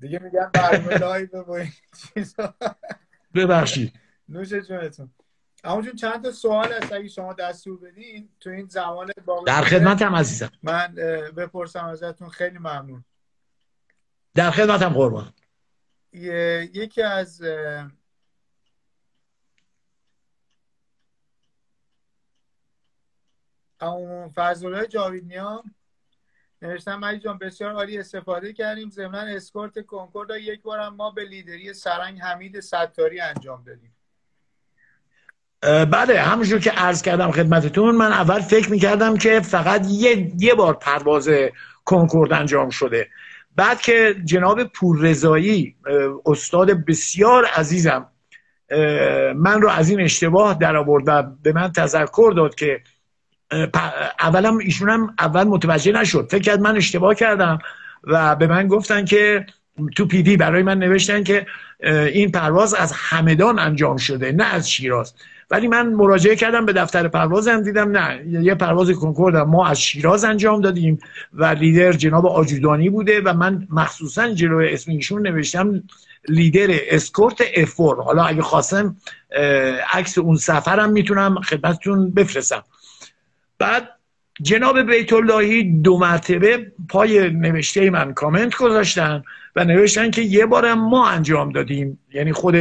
دیگه 0.00 0.18
میگم 0.18 0.50
برنامه 0.52 0.98
لایو 0.98 1.44
با 1.44 1.60
چیزا. 2.14 2.54
ببخشید. 3.34 3.92
نوش 4.28 4.48
جونتون. 4.48 5.10
اما 5.64 5.82
جون 5.82 5.94
چند 5.94 6.22
تا 6.22 6.32
سوال 6.32 6.72
هست؟ 6.72 6.92
اگه 6.92 7.08
شما 7.08 7.32
دستور 7.32 7.78
بدین 7.78 8.28
تو 8.40 8.50
این 8.50 8.66
زمان 8.66 9.10
در 9.46 9.62
خدمتم 9.62 10.14
عزیزم. 10.14 10.50
من 10.62 10.94
بپرسم 11.36 11.84
ازتون. 11.84 12.28
خیلی 12.28 12.58
ممنون. 12.58 13.04
در 14.34 14.50
خدمتم 14.50 14.88
قربان. 14.88 15.32
یکی 16.12 17.02
از 17.02 17.42
اما 23.80 24.30
فضلالله 24.36 24.86
جاویدنیان 24.86 25.62
نوشتم 26.62 26.98
مجید 26.98 27.22
جان 27.22 27.38
بسیار 27.38 27.72
عالی 27.72 27.98
استفاده 27.98 28.52
کردیم. 28.52 28.90
ضمن 28.90 29.28
اسکورت 29.28 29.86
کنکورد 29.86 30.30
یک 30.40 30.62
بار 30.62 30.88
ما 30.88 31.10
به 31.10 31.24
لیدری 31.24 31.74
سرنگ 31.74 32.20
حمید 32.20 32.60
ستاری 32.60 33.20
انجام 33.20 33.64
دادیم. 33.64 33.92
بله 35.90 36.20
همونجور 36.20 36.60
که 36.60 36.70
عرض 36.70 37.02
کردم 37.02 37.30
خدمتتون 37.30 37.94
من 37.94 38.12
اول 38.12 38.40
فکر 38.40 38.70
می‌کردم 38.70 39.16
که 39.16 39.40
فقط 39.40 39.86
یه, 39.88 40.32
یه 40.38 40.54
بار 40.54 40.74
پرواز 40.74 41.28
کنکورد 41.84 42.32
انجام 42.32 42.70
شده. 42.70 43.08
بعد 43.56 43.80
که 43.80 44.16
جناب 44.24 44.64
پوررضایی 44.64 45.76
استاد 46.26 46.70
بسیار 46.70 47.44
عزیزم 47.44 48.06
من 49.36 49.62
رو 49.62 49.68
از 49.68 49.90
این 49.90 50.00
اشتباه 50.00 50.58
در 50.58 50.76
آورد 50.76 51.04
و 51.06 51.22
به 51.42 51.52
من 51.52 51.72
تذکر 51.72 52.32
داد 52.36 52.54
که 52.54 52.82
اولم 54.20 54.60
هم 54.88 55.14
اول 55.18 55.44
متوجه 55.44 55.92
نشد. 55.92 56.28
فکر 56.30 56.42
کرد 56.42 56.60
من 56.60 56.76
اشتباه 56.76 57.14
کردم 57.14 57.58
و 58.04 58.36
به 58.36 58.46
من 58.46 58.68
گفتن 58.68 59.04
که 59.04 59.46
تو 59.96 60.06
پیدی 60.06 60.36
برای 60.36 60.62
من 60.62 60.78
نوشتن 60.78 61.22
که 61.22 61.46
این 61.82 62.30
پرواز 62.30 62.74
از 62.74 62.92
همدان 62.92 63.58
انجام 63.58 63.96
شده 63.96 64.32
نه 64.32 64.44
از 64.44 64.70
شیراز. 64.70 65.14
ولی 65.50 65.68
من 65.68 65.88
مراجعه 65.92 66.36
کردم 66.36 66.66
به 66.66 66.72
دفتر 66.72 67.08
پروازم 67.08 67.62
دیدم 67.62 67.96
نه 67.96 68.22
یه 68.44 68.54
پرواز 68.54 68.90
کنکورد 68.90 69.36
ما 69.36 69.66
از 69.66 69.80
شیراز 69.80 70.24
انجام 70.24 70.60
دادیم 70.60 70.98
و 71.32 71.44
لیدر 71.44 71.92
جناب 71.92 72.26
آجودانی 72.26 72.90
بوده 72.90 73.20
و 73.20 73.32
من 73.32 73.66
مخصوصا 73.70 74.30
جلوی 74.30 74.72
اسم 74.72 74.90
ایشون 74.90 75.26
نوشتم 75.26 75.82
لیدر 76.28 76.66
اسکورت 76.70 77.42
افور 77.56 78.02
حالا 78.02 78.24
اگه 78.24 78.42
خواستم 78.42 78.96
عکس 79.92 80.18
اون 80.18 80.36
سفرم 80.36 80.90
می‌تونم 80.92 81.40
خدمتتون 81.40 82.10
بفرستم. 82.10 82.64
بعد 83.58 83.88
جناب 84.42 84.82
بیت 84.82 85.12
اللهی 85.12 85.62
دو 85.62 85.98
مرتبه 85.98 86.72
پای 86.88 87.30
نوشته 87.30 87.90
من 87.90 88.14
کامنت 88.14 88.56
گذاشتن 88.56 89.22
و 89.56 89.64
نوشتن 89.64 90.10
که 90.10 90.22
یه 90.22 90.46
بارم 90.46 90.88
ما 90.88 91.08
انجام 91.08 91.52
دادیم. 91.52 91.98
یعنی 92.14 92.32
خود 92.32 92.56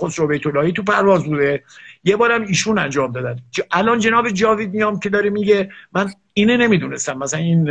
خسرو 0.00 0.26
بیت 0.26 0.46
اللهی 0.46 0.72
تو 0.72 0.82
پرواز 0.82 1.24
بوده. 1.24 1.62
یه 2.04 2.16
بارم 2.16 2.42
ایشون 2.42 2.78
انجام 2.78 3.12
دادن. 3.12 3.36
الان 3.72 3.98
جناب 3.98 4.28
جاوید 4.30 4.70
نیام 4.70 5.00
که 5.00 5.08
داره 5.08 5.30
میگه 5.30 5.70
من 5.92 6.10
اینه 6.34 6.56
نمی‌دونستم. 6.56 7.18
مثلا 7.18 7.40
این 7.40 7.64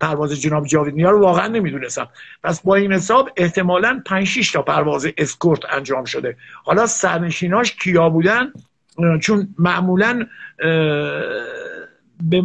پرواز 0.00 0.40
جناب 0.40 0.66
جاوید 0.66 0.94
نیا 0.94 1.10
رو 1.10 1.20
واقعا 1.20 1.46
نمی‌دونستم. 1.46 2.08
پس 2.42 2.60
با 2.60 2.74
این 2.74 2.92
حساب 2.92 3.30
احتمالا 3.36 4.02
5 4.06 4.52
تا 4.52 4.62
پرواز 4.62 5.06
اسکورت 5.18 5.60
انجام 5.70 6.04
شده. 6.04 6.36
حالا 6.64 6.86
سرنشیناش 6.86 7.72
کیا 7.72 8.08
بودن؟ 8.08 8.52
چون 9.20 9.54
معمولا 9.58 10.26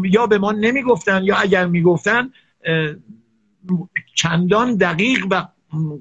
یا 0.03 0.27
به 0.27 0.37
ما 0.37 0.51
نمی‌گفتن 0.51 1.23
یا 1.23 1.35
اگر 1.35 1.65
می‌گفتن 1.65 2.31
چندان 4.15 4.75
دقیق 4.75 5.25
و 5.31 5.47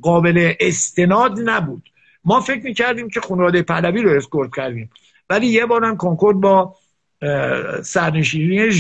قابل 0.03 0.53
استناد 0.61 1.39
نبود. 1.45 1.91
ما 2.25 2.41
فکر 2.41 2.65
می‌کردیم 2.65 3.09
که 3.09 3.21
خانواده 3.21 3.63
پهلوی 3.63 4.03
رو 4.03 4.11
اسکورت 4.11 4.51
کردیم. 4.57 4.91
ولی 5.31 5.47
یه 5.47 5.67
بارم 5.67 5.97
کنکورد 5.97 6.37
با 6.37 6.77
سرنشینی 7.83 8.71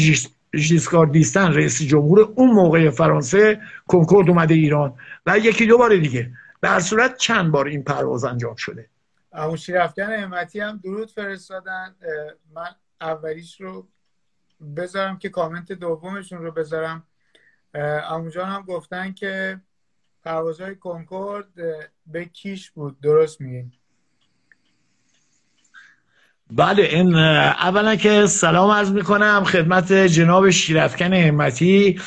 ژیسکار 0.56 1.06
دیستن 1.06 1.52
رئیس 1.52 1.82
جمهور 1.82 2.20
اون 2.20 2.50
موقع 2.50 2.90
فرانسه 2.90 3.60
کنکورد 3.86 4.28
اومده 4.28 4.54
ایران 4.54 4.94
و 5.26 5.38
یکی 5.38 5.66
دو 5.66 5.78
بار 5.78 5.96
دیگه. 5.96 6.30
در 6.62 6.80
صورت 6.80 7.16
چند 7.16 7.52
بار 7.52 7.66
این 7.66 7.82
پرواز 7.82 8.24
انجام 8.24 8.54
شده؟ 8.54 8.86
اما 9.32 9.56
شیرفتن 9.56 10.12
احمدی 10.12 10.60
هم 10.60 10.80
درود 10.84 11.10
فرستادن. 11.10 11.94
من 12.54 12.68
اولیش 13.00 13.60
رو 13.60 13.88
بذارم 14.76 15.18
که 15.18 15.28
کامنت 15.28 15.72
دومشون 15.72 16.42
رو 16.42 16.52
بذارم. 16.52 17.02
اموجان 18.10 18.48
هم 18.48 18.62
گفتن 18.62 19.12
که 19.12 19.60
پروازهای 20.24 20.74
کنکورد 20.74 21.46
به 22.06 22.24
کیش 22.24 22.70
بود. 22.70 23.00
درست 23.00 23.40
میگین؟ 23.40 23.72
بله 26.50 26.82
این 26.82 27.14
اولا 27.14 27.96
که 27.96 28.26
سلام 28.26 28.70
عرض 28.70 28.90
می‌کنم 28.90 29.44
خدمت 29.44 29.92
جناب 29.92 30.50
شیرفکن 30.50 31.12
همتی. 31.12 32.00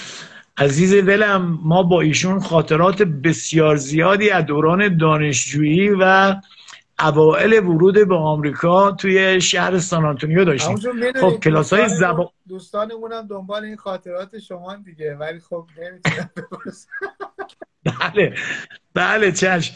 عزیز 0.57 0.93
دلم 0.93 1.59
ما 1.63 1.83
با 1.83 2.01
ایشون 2.01 2.39
خاطرات 2.39 3.01
بسیار 3.01 3.75
زیادی 3.75 4.29
از 4.29 4.45
دوران 4.45 4.97
دانشجویی 4.97 5.89
و 5.89 6.35
اوائل 6.99 7.53
ورود 7.53 8.07
به 8.07 8.15
آمریکا 8.15 8.91
توی 8.91 9.41
شهر 9.41 9.79
سان 9.79 10.05
آنتونیو 10.05 10.45
داشتیم. 10.45 10.77
خب 11.21 11.39
کلاس 11.39 11.73
های 11.73 11.89
زبان 11.89 12.27
دوستانمون 12.49 13.11
هم 13.13 13.27
دنبال 13.27 13.63
این 13.63 13.75
خاطرات 13.75 14.39
شما 14.39 14.75
دیگه 14.75 15.15
ولی 15.15 15.39
خب 15.39 15.67
نمی‌تونم 15.77 16.29
بله 17.99 18.33
بله 18.93 19.31
چشم. 19.31 19.75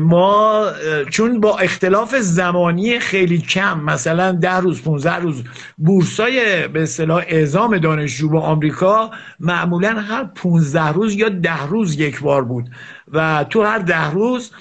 ما 0.00 0.66
چون 1.10 1.40
با 1.40 1.58
اختلاف 1.58 2.16
زمانی 2.16 2.98
خیلی 2.98 3.38
کم 3.38 3.80
مثلا 3.80 4.32
ده 4.32 4.56
روز 4.56 4.82
15 4.82 5.14
روز 5.14 5.44
بورسای 5.78 6.68
به 6.68 6.82
اصطلاح 6.82 7.24
اعزام 7.26 7.78
دانشجو 7.78 8.28
به 8.28 8.38
آمریکا 8.38 9.10
معمولا 9.40 10.00
هر 10.00 10.24
15 10.24 10.88
روز 10.88 11.14
یا 11.14 11.28
ده 11.28 11.66
روز 11.66 12.00
یک 12.00 12.20
بار 12.20 12.44
بود. 12.44 12.70
و 13.12 13.44
تو 13.50 13.62
هر 13.62 13.78
ده 13.78 14.10
روز 14.10 14.52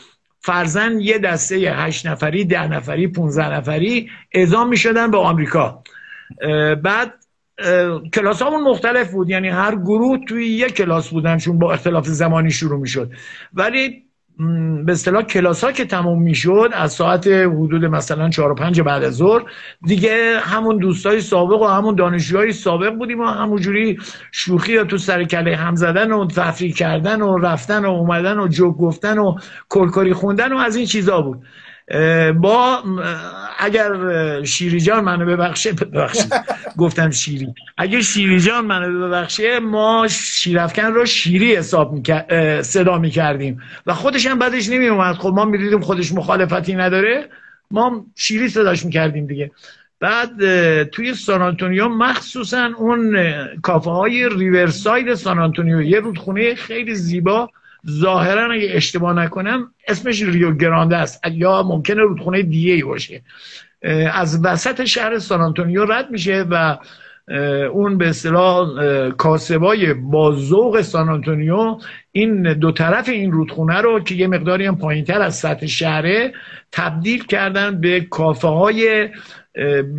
فرزن 0.45 0.99
یه 0.99 1.17
دسته 1.17 1.55
هشت 1.55 2.07
نفری 2.07 2.45
ده 2.45 2.67
نفری 2.67 3.07
15 3.07 3.53
نفری 3.53 4.09
اعزام 4.31 4.69
می 4.69 4.77
شدن 4.77 5.11
به 5.11 5.17
آمریکا. 5.17 5.83
بعد 6.83 7.13
کلاس 8.13 8.41
همون 8.41 8.63
مختلف 8.63 9.11
بود. 9.11 9.29
یعنی 9.29 9.49
هر 9.49 9.75
گروه 9.75 10.19
توی 10.27 10.47
یک 10.47 10.73
کلاس 10.73 11.09
بودن 11.09 11.37
چون 11.37 11.59
با 11.59 11.73
اختلاف 11.73 12.07
زمانی 12.07 12.51
شروع 12.51 12.79
می 12.79 12.87
شد 12.87 13.11
ولی 13.53 14.04
به 14.85 14.91
اصطلاح 14.91 15.21
کلاس 15.21 15.63
ها 15.63 15.71
که 15.71 15.85
تموم 15.85 16.21
می‌شد 16.21 16.69
از 16.73 16.93
ساعت 16.93 17.27
حدود 17.27 17.85
مثلا 17.85 18.29
4 18.29 18.51
و 18.51 18.55
5 18.55 18.81
بعد 18.81 19.03
از 19.03 19.13
ظهر 19.13 19.43
دیگه 19.85 20.39
همون 20.39 20.77
دوستای 20.77 21.21
سابق 21.21 21.61
و 21.61 21.67
همون 21.67 21.95
دانشجوهای 21.95 22.53
سابق 22.53 22.93
بودیم 22.93 23.19
و 23.19 23.25
همونجوری 23.25 23.99
شوخی 24.31 24.73
یا 24.73 24.83
تو 24.83 24.97
سر 24.97 25.23
کله 25.23 25.55
هم 25.55 25.75
زدن 25.75 26.11
و 26.11 26.27
تفریح 26.27 26.73
کردن 26.73 27.21
و 27.21 27.37
رفتن 27.37 27.85
و 27.85 27.89
اومدن 27.89 28.39
و 28.39 28.47
جوک 28.47 28.77
گفتن 28.77 29.17
و 29.17 29.35
کلکاری 29.69 30.13
خوندن 30.13 30.53
و 30.53 30.57
از 30.57 30.75
این 30.75 30.85
چیزا 30.85 31.21
بود. 31.21 31.43
با 32.35 32.83
اگر 33.59 34.43
شیری 34.43 34.79
جان 34.81 35.03
منو 35.03 35.25
ببخشه 35.25 35.73
ببخشید. 35.73 36.33
گفتم 36.77 37.09
شیری. 37.09 37.53
اگر 37.77 38.01
شیری 38.01 38.39
جان 38.39 38.65
منو 38.65 39.07
ببخشه 39.07 39.59
ما 39.59 40.07
شیرفکن 40.09 40.85
رو 40.85 41.05
شیری 41.05 41.55
حساب 41.55 41.93
میکر... 41.93 42.61
صدا 42.61 42.97
می‌کردیم. 42.97 43.61
و 43.85 43.93
خودش 43.93 44.25
هم 44.25 44.39
بعدش 44.39 44.69
نمیومد 44.69 45.15
خب 45.15 45.29
ما 45.29 45.45
می‌دیدیم 45.45 45.79
خودش 45.81 46.11
مخالفتی 46.11 46.75
نداره. 46.75 47.29
ما 47.71 48.05
شیری 48.15 48.49
صداش 48.49 48.85
می‌کردیم 48.85 49.27
دیگه. 49.27 49.51
بعد 49.99 50.83
توی 50.83 51.13
سان 51.13 51.41
آنتونیو 51.41 51.89
مخصوصا 51.89 52.71
اون 52.77 53.17
کافه 53.61 53.89
های 53.89 54.29
riverside 54.29 55.13
سان 55.13 55.39
آنتونیو. 55.39 55.81
یه 55.81 55.99
رودخونه 55.99 56.55
خیلی 56.55 56.95
زیبا. 56.95 57.49
ظاهرا 57.89 58.53
اگه 58.53 58.67
اشتباه 58.71 59.13
نکنم 59.13 59.73
اسمش 59.87 60.21
ریو 60.21 60.51
گرانده 60.51 60.97
است. 60.97 61.21
یا 61.31 61.63
ممکنه 61.63 62.01
رودخونه 62.01 62.41
دیگه 62.41 62.73
ای 62.73 62.83
باشه 62.83 63.21
از 64.13 64.39
وسط 64.43 64.83
شهر 64.83 65.19
سان 65.19 65.41
آنتونیو 65.41 65.85
رد 65.85 66.11
میشه 66.11 66.45
و 66.49 66.77
اون 67.73 67.97
به 67.97 68.09
اصطلاح 68.09 68.67
کاسبای 69.09 69.93
با 69.93 70.35
ذوق 70.35 70.81
سان 70.81 71.23
این 72.11 72.53
دو 72.53 72.71
طرف 72.71 73.09
این 73.09 73.31
رودخونه 73.31 73.81
رو 73.81 73.99
که 73.99 74.15
یه 74.15 74.27
مقداری 74.27 74.65
هم 74.65 74.77
پایینتر 74.77 75.21
از 75.21 75.35
سطح 75.35 75.65
شهره 75.65 76.33
تبدیل 76.71 77.25
کردن 77.25 77.81
به 77.81 78.01
کافه 78.01 78.47
های 78.47 79.09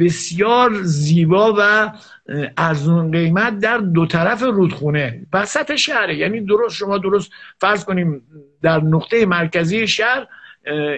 بسیار 0.01 0.82
زیبا 0.82 1.55
و 1.59 1.93
ارزون 2.57 3.11
قیمت 3.11 3.59
در 3.59 3.79
دو 3.79 4.07
طرف 4.07 4.43
رودخونه 4.43 5.27
وسط 5.33 5.74
شهره 5.74 6.16
یعنی 6.16 6.41
درست 6.41 6.77
شما 6.77 6.99
درست 6.99 7.31
فرض 7.59 7.85
کنیم 7.85 8.22
در 8.62 8.81
نقطه 8.81 9.27
مرکزی 9.27 9.89
شهر 9.89 10.27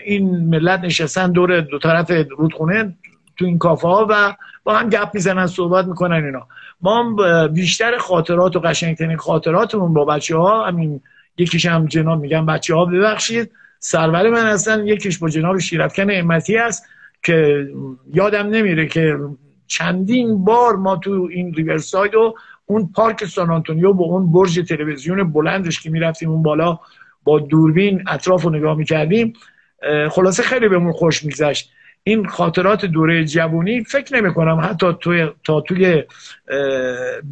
این 0.05 0.49
ملت 0.49 0.81
نشستن 0.81 1.33
دور 1.33 1.61
دو 1.61 1.79
طرف 1.79 2.11
رودخونه 2.31 2.97
تو 3.37 3.45
این 3.45 3.59
کافه 3.59 3.89
ها 3.89 4.07
و 4.11 4.35
با 4.65 4.77
هم 4.77 4.89
گپ 4.89 5.11
می‌زنن 5.15 5.47
صحبت 5.47 5.87
می‌کنن 5.87 6.25
اینا. 6.25 6.47
ما 6.81 7.17
بیشتر 7.49 7.99
خاطرات 7.99 8.57
و 8.57 8.61
قشنگترین 8.61 9.17
خاطراتمون 9.17 9.95
با 9.95 10.05
بچه 10.05 10.37
ها 10.37 10.67
همین 10.67 11.01
یکیش 11.39 11.67
هم 11.67 11.87
جناب 11.87 12.21
میگم 12.21 12.47
بچه 12.47 12.75
ها 12.75 12.85
ببخشید 12.85 13.51
سرور 13.79 14.31
من 14.31 14.47
هستن. 14.47 14.87
یکیش 14.87 15.19
با 15.19 15.29
جناب 15.29 15.59
شیرفکن 15.59 16.07
امتی 16.11 16.57
است 16.57 16.87
که 17.23 17.69
یادم 18.15 18.47
نمیره 18.47 18.87
که 18.87 19.17
چندین 19.69 20.45
بار 20.45 20.77
ما 20.77 20.97
تو 20.97 21.29
این 21.31 21.55
riverside 21.55 22.15
و 22.15 22.35
اون 22.67 22.93
پارک 22.93 23.25
سان 23.25 23.51
آنتونیو 23.51 23.93
با 23.93 24.05
اون 24.05 24.33
برج 24.33 24.61
تلویزیون 24.69 25.33
بلندش 25.33 25.81
که 25.81 25.91
می‌رفتیم 25.91 26.31
اون 26.31 26.43
بالا 26.43 26.79
با 27.25 27.39
دوربین 27.39 28.05
اطراف 28.09 28.43
رو 28.43 28.51
نگاه 28.51 28.77
می‌کردیم 28.77 29.33
خلاصه 30.11 30.43
خیلی 30.43 30.69
بهمون 30.69 30.93
خوش 30.93 31.25
میگذشت. 31.25 31.73
این 32.03 32.27
خاطرات 32.27 32.85
دوره 32.85 33.25
جوانی 33.25 33.85
فکر 33.85 34.17
نمی 34.17 34.35
کنم 34.35 34.61
حتی 34.63 34.87
توی 35.01 35.31
تا 35.45 35.61
توی 35.61 36.05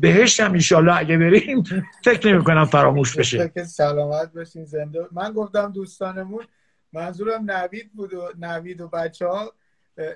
بهشت 0.01 0.41
هم 0.41 0.53
ایشالله 0.53 0.97
اگه 0.97 1.19
بریم 1.19 1.63
فکر 2.05 2.33
نمی 2.33 2.45
کنم 2.45 2.65
فراموش 2.65 3.17
بشه. 3.17 3.53
سلامت 3.65 4.33
باشین 4.35 4.65
زنده. 4.65 5.07
من 5.13 5.33
گفتم 5.33 5.73
دوستانمون 5.73 6.45
منظورم 6.93 7.51
نوید 7.51 7.91
بود 7.95 8.15
و 8.15 8.29
نوید 8.39 8.81
و 8.81 8.89
بچه 8.89 9.27
ها 9.27 9.53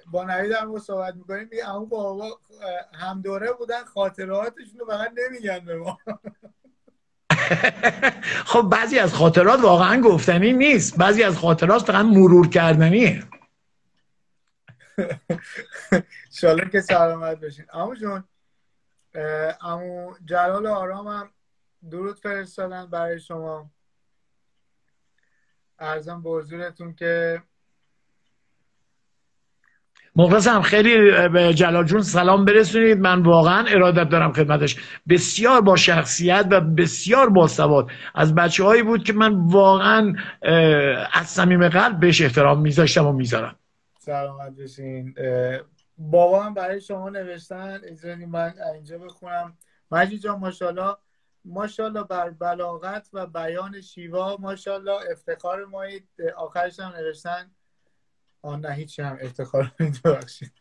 با 0.07 0.25
نوید 0.25 0.53
هم 0.53 0.79
صحبت 0.79 1.15
می‌کنیم. 1.15 1.49
اما 1.67 1.85
بابا 1.85 2.41
هم 2.95 3.23
دوره 3.23 3.53
بودن 3.53 3.85
خاطراتشون 3.85 4.81
رو 4.81 4.87
فقط 4.87 5.13
نمیگن 5.17 5.59
به 5.59 5.79
ما. 5.79 5.99
خب 8.53 8.63
بعضی 8.63 8.99
از 8.99 9.15
خاطرات 9.15 9.61
واقعا 9.61 10.01
گفتنی 10.01 10.53
نیست. 10.53 10.97
بعضی 10.97 11.23
از 11.23 11.39
خاطرات 11.39 11.83
فقط 11.83 12.05
مرور 12.05 12.49
کردنیه. 12.49 13.25
شاله 16.41 16.71
که 16.71 16.81
سلامت 16.81 17.41
بشین 17.41 17.67
امو 17.73 17.95
جون 17.95 18.25
امو 19.61 20.15
جلال 20.25 20.67
آرام 20.67 21.09
هم 21.09 21.31
درود 21.91 22.19
فرستادن 22.19 22.87
برای 22.87 23.21
شما. 23.21 23.71
ارزم 25.79 26.23
به 26.23 26.31
حضورتون 26.31 26.95
که 26.95 27.43
مخلصم 30.17 30.63
خیلی 30.63 31.29
به 31.29 31.55
جلال 31.55 31.85
جون 31.85 32.03
سلام 32.03 32.45
برسونید. 32.45 32.99
من 32.99 33.23
واقعا 33.23 33.65
ارادت 33.69 34.09
دارم 34.09 34.33
خدمتش. 34.33 34.77
بسیار 35.09 35.61
با 35.61 35.77
شخصیت 35.77 36.47
و 36.51 36.61
بسیار 36.61 37.29
با 37.29 37.47
سواد 37.47 37.91
از 38.15 38.35
بچه 38.35 38.65
هایی 38.65 38.83
بود 38.83 39.05
که 39.05 39.13
من 39.13 39.35
واقعا 39.35 40.15
از 41.13 41.27
صمیم 41.27 41.69
قلب 41.69 42.01
بهش 42.01 42.23
احترام 42.23 42.61
میذاشتم 42.61 43.07
و 43.07 43.13
می‌ذارم. 43.13 43.57
سلامت 43.99 44.57
بشین 44.57 45.15
بابا 45.99 46.43
هم 46.43 46.55
برای 46.55 46.81
شما 46.81 47.11
نوشتن. 47.11 47.81
اجرانی 47.85 48.27
من 48.27 48.55
اینجا 48.75 48.99
بخونم. 48.99 49.57
مجید 49.91 50.21
جان 50.21 50.39
ماشاءالله 50.39 50.97
ماشاءالله 51.45 52.03
بر 52.03 52.31
بلاغت 52.31 53.09
و 53.13 53.27
بیان 53.27 53.81
شیوا 53.81 54.37
ماشاءالله 54.41 54.99
افتخار 55.13 55.65
مایید 55.65 56.09
آخرش 56.37 56.81
هم 56.81 56.93
نوشتن. 56.97 57.51
آن 58.43 58.61
نه 58.61 58.75
هیچی 58.75 59.03
هم 59.03 59.19
افتخار 59.21 59.73
ببخشید 60.05 60.53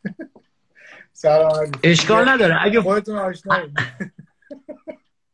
سلام 1.13 1.71
اشکال 1.83 2.29
نداره. 2.29 2.65
اگه 2.65 2.81
خودتون 2.81 3.17
آشنا 3.17 3.67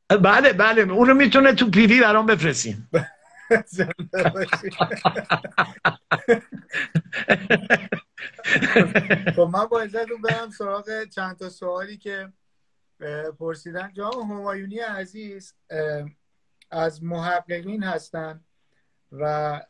بله 0.09 0.53
بله. 0.53 0.81
اونو 0.81 1.13
می‌تونه 1.13 1.53
تو 1.53 1.69
پیوی 1.69 2.01
برام 2.01 2.25
بفرستین. 2.25 2.87
خب 9.35 9.41
من 9.41 9.65
با 9.65 9.81
اجازهتون 9.81 10.21
برم 10.21 10.49
سراغ 10.49 11.03
چند 11.03 11.37
تا 11.37 11.49
سوالی 11.49 11.97
که 11.97 12.33
پرسیدن. 13.39 13.93
جام 13.93 14.31
همایونی 14.31 14.79
عزیز 14.79 15.53
از 16.71 17.03
محققین 17.03 17.83
هستن. 17.83 18.44
و 19.19 19.61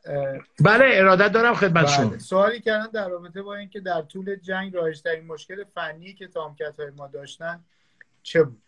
بله 0.59 0.85
ارادت 0.91 1.31
دارم 1.31 1.53
خدمت 1.53 1.97
بله. 1.97 2.17
سوالی 2.17 2.59
کردن 2.59 2.87
در 2.93 3.09
رابطه 3.09 3.41
با 3.41 3.55
اینکه 3.55 3.79
در 3.79 4.01
طول 4.01 4.35
جنگ 4.35 4.75
رایجترین 4.75 5.25
مشکل 5.25 5.63
فنی 5.75 6.13
که 6.13 6.27
تامکت 6.27 6.79
های 6.79 6.89
ما 6.97 7.07
داشتن 7.07 7.59
چه 8.23 8.43
بود؟ 8.43 8.61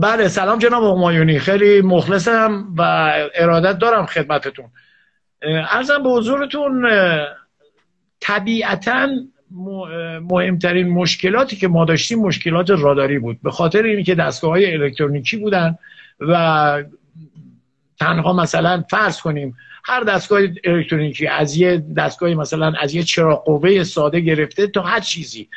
بله 0.00 0.28
سلام 0.28 0.58
جناب 0.58 0.96
همایونی 0.96 1.38
خیلی 1.38 1.82
مخلصم 1.82 2.74
و 2.78 3.12
ارادت 3.34 3.78
دارم 3.78 4.06
خدمتتون. 4.06 4.70
ارزم 5.42 6.02
به 6.02 6.08
حضورتون 6.08 6.90
طبیعتا 8.20 9.08
مهمترین 10.20 10.88
مشکلاتی 10.88 11.56
که 11.56 11.68
ما 11.68 11.84
داشتیم 11.84 12.18
مشکلات 12.18 12.70
راداری 12.70 13.18
بود. 13.18 13.42
به 13.42 13.50
خاطر 13.50 13.82
اینکه 13.82 14.14
دستگاه 14.14 14.50
های 14.50 14.74
الکترونیکی 14.74 15.36
بودن 15.36 15.78
و 16.20 16.84
تنها 18.00 18.32
مثلا 18.32 18.84
فرض 18.90 19.20
کنیم 19.20 19.56
هر 19.84 20.00
دستگاه 20.00 20.40
الکترونیکی 20.64 21.26
از 21.26 21.56
یه 21.56 21.84
دستگاه 21.96 22.34
مثلا 22.34 22.72
از 22.80 22.94
یه 22.94 23.02
چراغ 23.02 23.44
قوه 23.44 23.84
ساده 23.84 24.20
گرفته 24.20 24.66
تا 24.66 24.82
هر 24.82 25.00
چیزی 25.00 25.48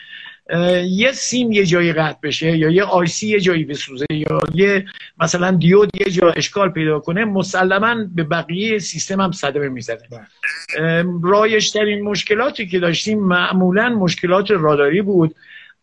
یه 0.86 1.12
سیم 1.12 1.52
یه 1.52 1.66
جایی 1.66 1.94
قطع 1.94 2.20
بشه 2.24 2.58
یا 2.58 2.70
یه 2.70 2.84
آیسی 2.84 3.28
یه 3.28 3.40
جایی 3.40 3.66
بسوزه 3.66 4.06
یا 4.10 4.40
یه 4.54 4.86
مثلا 5.20 5.52
دیود 5.52 5.90
یه 6.00 6.12
جا 6.12 6.30
اشکال 6.32 6.70
پیدا 6.70 7.00
کنه 7.00 7.26
مسلما 7.26 7.96
به 8.16 8.24
بقیه 8.24 8.80
سیستم 8.80 9.22
هم 9.22 9.32
صدمه 9.32 9.70
می‌زنه 9.70 9.98
بله. 10.12 11.06
رایشترین 11.24 12.02
مشکلاتی 12.02 12.68
که 12.68 12.80
داشتیم 12.80 13.20
معمولا 13.20 13.90
مشکلات 13.90 14.52
راداری 14.52 15.02
بود 15.02 15.36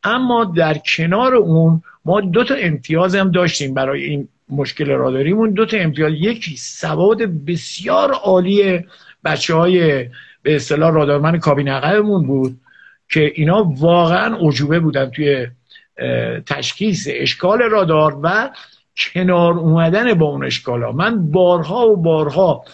اما 0.05 0.45
در 0.45 0.79
کنار 0.79 1.35
اون 1.35 1.83
ما 2.05 2.21
دو 2.21 2.45
تا 2.45 2.55
امتیاز 2.55 3.15
هم 3.15 3.31
داشتیم 3.31 3.75
برای 3.75 4.05
این 4.05 4.29
مشکل 4.49 4.91
راداریمون 4.91 5.51
دو 5.51 5.67
تا 5.67 5.77
امتیاز 5.77 6.13
یکی 6.13 6.57
سواد 6.57 7.23
بسیار 7.23 8.13
عالی 8.13 8.85
بچه 9.25 9.55
های 9.55 10.09
به 10.43 10.57
اصطلاح 10.57 10.95
رادارمن 10.95 11.39
کابین 11.39 11.69
عقبمون 11.69 12.27
بود 12.27 12.61
که 13.09 13.33
اینا 13.35 13.65
واقعا 13.65 14.37
عجوبه 14.37 14.81
بودن 14.81 15.11
توی 15.11 15.47
تشخیص 16.47 17.09
اشکال 17.11 17.63
رادار 17.63 18.19
و 18.23 18.51
کنار 18.97 19.53
اومدن 19.53 20.15
با 20.15 20.27
اون 20.27 20.45
اشکال 20.45 20.83
ها 20.83 20.93
من 20.93 21.31
بارها 21.31 21.89
و 21.89 21.97
بارها 21.97 22.65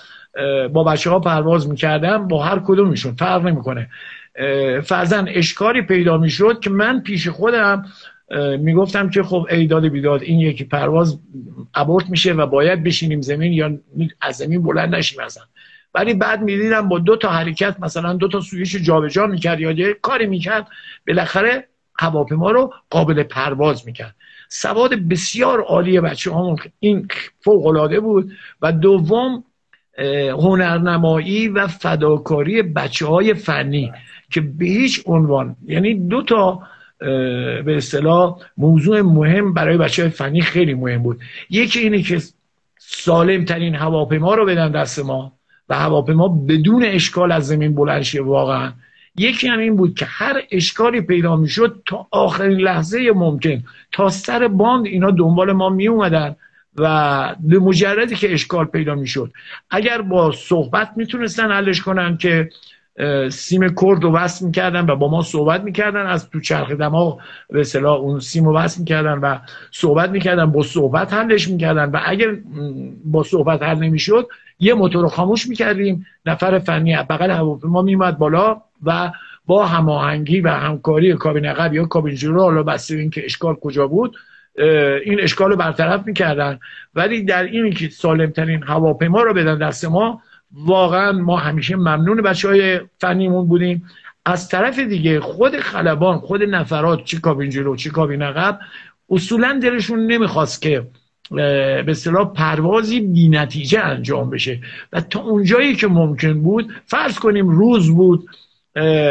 با 0.72 0.84
بچه 0.84 1.10
ها 1.10 1.20
پرواز 1.20 1.68
می‌کردم 1.68 2.28
با 2.28 2.44
هر 2.44 2.58
کدومشون 2.58 3.12
فرق 3.12 3.46
نمی‌کنه. 3.46 3.88
فرزن 4.84 5.28
اشکالی 5.28 5.82
پیدا 5.82 6.18
می‌شد 6.18 6.60
که 6.60 6.70
من 6.70 7.00
پیش 7.00 7.28
خودم 7.28 7.84
می‌گفتم 8.58 9.10
که 9.10 9.22
خب 9.22 9.46
ایداد 9.50 9.88
بیداد 9.88 10.22
این 10.22 10.40
یکی 10.40 10.64
پرواز 10.64 11.18
ابورت 11.74 12.10
میشه 12.10 12.32
و 12.32 12.46
باید 12.46 12.84
بشینیم 12.84 13.20
زمین 13.20 13.52
یا 13.52 13.78
از 14.20 14.36
زمین 14.36 14.62
بلند 14.62 14.94
نشیم 14.94 15.20
ازن 15.20 15.40
ولی 15.94 16.14
بعد 16.14 16.42
می‌دیدم 16.42 16.88
با 16.88 16.98
دو 16.98 17.16
تا 17.16 17.28
حرکت 17.28 17.76
مثلا 17.80 18.12
دو 18.12 18.28
تا 18.28 18.40
سویش 18.40 18.76
جابجا 18.76 19.26
می‌کرد 19.26 19.60
یا 19.60 19.70
یه 19.70 19.94
کاری 20.02 20.26
می‌کرد 20.26 20.66
بالاخره 21.06 21.68
هواپیما 21.98 22.50
رو 22.50 22.72
قابل 22.90 23.22
پرواز 23.22 23.86
می‌کرد. 23.86 24.14
سواد 24.48 24.94
بسیار 24.94 25.60
عالی 25.60 26.00
بچه 26.00 26.30
همون 26.30 26.56
این 26.80 27.08
فوق 27.40 27.66
العاده 27.66 28.00
بود. 28.00 28.32
و 28.62 28.72
دوم 28.72 29.44
هنرنمایی 30.30 31.48
و 31.48 31.66
فداکاری 31.66 32.62
بچه 32.62 33.06
های 33.06 33.34
فنی. 33.34 33.92
که 34.30 34.40
به 34.40 34.64
هیچ 34.64 35.02
عنوان 35.06 35.56
یعنی 35.66 35.94
دو 35.94 36.22
تا 36.22 36.62
به 37.64 37.76
اصطلاح 37.76 38.38
موضوع 38.56 39.00
مهم 39.00 39.54
برای 39.54 39.76
بچه 39.76 40.02
های 40.02 40.10
فنی 40.10 40.40
خیلی 40.40 40.74
مهم 40.74 41.02
بود. 41.02 41.20
یکی 41.50 41.78
اینه 41.78 42.02
که 42.02 42.18
سالم 42.78 43.44
ترین 43.44 43.74
هواپیما 43.74 44.34
رو 44.34 44.46
بدن 44.46 44.70
دست 44.70 44.98
ما 44.98 45.32
و 45.68 45.78
هواپیما 45.78 46.28
بدون 46.28 46.84
اشکال 46.84 47.32
از 47.32 47.46
زمین 47.46 47.74
بلند 47.74 48.02
شه 48.02 48.22
واقعا. 48.22 48.72
یکی 49.16 49.48
هم 49.48 49.58
این 49.58 49.76
بود 49.76 49.94
که 49.94 50.04
هر 50.08 50.42
اشکالی 50.50 51.00
پیدا 51.00 51.36
می‌شد 51.36 51.82
تا 51.86 52.06
آخرین 52.10 52.58
لحظه 52.58 53.12
ممکن 53.14 53.62
تا 53.92 54.08
سر 54.08 54.48
باند 54.48 54.86
اینا 54.86 55.10
دنبال 55.10 55.52
ما 55.52 55.68
می 55.68 55.88
اومدن 55.88 56.36
و 56.76 57.34
به 57.40 57.58
مجردی 57.58 58.14
که 58.14 58.32
اشکال 58.32 58.64
پیدا 58.64 58.94
می‌شد. 58.94 59.32
اگر 59.70 60.02
با 60.02 60.32
صحبت 60.32 60.90
می‌تونستن 60.96 61.52
حلش 61.52 61.80
کنن 61.80 62.16
که 62.16 62.50
سیم 63.30 63.68
کرد 63.68 64.02
رو 64.02 64.12
وصل 64.12 64.46
می‌کردن 64.46 64.90
و 64.90 64.96
با 64.96 65.08
ما 65.08 65.22
صحبت 65.22 65.62
می‌کردن. 65.62 66.06
از 66.06 66.30
تو 66.30 66.40
چرخ 66.40 66.70
دماغ 66.70 67.20
به 67.50 67.60
اصطلاح 67.60 67.98
اون 67.98 68.20
سیم 68.20 68.44
رو 68.44 68.56
وصل 68.56 68.80
می‌کردن 68.80 69.18
و 69.18 69.38
صحبت 69.70 70.10
می‌کردن 70.10 70.46
با 70.46 70.62
صحبت 70.62 71.12
حلش 71.12 71.48
می‌کردن 71.48 71.90
و 71.90 72.00
اگر 72.04 72.36
با 73.04 73.22
صحبت 73.22 73.62
حل 73.62 73.78
نمی‌شد 73.78 74.28
یه 74.58 74.74
موتور 74.74 75.02
رو 75.02 75.08
خاموش 75.08 75.48
می‌کردیم. 75.48 76.06
نفر 76.26 76.58
فنی 76.58 76.96
بغل 76.96 77.30
هواپیما 77.30 77.82
میمد 77.82 78.18
بالا 78.18 78.62
و 78.84 79.12
با 79.46 79.66
هماهنگی 79.66 80.40
و 80.40 80.48
همکاری 80.48 81.14
کابین 81.14 81.46
عقب 81.46 81.74
یا 81.74 81.84
کابین 81.84 82.14
جلو 82.14 82.40
حالا 82.40 82.62
بسته 82.62 82.96
اینکه 82.96 83.24
اشکال 83.24 83.54
کجا 83.54 83.86
بود 83.86 84.16
این 85.04 85.20
اشکال 85.20 85.50
رو 85.50 85.56
برطرف 85.56 86.06
می‌کردن. 86.06 86.58
ولی 86.94 87.22
در 87.22 87.42
این 87.42 87.72
که 87.72 87.88
سالمترین 87.88 88.62
هواپیما 88.62 89.22
رو 89.22 89.34
بدن 89.34 89.58
دست 89.58 89.84
ما 89.84 90.22
واقعا 90.52 91.12
ما 91.12 91.36
همیشه 91.36 91.76
ممنون 91.76 92.22
بچه 92.22 92.48
های 92.48 92.80
فنیمون 93.00 93.46
بودیم. 93.46 93.84
از 94.24 94.48
طرف 94.48 94.78
دیگه 94.78 95.20
خود 95.20 95.56
خلبان 95.56 96.18
خود 96.18 96.42
نفرات 96.42 97.04
چی 97.04 97.18
کابین 97.20 97.50
جلو 97.50 97.76
چی 97.76 97.90
کابین 97.90 98.22
عقب 98.22 98.58
اصولا 99.10 99.58
دلشون 99.62 100.06
نمی‌خواست 100.06 100.62
که 100.62 100.86
به 101.30 101.84
اصطلاح 101.88 102.32
پروازی 102.32 103.00
بی 103.00 103.28
نتیجه 103.28 103.80
انجام 103.80 104.30
بشه. 104.30 104.60
و 104.92 105.00
تا 105.00 105.20
اونجایی 105.20 105.76
که 105.76 105.86
ممکن 105.86 106.42
بود 106.42 106.72
فرض 106.86 107.18
کنیم 107.18 107.48
روز 107.48 107.90
بود 107.90 108.28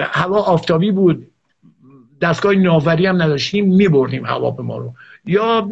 هوا 0.03 0.41
آفتابی 0.41 0.91
بود 0.91 1.27
دستگاه 2.21 2.53
ناوری 2.55 3.05
هم 3.05 3.21
نداشتیم 3.21 3.75
میبردیم 3.75 4.25
هواپیما 4.25 4.77
رو. 4.77 4.93
یا 5.25 5.69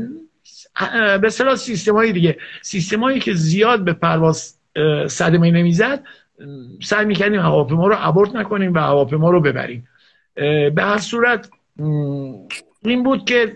به 1.22 1.28
اصطلاح 1.28 1.55
سیستم 1.55 2.11
دیگه. 2.11 2.38
سیستم 2.61 3.20
که 3.20 3.34
زیاد 3.34 3.84
به 3.84 3.93
پرواز 3.93 4.57
صدمه 5.07 5.51
نمی‌زد 5.51 6.03
سعی 6.84 7.05
می‌کردیم 7.05 7.39
هواپیما 7.39 7.88
رو 7.88 7.95
ابورت 7.99 8.36
نکنیم 8.36 8.73
و 8.73 8.80
هواپیما 8.80 9.30
رو 9.30 9.41
ببریم. 9.41 9.88
به 10.75 10.84
هر 10.84 10.97
صورت 10.97 11.49
این 12.82 13.03
بود 13.03 13.25
که 13.25 13.53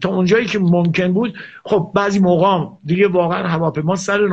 تا 0.00 0.08
اونجایی 0.08 0.46
که 0.46 0.58
ممکن 0.58 1.12
بود 1.12 1.34
خب 1.64 1.92
بعضی 1.94 2.18
موقع 2.18 2.66
دیگه 2.84 3.08
واقعا 3.08 3.48
هواپیما 3.48 3.96
سر 3.96 4.28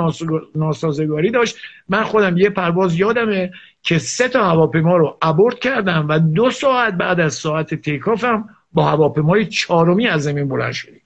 ناسازگاری 0.56 1.32
داشت. 1.32 1.58
من 1.90 2.04
خودم 2.04 2.38
یه 2.38 2.50
پرواز 2.50 3.00
یادمه 3.00 3.52
که 3.84 3.98
سه 3.98 4.28
تا 4.28 4.44
هواپیما 4.44 4.98
رو 4.98 5.18
ابورت 5.22 5.60
کردم 5.60 6.06
و 6.10 6.20
دو 6.20 6.50
ساعت 6.52 6.94
بعد 6.94 7.20
از 7.20 7.34
ساعت 7.34 7.76
تیکافم 7.76 8.50
با 8.74 8.84
هواپیمای 8.84 9.46
چهارمی 9.46 10.08
از 10.08 10.24
زمین 10.24 10.48
بلند 10.48 10.72
شدیم. 10.72 11.02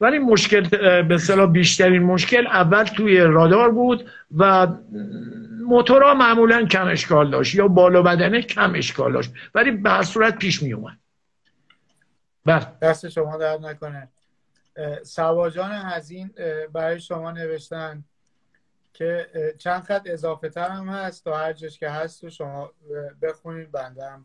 ولی 0.00 0.18
مشکل 0.18 0.68
به 1.02 1.18
صلاح 1.18 1.50
بیشترین 1.52 2.02
مشکل 2.02 2.46
اول 2.46 2.84
توی 2.84 3.20
رادار 3.20 3.70
بود 3.70 4.10
و 4.36 4.66
موتورها 5.66 6.14
معمولا 6.14 6.66
کم 6.66 6.88
اشکال 6.88 7.30
داشت 7.30 7.54
یا 7.54 7.68
بالا 7.68 8.02
بدنه 8.02 8.42
کم 8.42 8.74
اشکال 8.74 9.12
داشت. 9.12 9.32
ولی 9.54 9.70
به 9.70 9.90
هر 9.90 10.02
صورت 10.02 10.38
پیش 10.38 10.62
می 10.62 10.72
اومد. 10.72 10.96
بله. 12.44 12.66
دست 12.82 13.08
شما 13.08 13.36
درد 13.36 13.66
نکنه. 13.66 14.08
سواجان 15.02 15.72
هزین 15.72 16.30
برای 16.72 17.00
شما 17.00 17.30
نوشتن 17.30 18.04
که 18.92 19.26
چند 19.58 19.82
خط 19.82 20.02
اضافه 20.06 20.48
تر 20.48 20.68
هم 20.68 20.88
هست 20.88 21.24
تا 21.24 21.36
هر 21.36 21.52
جش 21.52 21.78
که 21.78 21.90
هست 21.90 22.24
و 22.24 22.30
شما 22.30 22.72
بخونید 23.22 23.72
بنده 23.72 24.10
هم 24.10 24.24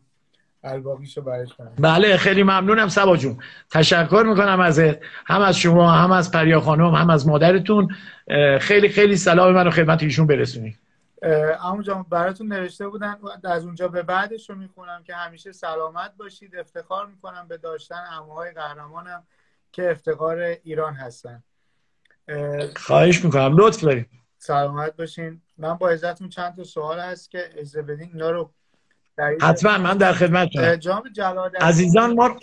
الباقیشو 0.64 1.22
برش 1.22 1.54
کنم 1.54 1.72
بله 1.78 2.16
خیلی 2.16 2.42
ممنونم 2.42 2.88
سبا 2.88 3.16
جون. 3.16 3.38
تشکر 3.70 4.24
می‌کنم 4.28 4.60
از 4.60 4.78
هم 5.26 5.40
از 5.42 5.56
شما 5.56 5.92
هم 5.92 6.12
از 6.12 6.30
پریا 6.30 6.60
خانم 6.60 6.94
هم 6.94 7.10
از 7.10 7.26
مادرتون. 7.26 7.96
خیلی 8.60 8.88
خیلی 8.88 9.16
سلام. 9.16 9.54
منو 9.54 9.70
خدمت 9.70 10.02
ایشون 10.02 10.26
برسونید 10.26 10.78
اما 11.60 11.82
جان 11.82 12.06
براتون 12.10 12.52
نوشته 12.52 12.88
بودن. 12.88 13.16
از 13.44 13.64
اونجا 13.64 13.88
به 13.88 14.02
بعدش 14.02 14.50
رو 14.50 14.56
می‌خونم 14.56 15.02
که 15.06 15.14
همیشه 15.14 15.52
سلامت 15.52 16.16
باشید. 16.16 16.56
افتخار 16.56 17.06
می‌کنم 17.06 17.46
به 17.48 17.56
داشتن 17.56 18.04
اموهای 18.12 18.50
قهرمانم 18.50 19.22
که 19.72 19.90
افتخار 19.90 20.38
ایران 20.38 20.94
هستن. 20.94 21.42
خواهش 22.76 23.24
می‌کنم. 23.24 23.56
لطف 23.56 23.84
داریم 23.84 24.06
سلامت 24.38 24.96
باشین. 24.96 25.42
من 25.58 25.74
با 25.74 25.88
عزتون 25.88 26.28
چند 26.28 26.56
تا 26.56 26.64
سوال 26.64 27.00
هست 27.00 27.30
که 27.30 27.48
اجازه 27.52 27.82
بدین. 27.82 28.10
اینا 28.12 28.30
رو 28.30 28.50
حتما 29.40 29.78
من 29.78 29.96
در 29.96 30.12
خدمت 30.12 30.48
عزیزان 31.60 32.14
ما 32.14 32.38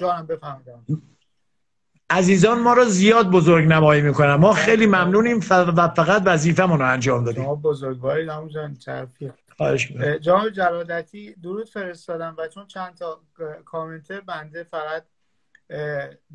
عزیزان 2.10 2.60
ما 2.60 2.74
رو 2.74 2.86
زیاد 2.86 3.32
بزرگ 3.32 3.66
نمایی 3.66 4.02
می‌کنن 4.02 4.36
ما 4.36 4.54
خیلی 4.54 4.86
ممنونیم 4.86 5.38
و 5.40 5.88
فقط 5.88 6.22
وظیفه 6.26 6.64
رو 6.64 6.82
انجام 6.82 7.24
دادیم. 7.24 7.44
شما 7.44 7.56
بزرگواری 7.56 8.26
جان 8.26 8.76
چرفی 8.76 9.32
خواهش 9.58 9.92
جناب 10.22 10.50
جلالتی 10.50 11.36
درود 11.44 11.70
فرستادم 11.70 12.36
و 12.38 12.48
چون 12.48 12.68
چند 12.68 12.96
تا 12.96 13.22
کامنتر 13.66 14.22
بنده 14.22 14.64
فقط 14.64 15.06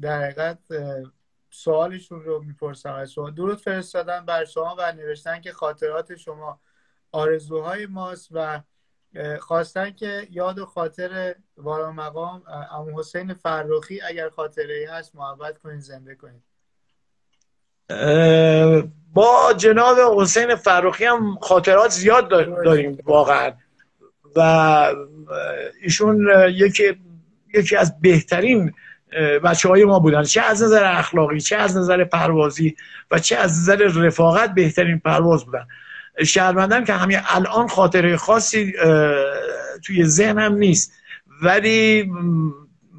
در 0.01 0.23
حقیقت 0.23 0.59
سوالشون 1.51 2.25
رو 2.25 2.43
می‌پرسم. 2.43 2.93
از 2.93 3.13
شما 3.13 3.31
درود 3.31 3.61
فرستادن 3.61 4.27
بر 4.27 4.45
شما 4.45 4.77
و 4.79 4.93
نوشتن 4.93 5.41
که 5.41 5.53
خاطرات 5.53 6.17
شما 6.17 6.61
آرزوهای 7.13 7.87
ماست 7.87 8.29
و 8.33 8.61
خواستن 9.41 9.91
که 9.91 10.29
یاد 10.31 10.59
و 10.59 10.67
خاطر 10.67 11.35
والا 11.57 11.93
مقام 11.93 12.43
امو 12.73 13.01
حسین 13.01 13.35
فرخی 13.35 14.01
اگر 14.01 14.29
خاطره 14.29 14.75
ای 14.75 14.85
هست 14.85 15.17
محبت 15.17 15.59
کنید 15.59 15.81
زنده 15.81 16.15
کنید. 16.15 16.43
با 19.13 19.53
جناب 19.57 20.21
حسین 20.21 20.55
فرخی 20.55 21.05
هم 21.05 21.39
خاطرات 21.43 21.91
زیاد 21.91 22.29
داریم 22.29 22.99
واقعا. 23.05 23.53
و 24.37 24.93
ایشون 25.83 26.29
یکی 26.51 26.83
یکی 27.55 27.77
از 27.77 28.01
بهترین 28.01 28.75
بچه 29.45 29.69
های 29.69 29.85
ما 29.85 29.99
بودن. 29.99 30.23
چه 30.23 30.43
از 30.43 30.63
نظر 30.63 30.85
اخلاقی 30.99 31.41
چه 31.41 31.57
از 31.57 31.77
نظر 31.77 32.05
پروازی 32.05 32.77
و 33.11 33.19
چه 33.19 33.37
از 33.37 33.59
نظر 33.59 33.77
رفاقت 33.77 34.55
بهترین 34.55 34.99
پرواز 34.99 35.45
بودن. 35.45 35.67
شرمندم 36.23 36.85
که 36.85 36.93
همین 36.93 37.19
الان 37.27 37.69
خاطره 37.69 38.17
خاصی 38.17 38.73
توی 39.85 40.05
ذهنم 40.05 40.55
نیست. 40.55 40.93
ولی 41.43 42.13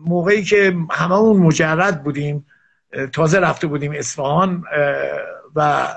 موقعی 0.06 0.44
که 0.44 0.76
هممون 0.92 1.38
مجرد 1.38 2.04
بودیم 2.04 2.46
تازه 3.14 3.40
رفته 3.40 3.68
بودیم 3.68 3.92
اصفهان 3.92 4.64
و 5.56 5.88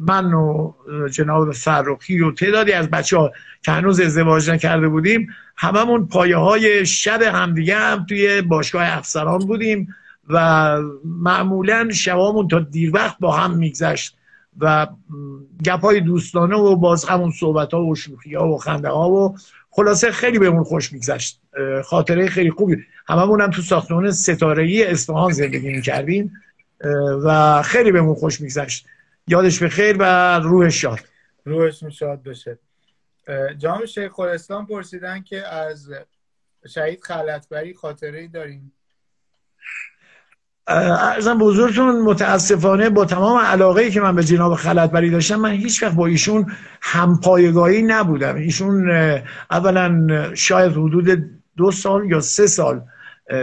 من 0.00 0.32
و 0.32 0.72
جناب 1.12 1.52
فرخی 1.52 2.20
و 2.20 2.32
تعدادی 2.32 2.72
از 2.72 2.90
بچه 2.90 3.18
ها 3.18 3.32
که 3.62 3.72
هنوز 3.72 4.00
ازدواج 4.00 4.50
نکرده 4.50 4.88
بودیم 4.88 5.28
هممون 5.56 6.06
پایه 6.06 6.36
های 6.36 6.86
شب 6.86 7.22
همدیگه 7.22 7.76
هم 7.76 8.06
توی 8.08 8.42
باشگاه 8.42 8.96
افسران 8.96 9.38
بودیم 9.38 9.94
و 10.28 10.76
معمولا 11.04 11.90
شبامون 11.90 12.48
تا 12.48 12.58
دیر 12.58 12.90
وقت 12.94 13.16
با 13.20 13.36
هم 13.36 13.56
میگذشت. 13.56 14.16
و 14.60 14.86
گپ 15.64 15.80
های 15.80 16.00
دوستانه 16.00 16.56
و 16.56 16.76
باز 16.76 17.04
همون 17.04 17.30
صحبت 17.30 17.74
ها 17.74 17.84
و 17.84 17.94
شوخی 17.94 18.34
ها 18.34 18.48
و 18.48 18.58
خنده 18.58 18.88
ها 18.88 19.10
و 19.10 19.36
خلاصه 19.70 20.10
خیلی 20.10 20.38
بهمون 20.38 20.64
خوش 20.64 20.92
میگذشت. 20.92 21.40
خاطره 21.84 22.28
خیلی 22.28 22.50
خوبی. 22.50 22.76
هممون 23.08 23.40
هم 23.40 23.50
تو 23.50 23.62
ساختمان 23.62 24.10
ستاره 24.10 24.62
ای 24.62 24.84
اصفهان 24.84 25.32
زندگی 25.32 25.68
می‌کردیم. 25.72 26.32
و 27.24 27.62
خیلی 27.62 27.92
بهمون 27.92 28.14
خوش 28.14 28.40
میگذشت. 28.40 28.86
یادش 29.28 29.58
به 29.58 29.68
خیر 29.68 29.96
و 29.98 30.38
روحش 30.38 30.80
شاد 30.80 30.98
روحش 31.44 31.84
شاد 31.84 32.22
بشه 32.22 32.58
جام 33.58 33.86
شیخ 33.86 34.18
الاسلام 34.18 34.66
پرسیدن 34.66 35.22
که 35.22 35.46
از 35.46 35.90
شهید 36.68 37.04
خلطبری 37.04 37.74
خاطره 37.74 38.18
ای 38.18 38.28
داریم. 38.28 38.72
ارزم 40.68 41.38
بزرگتون 41.38 42.02
متاسفانه 42.02 42.90
با 42.90 43.04
تمام 43.04 43.38
علاقه 43.38 43.90
که 43.90 44.00
من 44.00 44.16
به 44.16 44.24
جناب 44.24 44.54
خلطبری 44.54 45.10
داشتم 45.10 45.36
من 45.36 45.50
هیچ 45.50 45.82
وقت 45.82 45.94
با 45.94 46.06
ایشون 46.06 46.46
همپایگاهی 46.80 47.82
نبودم. 47.82 48.36
ایشون 48.36 48.90
اولا 49.50 50.06
شاید 50.34 50.72
حدود 50.72 51.30
دو 51.56 51.70
سال 51.70 52.10
یا 52.10 52.20
سه 52.20 52.46
سال 52.46 52.80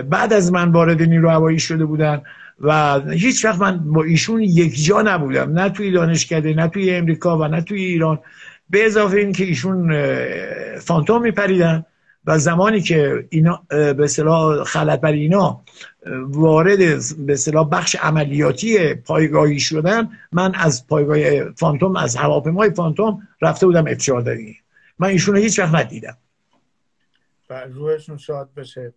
بعد 0.10 0.34
از 0.34 0.52
من 0.52 0.72
وارد 0.72 1.02
نیرو 1.02 1.30
هوایی 1.30 1.60
شده 1.60 1.86
بودن 1.86 2.22
و 2.60 3.00
هیچ 3.00 3.46
وقت 3.46 3.60
من 3.60 3.80
با 3.94 4.04
ایشون 4.04 4.42
یک 4.42 4.86
جا 4.86 5.02
نبودم. 5.02 5.52
نه 5.52 5.70
توی 5.70 5.92
دانشکده 5.92 6.54
نه 6.54 6.68
توی 6.68 6.96
امریکا 6.96 7.38
و 7.38 7.48
نه 7.48 7.62
توی 7.62 7.84
ایران. 7.84 8.20
به 8.70 8.86
اضافه 8.86 9.18
این 9.18 9.32
که 9.32 9.44
ایشون 9.44 9.94
فانتوم 10.80 11.22
میپریدن. 11.22 11.86
و 12.26 12.38
زمانی 12.38 12.82
که 12.82 13.28
اینا 13.30 13.64
به 13.70 14.04
اصطلاح 14.04 14.64
خلط 14.64 15.00
بر 15.00 15.12
اینا 15.12 15.64
وارد 16.24 16.78
به 17.18 17.34
اصطلاح 17.34 17.70
بخش 17.70 17.96
عملیاتی 17.96 18.94
پایگاهی 18.94 19.60
شدن 19.60 20.10
من 20.32 20.56
از 20.56 20.88
پایگاه 20.88 21.52
فانتوم 21.52 21.96
از 21.96 22.16
هواپیمای 22.16 22.70
فانتوم 22.70 23.28
رفته 23.42 23.66
بودم 23.66 23.94
داری 23.94 24.58
من 25.00 25.08
ایشون 25.08 25.36
رو 25.36 25.42
هیچ 25.42 25.60
وقت 25.60 25.76
ندیدم. 25.76 26.18
روحشون 27.50 28.18
شاد 28.18 28.54
بشه. 28.54 28.94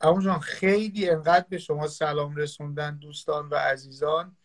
اما 0.00 0.22
جان 0.22 0.38
خیلی 0.38 1.10
انقدر 1.10 1.46
به 1.48 1.58
شما 1.58 1.86
سلام 1.86 2.36
رسوندن 2.36 2.96
دوستان 2.96 3.48
و 3.48 3.54
عزیزان 3.54 4.36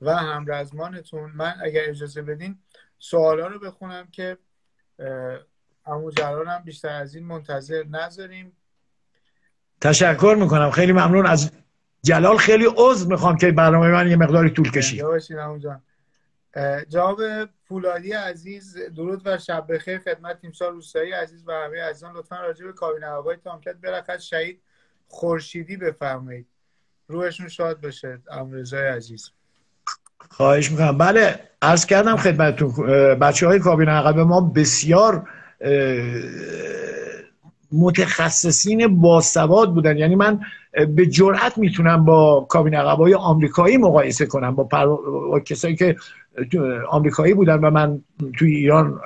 و 0.00 0.16
همرزمانتون. 0.16 1.32
من 1.34 1.54
اگر 1.62 1.80
اجازه 1.88 2.22
بدین 2.22 2.58
سوالا 2.98 3.46
رو 3.46 3.58
بخونم 3.58 4.08
که 4.12 4.38
امو 5.86 6.10
هم 6.46 6.62
بیشتر 6.64 6.88
از 6.88 7.14
این 7.14 7.24
منتظر 7.24 7.84
نذاریم. 7.84 8.56
تشکر 9.80 10.36
می‌کنم. 10.40 10.70
خیلی 10.70 10.92
ممنون. 10.92 11.26
از 11.26 11.50
جلال 12.02 12.36
خیلی 12.36 12.66
عضو 12.76 13.08
می‌خوام 13.08 13.36
که 13.36 13.52
برنامه 13.52 13.88
من 13.88 14.10
یه 14.10 14.16
مقداری 14.16 14.50
طول 14.50 14.70
کشید. 14.70 15.02
جواب 16.88 17.20
فولادی 17.64 18.12
عزیز 18.12 18.76
درود 18.76 19.22
و 19.24 19.38
شب 19.38 19.66
بخیر 19.74 19.98
خدمت 19.98 20.40
تیمسار 20.40 20.72
روستایی 20.72 21.12
عزیز 21.12 21.48
و 21.48 21.52
همه 21.52 21.82
عزیزان. 21.82 22.16
لطفا 22.16 22.40
راجع 22.40 22.66
به 22.66 22.72
کابین 22.72 23.02
هوای 23.02 23.36
تامکت 23.36 23.76
برخص 23.76 24.22
شهید 24.22 24.62
خورشیدی 25.08 25.76
بفرمایید. 25.76 26.46
روحشون 27.08 27.48
شاد 27.48 27.80
بشه 27.80 28.22
امرزای 28.30 28.88
عزیز. 28.88 29.30
خواهش 30.28 30.70
می‌کنم. 30.70 30.98
بله 30.98 31.34
عرض 31.62 31.86
کردم 31.86 32.16
خدمتتون 32.16 32.72
بچه 33.14 33.46
های 33.46 33.58
کابین 33.58 33.88
عقب 33.88 34.18
ما 34.18 34.40
بسیار 34.40 35.22
متخصصین 37.72 39.00
باسواد 39.00 39.74
بودن. 39.74 39.96
یعنی 39.96 40.14
من 40.16 40.40
به 40.96 41.06
جرأت 41.06 41.58
می‌تونم 41.58 42.04
با 42.04 42.46
کابین 42.48 42.74
عقبای 42.74 43.14
آمریکایی 43.14 43.76
مقایسه 43.76 44.26
کنم 44.26 44.54
با, 44.54 44.64
پر... 44.64 44.86
با 45.30 45.40
کسایی 45.40 45.76
که 45.76 45.96
آمریکایی 46.88 47.34
بودن 47.34 47.60
و 47.60 47.70
من 47.70 48.00
توی 48.38 48.54
ایران 48.56 49.00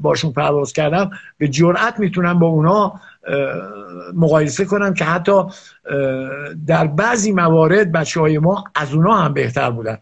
باشون 0.00 0.32
پرواز 0.32 0.72
کردم. 0.72 1.10
به 1.38 1.48
جرأت 1.48 1.98
می‌تونم 1.98 2.38
با 2.38 2.46
اونا 2.46 3.00
مقایسه 4.14 4.64
کنم 4.64 4.94
که 4.94 5.04
حتی 5.04 5.42
در 6.66 6.86
بعضی 6.86 7.32
موارد 7.32 7.92
بچه 7.92 8.20
های 8.20 8.38
ما 8.38 8.64
از 8.74 8.94
اونا 8.94 9.14
هم 9.14 9.32
بهتر 9.32 9.70
بودن. 9.70 9.98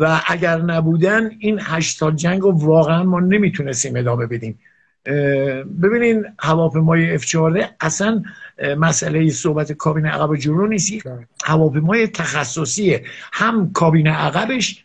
و 0.00 0.20
اگر 0.26 0.56
نبودن 0.56 1.30
این 1.38 1.58
هشت 1.62 1.98
سال 1.98 2.14
جنگ 2.14 2.40
رو 2.40 2.52
واقعا 2.52 3.02
ما 3.02 3.20
نمی‌تونستیم 3.20 3.96
ادامه 3.96 4.26
بدیم. 4.26 4.58
ببینین 5.82 6.24
هواپیمای 6.38 7.18
F14 7.18 7.64
اصلا 7.80 8.22
مسئله 8.78 9.30
صحبت 9.30 9.72
کابین 9.72 10.06
عقب 10.06 10.36
جلو 10.36 10.66
نیست 10.66 10.92
هواپیمای 11.44 12.06
تخصصیه. 12.06 13.04
هم 13.32 13.72
کابین 13.72 14.06
عقبش 14.06 14.84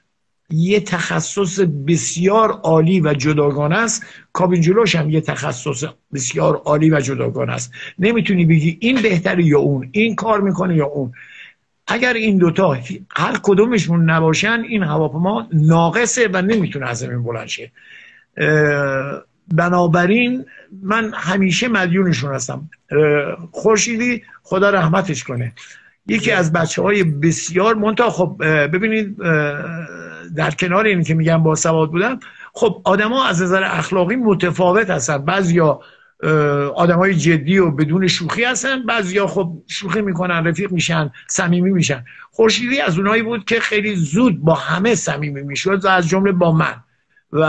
یه 0.49 0.79
تخصص 0.79 1.59
بسیار 1.59 2.51
عالی 2.51 3.01
و 3.01 3.13
جداگانه 3.13 3.77
است. 3.77 4.05
کابین 4.33 4.61
جلوش 4.61 4.95
هم 4.95 5.09
یه 5.09 5.21
تخصص 5.21 5.83
بسیار 6.13 6.55
عالی 6.55 6.89
و 6.89 6.99
جداگانه 6.99 7.53
است. 7.53 7.71
نمی‌تونی 7.99 8.45
بگی 8.45 8.77
این 8.81 9.01
بهتره 9.01 9.45
یا 9.45 9.59
اون. 9.59 9.89
این 9.91 10.15
کار 10.15 10.41
می‌کنه 10.41 10.75
یا 10.75 10.85
اون. 10.85 11.11
اگر 11.87 12.13
این 12.13 12.37
دوتا 12.37 12.77
هر 13.15 13.39
کدومشون 13.43 14.09
نباشن 14.09 14.63
این 14.69 14.83
هواپیما 14.83 15.47
ناقصه 15.53 16.29
و 16.33 16.41
نمی‌تونه 16.41 16.89
از 16.89 16.99
زمین 16.99 17.23
بلند 17.23 17.47
شه. 17.47 17.71
بنابراین 19.53 20.45
من 20.83 21.11
همیشه 21.13 21.67
مدیونشون 21.67 22.35
هستم. 22.35 22.69
خورشیدی 23.51 24.23
خدا 24.43 24.69
رحمتش 24.69 25.23
کنه. 25.23 25.53
یکی 26.07 26.31
از 26.31 26.53
بچه 26.53 26.81
های 26.81 27.03
بسیار 27.03 27.75
منتها 27.75 28.09
خب 28.09 28.35
ببینید 28.67 29.17
در 30.35 30.51
کنار 30.51 30.85
این 30.85 31.03
که 31.03 31.13
میگم 31.13 31.43
با 31.43 31.55
سواد 31.55 31.91
بودم 31.91 32.19
خب 32.53 32.81
آدما 32.83 33.25
از 33.25 33.41
نظر 33.41 33.63
اخلاقی 33.63 34.15
متفاوت 34.15 34.89
هستن. 34.89 35.17
بعضیا 35.17 35.79
آدم 36.75 36.97
های 36.97 37.15
جدی 37.15 37.57
و 37.57 37.71
بدون 37.71 38.07
شوخی 38.07 38.43
هستن. 38.43 38.85
بعضیا 38.85 39.27
خب 39.27 39.63
شوخی 39.67 40.01
می‌کنن 40.01 40.47
رفیق 40.47 40.71
میشن 40.71 41.11
صمیمی 41.27 41.71
میشن. 41.71 42.05
خورشیدی 42.31 42.79
از 42.79 42.97
اونایی 42.97 43.23
بود 43.23 43.45
که 43.45 43.59
خیلی 43.59 43.95
زود 43.95 44.39
با 44.41 44.53
همه 44.53 44.95
صمیمی 44.95 45.41
می‌شد 45.41 45.85
و 45.85 45.87
از 45.87 46.07
جمله 46.07 46.31
با 46.31 46.51
من. 46.51 46.75
و 47.31 47.45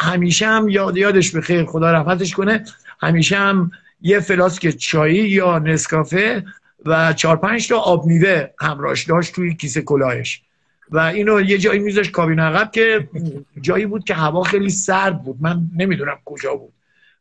همیشه 0.00 0.46
هم 0.46 0.68
یاد 0.68 0.96
یادش 0.96 1.30
بخیر 1.30 1.64
خدا 1.64 1.92
رحمتش 1.92 2.34
کنه. 2.34 2.64
همیشه 3.00 3.36
هم 3.36 3.70
یه 4.00 4.20
فلاسک 4.20 4.68
چایی 4.68 5.28
یا 5.28 5.58
نسکافه 5.58 6.44
و 6.86 7.12
چهار 7.12 7.36
پنج 7.36 7.68
تا 7.68 7.78
آب 7.78 8.06
میوه 8.06 8.46
همراش 8.60 9.04
داشت 9.04 9.34
توی 9.34 9.54
کیسه 9.54 9.82
کلاهش. 9.82 10.42
و 10.90 10.98
اینو 10.98 11.40
یه 11.40 11.58
جایی 11.58 11.80
میذاش 11.80 12.10
کابین 12.10 12.40
عقب 12.40 12.70
که 12.70 13.08
جایی 13.60 13.86
بود 13.86 14.04
که 14.04 14.14
هوا 14.14 14.42
خیلی 14.42 14.70
سرد 14.70 15.22
بود. 15.22 15.36
من 15.40 15.60
نمی‌دونم 15.76 16.18
کجا 16.24 16.54
بود. 16.54 16.72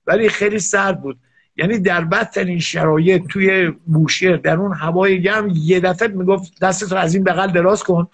ولی 0.08 0.30
خیلی 0.30 0.60
سرد 0.60 1.02
بود. 1.02 1.20
یعنی 1.58 1.80
در 1.80 2.04
بدترین 2.04 2.60
شرایط 2.60 3.28
توی 3.28 3.72
بوشهر 3.86 4.36
در 4.36 4.58
اون 4.58 4.74
هوای 4.74 5.22
گرم 5.22 5.50
یه 5.56 5.80
دفعه 5.80 6.08
می‌گفت 6.08 6.60
دستت 6.62 6.92
رو 6.92 6.98
از 6.98 7.16
این 7.16 7.24
بغل 7.24 7.52
دراز 7.52 7.84
کن. 7.84 8.08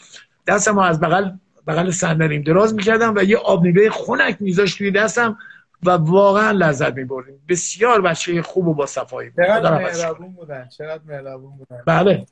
دستم 0.47 0.77
از 0.77 0.99
بغل 0.99 1.31
بغل 1.67 1.91
صندلیم 1.91 2.41
دراز 2.41 2.73
می‌کردم 2.73 3.13
و 3.15 3.23
یه 3.23 3.37
آب 3.37 3.65
خنک 3.89 4.37
میذاشت 4.39 4.77
توی 4.77 4.91
دستم 4.91 5.37
و 5.83 5.89
واقعا 5.89 6.51
لذت 6.51 6.93
میبردیم. 6.93 7.41
بسیار 7.49 8.01
بچه 8.01 8.41
خوب 8.41 8.67
و 8.67 8.73
با 8.73 8.85
صفایی 8.85 9.31
چقدر 9.37 9.77
مهربون 9.77 10.33
بودن. 10.33 10.67
چقدر 10.67 11.01
مهربون 11.07 11.57
بودن. 11.57 11.81
بله. 11.85 12.25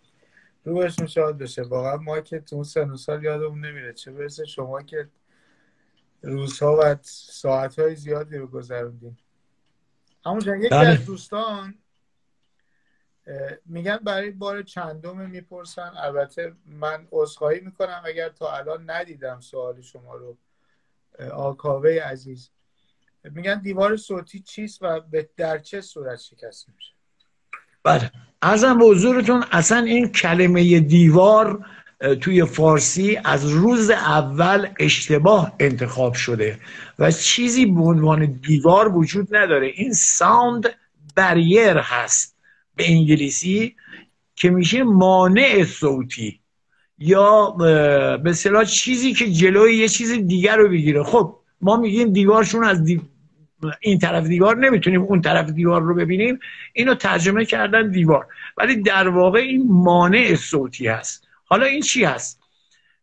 روحشون 0.66 1.08
شاد 1.08 1.38
بشه. 1.38 1.64
واقعا 1.64 1.98
ما 1.98 2.20
که 2.20 2.40
تو 2.40 2.64
سن 2.64 2.96
سال 2.96 3.24
یادمون 3.24 3.66
نمیره. 3.66 3.94
چه 3.94 4.12
برسه 4.12 4.46
شما 4.46 4.82
که 4.82 5.08
روزها 6.22 6.80
و 6.84 6.96
ساعتهای 7.02 7.96
زیادی 7.96 8.38
رو 8.38 8.48
گذروندیم 8.48 9.18
همونجا 10.26 10.56
یکی 10.56 10.70
بله. 10.70 10.88
از 10.88 11.06
دوستان 11.06 11.76
میگن 13.66 13.98
برای 13.98 14.32
بار 14.32 14.64
چندم 14.64 15.18
می‌پرسن. 15.18 15.92
البته 15.96 16.54
من 16.66 17.08
عذرخواهی 17.12 17.60
می‌کنم 17.60 18.02
اگر 18.06 18.30
تا 18.30 18.58
الان 18.58 18.90
ندیدم 18.90 19.40
سوال 19.40 19.82
شما 19.82 20.16
رو. 20.16 20.38
آکاوه 21.32 21.90
عزیز. 21.90 22.52
میگن 23.24 23.62
دیوار 23.62 23.98
صوتی 23.98 24.40
چیست 24.40 24.80
و 24.82 25.02
در 25.38 25.58
چه 25.58 25.82
صورت 25.82 26.20
شکست 26.20 26.70
میشه؟ 26.70 26.94
بله. 27.84 28.12
ارزم 28.42 28.78
به 28.78 28.86
حضورتون 28.86 29.44
اصلا 29.52 29.78
این 29.78 30.12
کلمه 30.12 30.80
دیوار 30.80 31.66
توی 32.22 32.46
فارسی 32.46 33.20
از 33.26 33.50
روز 33.50 33.90
اول 33.90 34.68
اشتباه 34.80 35.54
انتخاب 35.60 36.14
شده 36.14 36.60
و 37.00 37.12
چیزی 37.12 37.66
به 37.66 37.82
عنوان 37.82 38.26
دیوار 38.26 38.98
وجود 38.98 39.36
نداره. 39.36 39.68
این 39.68 39.94
ساوند 39.94 40.70
بریر 41.16 41.78
هست 41.78 42.36
به 42.76 42.92
انگلیسی 42.92 43.76
که 44.36 44.50
میشه 44.50 44.84
مانع 44.84 45.64
صوتی 45.64 46.40
یا 46.98 47.50
به 48.24 48.34
صلاح 48.34 48.64
چیزی 48.64 49.14
که 49.14 49.32
جلوی 49.32 49.76
یه 49.76 49.88
چیز 49.88 50.12
دیگر 50.12 50.56
رو 50.58 50.70
بگیره. 50.70 51.04
خب 51.04 51.36
ما 51.62 51.78
میگیم 51.78 52.14
دیوارشون 52.14 52.64
از 52.64 52.84
این 53.80 54.00
طرف 54.00 54.26
دیوار 54.26 54.58
نمی‌تونیم 54.58 55.02
اون 55.02 55.22
طرف 55.22 55.50
دیوار 55.50 55.82
رو 55.82 55.96
ببینیم. 55.96 56.40
اینو 56.74 56.96
ترجمه 56.96 57.46
کردن 57.46 57.92
دیوار. 57.92 58.28
ولی 58.58 58.82
در 58.82 59.08
واقع 59.08 59.40
این 59.40 59.68
مانع 59.68 60.36
صوتی 60.36 60.88
هست. 60.88 61.29
حالا 61.50 61.66
این 61.66 61.82
چی 61.82 62.04
هست؟ 62.04 62.40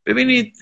ببینید 0.06 0.56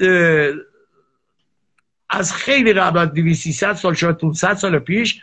از 2.10 2.32
خیلی 2.32 2.72
قبل 2.72 2.98
از 2.98 3.12
200 3.12 3.72
سال 3.72 3.94
شاید 3.94 4.16
500 4.16 4.54
سال 4.54 4.78
پیش 4.78 5.20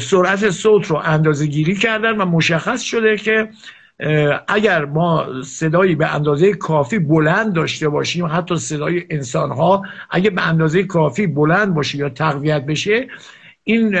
سرعت 0.00 0.50
صوت 0.50 0.86
رو 0.86 0.96
اندازه 0.96 1.46
گیری 1.46 1.74
کردن 1.74 2.16
و 2.16 2.24
مشخص 2.24 2.82
شده 2.82 3.16
که 3.16 3.50
اگر 4.48 4.84
ما 4.84 5.42
صدایی 5.42 5.94
به 5.94 6.14
اندازه 6.14 6.54
کافی 6.54 6.98
بلند 6.98 7.52
داشته 7.52 7.88
باشیم 7.88 8.26
حتی 8.26 8.56
صدای 8.56 9.06
انسان 9.10 9.50
ها 9.50 9.82
اگه 10.10 10.30
به 10.30 10.48
اندازه 10.48 10.84
کافی 10.84 11.26
بلند 11.26 11.74
باشه 11.74 11.98
یا 11.98 12.08
تقویت 12.08 12.66
بشه 12.66 13.08
این 13.64 13.98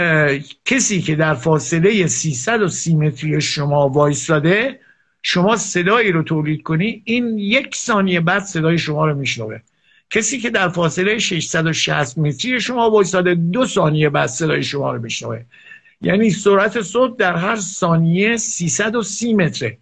کسی 0.64 1.02
که 1.02 1.16
در 1.16 1.34
فاصله 1.34 2.06
330 2.06 2.96
متری 2.96 3.40
شما 3.40 3.88
وایستاده 3.88 4.80
شما 5.22 5.56
صدایی 5.56 6.12
رو 6.12 6.22
تولید 6.22 6.62
کنی 6.62 7.02
این 7.04 7.38
یک 7.38 7.74
ثانیه 7.74 8.20
بعد 8.20 8.42
صدای 8.42 8.78
شما 8.78 9.06
رو 9.06 9.14
میشنوه. 9.14 9.58
کسی 10.10 10.38
که 10.38 10.50
در 10.50 10.68
فاصله 10.68 11.18
660 11.18 12.18
متری 12.18 12.60
شما 12.60 12.90
وایستاده 12.90 13.34
دو 13.34 13.66
ثانیه 13.66 14.08
بعد 14.08 14.26
صدای 14.28 14.62
شما 14.62 14.92
رو 14.92 15.02
میشنوه. 15.02 15.44
یعنی 16.00 16.30
سرعت 16.30 16.82
صوت 16.82 17.16
در 17.16 17.36
هر 17.36 17.56
ثانیه 17.56 18.36
330 18.36 19.34
متره. 19.34 19.78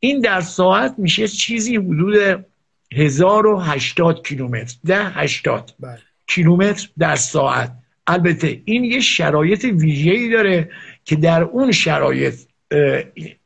این 0.00 0.20
در 0.20 0.40
ساعت 0.40 0.94
میشه 0.98 1.28
چیزی 1.28 1.76
حدود 1.76 2.44
1080 2.92 4.26
کیلومتر. 4.26 4.76
ده 4.86 5.04
80 5.04 5.74
بله. 5.80 5.98
کیلومتر 6.26 6.88
در 6.98 7.16
ساعت. 7.16 7.72
البته 8.06 8.62
این 8.64 8.84
یه 8.84 9.00
شرایط 9.00 9.64
ویژه‌ای 9.64 10.30
داره 10.30 10.70
که 11.04 11.16
در 11.16 11.42
اون 11.42 11.72
شرایط 11.72 12.34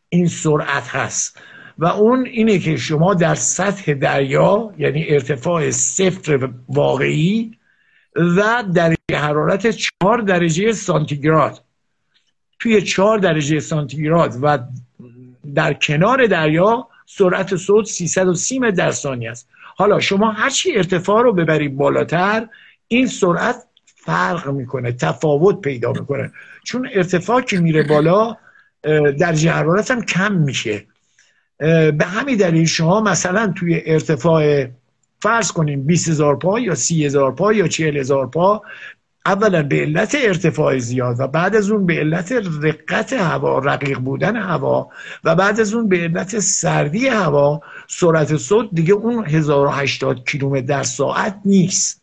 این 0.08 0.28
سرعت 0.28 0.88
هست. 0.88 1.40
و 1.78 1.86
اون 1.86 2.26
اینه 2.26 2.58
که 2.58 2.76
شما 2.76 3.14
در 3.14 3.34
سطح 3.34 3.94
دریا 3.94 4.74
یعنی 4.78 5.06
ارتفاع 5.08 5.70
صفر 5.70 6.50
واقعی 6.68 7.58
و 8.16 8.64
درجه 8.74 8.96
حرارت 9.12 9.70
4 9.70 10.18
درجه 10.18 10.72
سانتیگراد. 10.72 11.62
توی 12.58 12.82
4 12.82 13.18
درجه 13.18 13.60
سانتیگراد 13.60 14.34
و 14.42 14.58
در 15.54 15.72
کنار 15.74 16.26
دریا 16.26 16.88
سرعت 17.06 17.56
صوت 17.56 17.86
330 17.86 18.58
متر 18.58 18.70
در 18.70 18.90
ثانیه 18.90 19.30
است. 19.30 19.48
حالا 19.76 20.00
شما 20.00 20.32
هرچی 20.32 20.76
ارتفاع 20.76 21.22
رو 21.22 21.32
ببرید 21.32 21.76
بالاتر 21.76 22.48
این 22.88 23.06
سرعت 23.06 23.56
فرق 23.86 24.48
می‌کنه 24.48 24.92
تفاوت 24.92 25.60
پیدا 25.60 25.92
می‌کنه. 25.92 26.32
چون 26.64 26.88
ارتفاع 26.94 27.40
که 27.40 27.60
میره 27.60 27.82
بالا 27.82 28.36
در 29.18 29.34
حرارت 29.34 29.90
هم 29.90 30.02
کم 30.02 30.32
میشه. 30.32 30.86
به 31.58 32.04
همین 32.04 32.36
دلیل 32.36 32.66
شما 32.66 33.00
مثلا 33.00 33.52
توی 33.56 33.82
ارتفاع 33.86 34.66
فرض 35.20 35.52
کنیم 35.52 35.86
20 35.86 36.08
هزار 36.08 36.36
پا 36.36 36.60
یا 36.60 36.74
30 36.74 37.06
هزار 37.06 37.34
پا 37.34 37.52
یا 37.52 37.68
40 37.68 37.96
هزار 37.96 38.26
پا 38.26 38.62
اولا 39.26 39.62
به 39.62 39.80
علت 39.80 40.16
ارتفاع 40.22 40.78
زیاد 40.78 41.20
و 41.20 41.26
بعد 41.26 41.56
از 41.56 41.70
اون 41.70 41.86
به 41.86 41.94
علت 41.94 42.32
رقت 42.62 43.12
هوا 43.12 43.58
رقیق 43.58 43.98
بودن 43.98 44.36
هوا 44.36 44.90
و 45.24 45.34
بعد 45.34 45.60
از 45.60 45.74
اون 45.74 45.88
به 45.88 45.96
علت 45.96 46.38
سردی 46.38 47.08
هوا 47.08 47.60
سرعت 47.88 48.36
صوت 48.36 48.68
دیگه 48.72 48.92
اون 48.92 49.26
1080 49.26 50.28
کیلومتر 50.28 50.66
در 50.66 50.82
ساعت 50.82 51.40
نیست. 51.44 52.02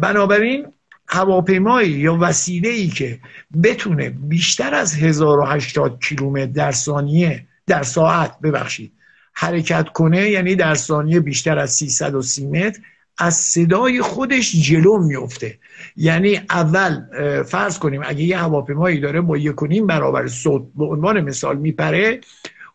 بنابراین 0.00 0.66
هواپیمایی 1.08 1.90
یا 1.90 2.18
وسیله 2.20 2.68
ای 2.68 2.88
که 2.88 3.20
بتونه 3.62 4.10
بیشتر 4.10 4.74
از 4.74 4.94
1080 4.94 6.00
کیلومتر 6.00 6.46
در 6.46 6.72
ثانیه 6.72 7.46
در 7.66 7.82
ساعت 7.82 8.40
ببخشید 8.42 8.92
حرکت 9.32 9.88
کنه 9.88 10.30
یعنی 10.30 10.54
در 10.54 10.74
ثانیه 10.74 11.20
بیشتر 11.20 11.58
از 11.58 11.72
330 11.72 12.46
متر 12.46 12.80
از 13.18 13.34
صدای 13.34 14.00
خودش 14.00 14.52
جلو 14.52 14.98
میفته 14.98 15.58
یعنی 15.96 16.40
اول 16.50 17.00
فرض 17.42 17.78
کنیم 17.78 18.02
اگه 18.04 18.22
یه 18.22 18.38
هواپیمایی 18.38 19.00
داره 19.00 19.20
با 19.20 19.36
یک 19.36 19.56
برابر 19.86 20.26
صوت 20.26 20.62
به 20.74 20.84
عنوان 20.84 21.20
مثال 21.20 21.58
میپره 21.58 22.20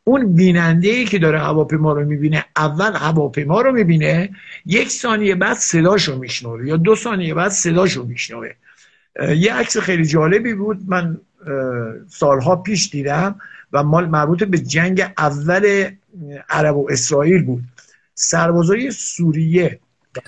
اون 0.03 0.35
بیننده 0.35 0.89
ای 0.89 1.05
که 1.05 1.19
داره 1.19 1.39
هواپیما 1.39 1.93
رو 1.93 2.05
می‌بینه 2.05 2.45
اول 2.55 2.95
هواپیما 2.95 3.61
رو 3.61 3.71
می‌بینه 3.71 4.29
یک 4.69 4.89
ثانیه 4.89 5.35
بعد 5.35 5.57
صداشو 5.57 6.17
میشنوه 6.17 6.67
یا 6.67 6.77
دو 6.77 6.95
ثانیه 6.95 7.33
بعد 7.33 7.51
صداشو 7.51 8.03
میشنوه. 8.03 8.49
یه 9.37 9.53
عکس 9.53 9.77
خیلی 9.77 10.05
جالبی 10.05 10.53
بود. 10.53 10.79
من 10.87 11.17
سالها 12.09 12.55
پیش 12.55 12.89
دیدم 12.89 13.35
و 13.73 13.83
مال 13.83 14.05
مربوط 14.05 14.43
به 14.43 14.57
جنگ 14.57 15.13
اول 15.17 15.89
عرب 16.49 16.77
و 16.77 16.87
اسرائیل 16.91 17.43
بود. 17.43 17.63
سربازای 18.13 18.91
سوریه 18.91 19.79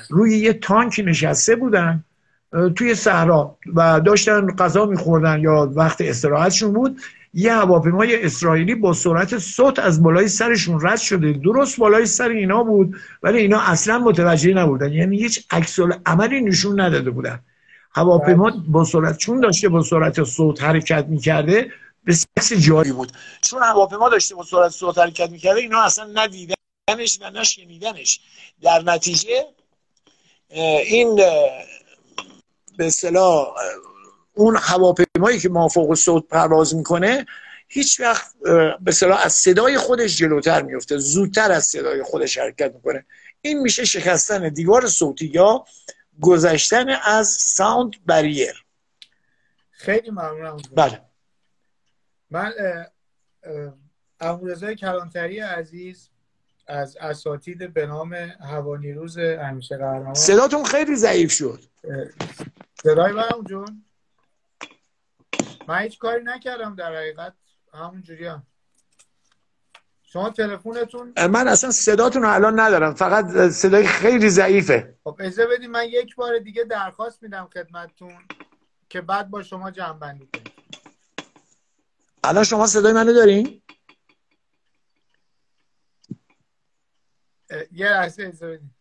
روی 0.10 0.38
یه 0.38 0.54
تانک 0.54 1.02
نشسته 1.06 1.56
بودن 1.56 2.04
توی 2.76 2.96
صحرا 2.96 3.58
و 3.76 4.00
داشتن 4.00 4.56
غذا 4.56 4.86
میخوردن 4.86 5.40
یا 5.40 5.72
وقت 5.76 6.02
استراحتشون 6.02 6.74
بود. 6.74 7.02
یه 7.34 7.54
هواپیمای 7.54 8.24
اسرائیلی 8.24 8.76
با 8.76 8.94
سرعت 8.94 9.38
صوت 9.38 9.80
از 9.80 10.04
بالای 10.04 10.28
سرشون 10.28 10.80
رد 10.82 11.00
شده. 11.00 11.34
درست 11.34 11.80
بالای 11.80 12.06
سر 12.06 12.30
اینا 12.30 12.64
بود 12.64 12.96
ولی 13.24 13.38
اینا 13.38 13.60
اصلا 13.60 14.00
متوجه 14.00 14.54
نبودن. 14.54 14.94
یعنی 14.94 15.18
هیچ 15.18 15.46
عکس 15.52 15.80
عملی 16.06 16.42
نشون 16.42 16.82
نداده 16.82 17.12
بودن. 17.12 17.40
هواپیما 17.96 18.52
با 18.68 18.84
سرعت 18.84 19.18
چون 19.18 19.40
داشته 19.40 19.70
با 19.70 19.84
سرعت 19.84 20.24
صوت 20.24 20.64
حرکت 20.64 21.06
می‌کرده 21.08 21.72
به 22.04 22.14
سکس 22.14 22.54
جاری 22.54 22.92
بود. 22.92 23.12
چون 23.42 23.64
هواپیما 23.64 24.10
داشته 24.10 24.36
با 24.36 24.44
سرعت 24.44 24.72
صوت 24.72 24.98
حرکت 24.98 25.30
می‌کرده 25.30 25.60
اینا 25.60 25.82
اصلا 25.82 26.06
ندیدنش 26.14 27.20
و 27.22 27.30
نشنیدنش. 27.34 28.20
در 28.62 28.82
نتیجه 28.86 29.46
این 30.86 31.16
به 32.78 32.86
اصطلاح 32.86 33.48
اون 34.34 34.56
هواپیمایی 35.22 35.40
که 35.40 35.50
مافوق 35.50 35.96
صوت 35.96 36.28
پرواز 36.28 36.76
می‌کنه 36.76 37.26
هیچ 37.68 38.00
وقت 38.00 38.34
به 38.82 38.92
صلاح 38.92 39.26
از 39.26 39.34
صدای 39.34 39.78
خودش 39.78 40.18
جلوتر 40.18 40.62
میفته 40.62 40.98
زودتر 40.98 41.52
از 41.52 41.66
صدای 41.66 42.04
خودش 42.04 42.38
حرکت 42.38 42.74
می‌کنه. 42.74 43.06
این 43.42 43.60
میشه 43.60 43.86
شکستن 43.86 44.50
دیوار 44.50 44.88
صوتی 44.88 45.26
یا 45.26 45.66
گذشتن 46.22 46.90
از 46.90 47.28
ساوند 47.28 48.06
بریر 48.06 48.66
خیلی 49.72 50.10
ممنونم. 50.10 50.58
بله. 50.76 51.02
من 52.30 52.54
امورزای 54.20 54.76
کلانتری 54.76 55.40
عزیز 55.40 56.10
از 56.68 56.98
اساتید 56.98 57.74
به 57.74 57.86
نام 57.86 58.14
هوانیروز 58.14 59.18
همیشه 59.18 59.78
قهرمان. 59.78 60.14
صداتون 60.14 60.64
خیلی 60.64 60.96
ضعیف 60.96 61.32
شد. 61.32 61.60
صدای 62.84 63.12
من 63.12 63.30
جون. 63.50 63.86
من 65.68 65.80
هیچ 65.80 66.00
کاری 66.00 66.24
نکردم 66.24 66.76
در 66.76 66.96
حقیقت. 66.96 67.34
همون 67.74 68.02
جوری 68.02 68.26
هم. 68.26 68.48
شما 70.04 70.30
تلفنتون 70.30 71.14
من 71.30 71.48
اصلا 71.48 71.72
صداتون 71.72 72.26
الان 72.26 72.60
ندارم. 72.60 72.94
فقط 72.94 73.50
صدای 73.50 73.88
خیلی 73.88 74.30
ضعیفه. 74.30 74.98
خب 75.04 75.18
اجازه 75.20 75.48
بدید 75.48 75.70
من 75.70 75.86
یک 75.88 76.16
بار 76.16 76.40
دیگه 76.40 76.64
درخواست 76.64 77.24
میدم 77.24 77.50
خدمتتون 77.54 78.14
که 78.90 79.02
بعد 79.02 79.30
با 79.30 79.44
شما 79.44 79.72
جمع 79.72 80.00
بندی 80.00 80.28
کنیم. 80.34 80.54
الان 82.24 82.44
شما 82.44 82.68
صدای 82.68 82.94
منو 82.94 83.14
دارین؟ 83.14 83.62
یه 87.72 87.88
لحظه 87.88 88.24
اجازه 88.24 88.48
بدید 88.48 88.81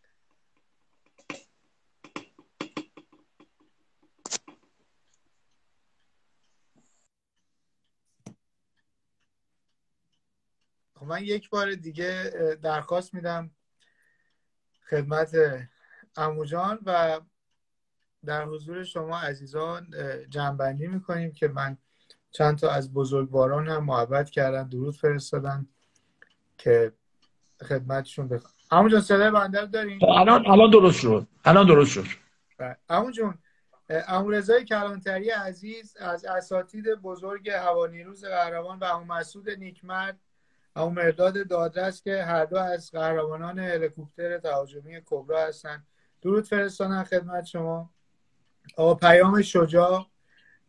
خب 11.00 11.06
من 11.06 11.22
یک 11.22 11.50
بار 11.50 11.74
دیگه 11.74 12.32
درخواست 12.62 13.14
میدم 13.14 13.50
خدمت 14.90 15.36
اموجان 16.16 16.78
و 16.86 17.20
در 18.24 18.44
حضور 18.44 18.84
شما 18.84 19.20
عزیزان 19.20 19.86
جنبندی 20.28 20.86
می‌کنیم 20.86 21.32
که 21.32 21.48
من 21.48 21.76
چند 22.30 22.58
تا 22.58 22.70
از 22.70 22.92
بزرگواران 22.92 23.68
هم 23.68 23.84
محبت 23.84 24.30
کردن 24.30 24.68
درود 24.68 24.96
فرستادن 24.96 25.66
که 26.58 26.92
خدمتشون 27.68 28.28
بخوام. 28.28 28.54
همون 28.72 28.90
جان 28.90 29.00
صدای 29.00 29.30
بنده 29.30 29.66
داریم 29.66 29.98
الان 30.02 30.46
الان 30.46 30.70
درست 30.70 31.00
شد. 31.00 31.26
الان 31.44 31.66
درست 31.66 31.90
شد. 31.90 32.06
همون 32.90 33.04
بله. 33.04 33.12
جون 33.12 33.38
امورزای 33.88 34.64
کلانتری 34.64 35.30
عزیز 35.30 35.96
از 35.96 36.24
اساتید 36.24 36.94
بزرگ 36.94 37.50
هوانیروز 37.50 38.24
قهرمان 38.24 38.78
و 38.78 38.84
امو 38.84 39.04
مسعود 39.04 39.50
نیکمرد 39.50 40.20
امو 40.76 40.90
مرداد 40.90 41.48
دادرس 41.48 42.02
که 42.02 42.22
هر 42.22 42.44
دو 42.44 42.56
از 42.56 42.90
قهرمانان 42.90 43.58
هلیکوپتر 43.58 44.38
تهاجمی 44.38 45.00
کبرا 45.06 45.46
هستند 45.46 45.86
درود 46.22 46.46
فرستانن 46.46 47.04
خدمت 47.04 47.44
شما. 47.44 47.90
آقا 48.76 48.94
پیام 48.94 49.42
شجاع 49.42 50.06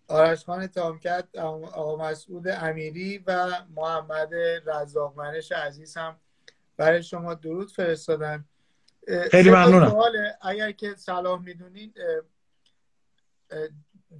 آرش 0.07 0.45
خان 0.45 0.68
تامکت 0.68 1.28
آقا 1.38 2.10
مسعود 2.10 2.48
امیری 2.48 3.23
و 3.28 3.52
محمد 3.76 4.34
رزاق 4.65 5.18
منش 5.18 5.52
عزیز 5.52 5.98
هم 5.98 6.19
برای 6.78 7.03
شما 7.03 7.34
درود 7.34 7.72
فرستادن. 7.72 8.45
خیلی 9.32 9.49
ممنونم. 9.49 9.95
اگر 10.41 10.72
که 10.72 10.95
صلاح 10.95 11.41
می‌دونید 11.41 11.98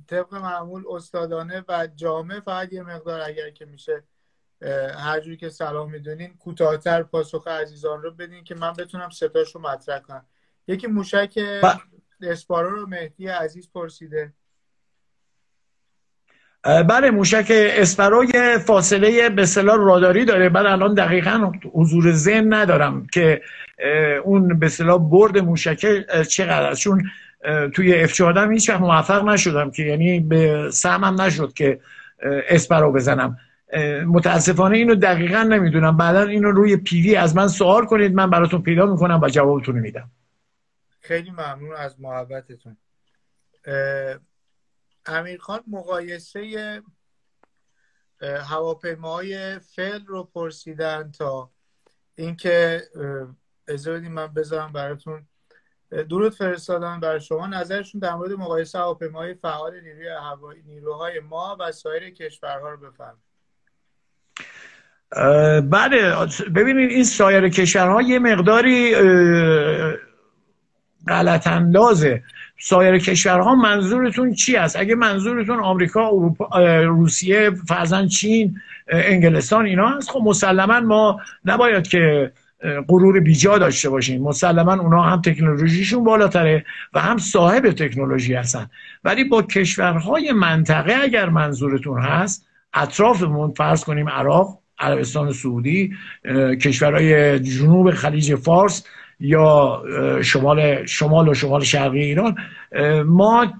طبق 0.08 0.34
معمول 0.34 0.84
استادانه 0.90 1.66
و 1.68 1.88
جامع 1.96 2.40
فقط 2.40 2.74
یه 2.74 2.82
مقدار 2.82 3.22
اگر 3.22 3.50
که 3.50 3.66
میشه 3.66 4.04
هر 4.98 5.20
جوری 5.20 5.38
که 5.38 5.50
سلام 5.50 5.92
می‌دونین 5.92 6.34
کوتاهتر 6.40 7.04
پاسخ 7.04 7.48
عزیزان 7.48 8.02
رو 8.02 8.12
بدین 8.12 8.44
که 8.44 8.56
من 8.56 8.74
بتونم 8.74 9.10
ستاش 9.10 9.56
رو 9.56 9.62
مطرح 9.62 10.00
کنم. 10.00 10.26
یکی 10.68 10.88
موشک 10.88 11.40
اسپارو 12.22 12.70
رو 12.70 12.88
مهدی 12.88 13.28
عزیز 13.28 13.70
پرسیده. 13.74 14.34
بله 16.64 17.12
موشک 17.12 17.46
اسپرو 17.52 18.24
یه 18.24 18.58
فاصله 18.58 19.30
به 19.30 19.46
صلاح 19.46 19.78
راداری 19.78 20.26
داره. 20.26 20.50
بعد 20.50 20.66
الان 20.66 20.94
دقیقا 20.94 21.52
حضور 21.74 22.12
ذهن 22.12 22.54
ندارم 22.54 23.08
که 23.08 23.42
اون 24.24 24.60
به 24.60 24.70
صلاح 24.70 25.10
برد 25.10 25.38
موشک 25.38 26.06
چقدر 26.24 26.74
چون 26.74 27.04
توی 27.74 28.04
اف 28.04 28.14
14 28.14 28.50
هیچ 28.50 28.70
وقت 28.70 28.80
موفق 28.80 29.24
نشدم 29.24 29.72
که 29.72 29.84
یعنی 29.84 30.20
به 30.20 30.70
سهمم 30.72 31.22
نشد 31.22 31.54
که 31.54 31.80
اسپرو 32.50 32.92
بزنم. 32.92 33.38
متاسفانه 34.08 34.78
اینو 34.78 34.96
دقیقا 34.96 35.44
نمی‌دونم. 35.44 35.98
بعدا 35.98 36.24
اینو 36.24 36.52
روی 36.52 36.78
پیوی 36.78 37.16
از 37.16 37.36
من 37.36 37.48
سوال 37.48 37.86
کنید 37.86 38.14
من 38.14 38.30
براتون 38.30 38.62
پیدا 38.62 38.86
می‌کنم 38.86 39.20
و 39.22 39.30
جوابتون 39.30 39.80
میدم. 39.80 40.12
خیلی 41.02 41.32
ممنون 41.32 41.76
از 41.76 42.02
محبتتون. 42.02 42.78
امیرخان 45.06 45.60
مقایسه 45.68 46.82
هواپیماهای 48.22 49.60
فعل 49.60 50.06
رو 50.06 50.24
پرسیدن 50.24 51.12
تا 51.12 51.52
اینکه 52.16 52.82
اجازه 53.68 54.10
من 54.10 54.28
بذارم 54.28 54.72
براتون. 54.72 55.28
درود 55.92 56.34
فرستادن 56.34 57.00
برای 57.00 57.22
شما. 57.22 57.48
نظرشون 57.48 58.00
در 58.00 58.16
مورد 58.16 58.32
مقایسه 58.32 58.80
هواپیماهای 58.80 59.34
فعال 59.34 59.82
نیروی 59.82 60.08
هوایی 60.08 60.64
نیروهای 60.64 61.20
ما 61.20 61.58
و 61.60 61.72
سایر 61.72 62.10
کشورها 62.10 62.70
رو 62.70 62.78
بفرمایید. 62.78 63.31
بله 65.70 66.16
ببینید 66.56 66.92
این 66.92 67.04
سایر 67.04 67.50
کشورها 67.50 68.02
یه 68.02 68.20
مقداری 68.20 68.96
غلط 71.08 71.48
اندازه 71.48 72.24
سایر 72.60 72.98
کشورها 72.98 73.56
منظورتون 73.56 74.34
چی 74.34 74.56
است 74.56 74.76
اگه 74.76 74.96
منظورتون 74.96 75.60
آمریکا 75.60 76.12
روسیه 76.86 77.52
فرزن 77.68 78.08
چین 78.08 78.56
انگلستان 78.88 79.66
اینا 79.66 79.88
هست 79.88 80.10
خب 80.10 80.22
مسلما 80.24 80.80
ما 80.80 81.20
نباید 81.46 81.88
که 81.88 82.32
غرور 82.88 83.20
بیجا 83.20 83.58
داشته 83.58 83.90
باشیم. 83.90 84.22
مسلما 84.22 84.74
اونا 84.74 85.02
هم 85.02 85.22
تکنولوژیشون 85.22 86.04
بالاتره 86.04 86.66
و 86.94 87.00
هم 87.00 87.18
صاحب 87.18 87.72
تکنولوژی 87.72 88.34
هستن. 88.34 88.70
ولی 89.04 89.24
با 89.24 89.42
کشورهای 89.42 90.32
منطقه 90.32 90.94
اگر 91.02 91.30
منظورتون 91.30 92.02
هست 92.02 92.48
اطرافمون 92.74 93.52
فرض 93.52 93.84
کنیم 93.84 94.10
عراق 94.10 94.61
عربستان 94.82 95.32
سعودی 95.32 95.94
کشورهای 96.62 97.40
جنوب 97.40 97.92
خلیج 97.92 98.36
فارس 98.36 98.84
یا 99.20 99.84
شمال 100.24 100.86
شمال 100.86 101.30
و 101.30 101.34
شمال 101.34 101.64
شرقی 101.64 102.04
ایران. 102.04 102.36
ما 103.06 103.54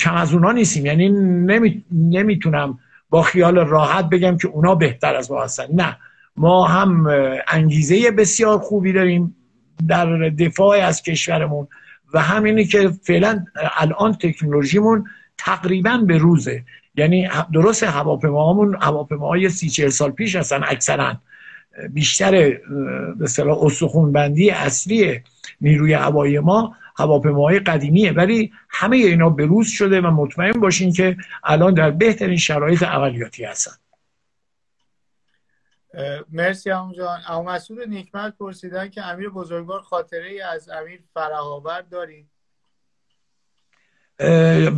کم 0.00 0.14
از 0.14 0.34
اونا 0.34 0.52
نیستیم. 0.52 0.86
یعنی 0.86 1.08
نمی... 1.08 1.84
نمی‌تونم 1.92 2.78
با 3.10 3.22
خیال 3.22 3.58
راحت 3.58 4.08
بگم 4.08 4.36
که 4.36 4.48
اونا 4.48 4.74
بهتر 4.74 5.14
از 5.14 5.30
ما 5.30 5.44
هستن. 5.44 5.64
نه. 5.72 5.96
ما 6.36 6.66
هم 6.66 7.06
انگیزه 7.48 8.10
بسیار 8.10 8.58
خوبی 8.58 8.92
داریم 8.92 9.36
در 9.88 10.28
دفاع 10.28 10.78
از 10.78 11.02
کشورمون 11.02 11.68
و 12.14 12.20
همینی 12.20 12.64
که 12.64 12.88
فعلا 13.02 13.44
الان 13.76 14.12
تکنولوژیمون 14.12 15.04
تقریبا 15.38 15.96
به 15.96 16.18
روزه. 16.18 16.64
یعنی 16.94 17.28
درست 17.52 17.82
هواپیماهامون 17.82 18.76
هواپیماهای 18.80 19.48
سی 19.48 19.68
چهل 19.68 19.88
سال 19.88 20.10
پیش 20.10 20.36
هستن 20.36 20.64
اکثرا. 20.64 21.16
بیشتر 21.90 22.30
به 22.30 23.24
اصطلاح 23.24 24.10
بندی 24.12 24.50
اصلی 24.50 25.22
نیروی 25.60 25.92
هوایی 25.92 26.38
ما 26.38 26.76
هواپیماهای 26.96 27.58
قدیمیه. 27.58 28.12
ولی 28.12 28.52
همه 28.68 28.96
اینا 28.96 29.30
بروز 29.30 29.68
شده 29.68 30.00
و 30.00 30.06
مطمئن 30.06 30.60
باشین 30.60 30.92
که 30.92 31.16
الان 31.44 31.74
در 31.74 31.90
بهترین 31.90 32.36
شرایط 32.36 32.82
عملیاتی 32.82 33.44
هستن. 33.44 33.72
مرسی 36.32 36.70
همون 36.70 36.92
جان. 36.92 37.20
اما 37.28 37.42
مسئول 37.42 37.88
نیکمت 37.88 38.36
پرسیدن 38.38 38.88
که 38.88 39.02
امیر 39.02 39.28
بزرگوار 39.28 39.80
خاطره 39.80 40.28
ای 40.28 40.40
از 40.40 40.68
امیر 40.68 41.00
فراهاور 41.14 41.80
دارید. 41.80 42.31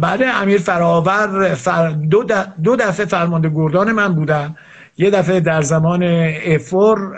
بعد 0.00 0.22
امیر 0.22 0.58
فراهاور 0.58 1.54
دو, 2.10 2.24
دو 2.62 2.76
دفعه 2.76 3.06
فرمانده 3.06 3.48
گردان 3.48 3.92
من 3.92 4.14
بودن. 4.14 4.56
یه 4.98 5.10
دفعه 5.10 5.40
در 5.40 5.62
زمان 5.62 6.02
افور 6.44 7.10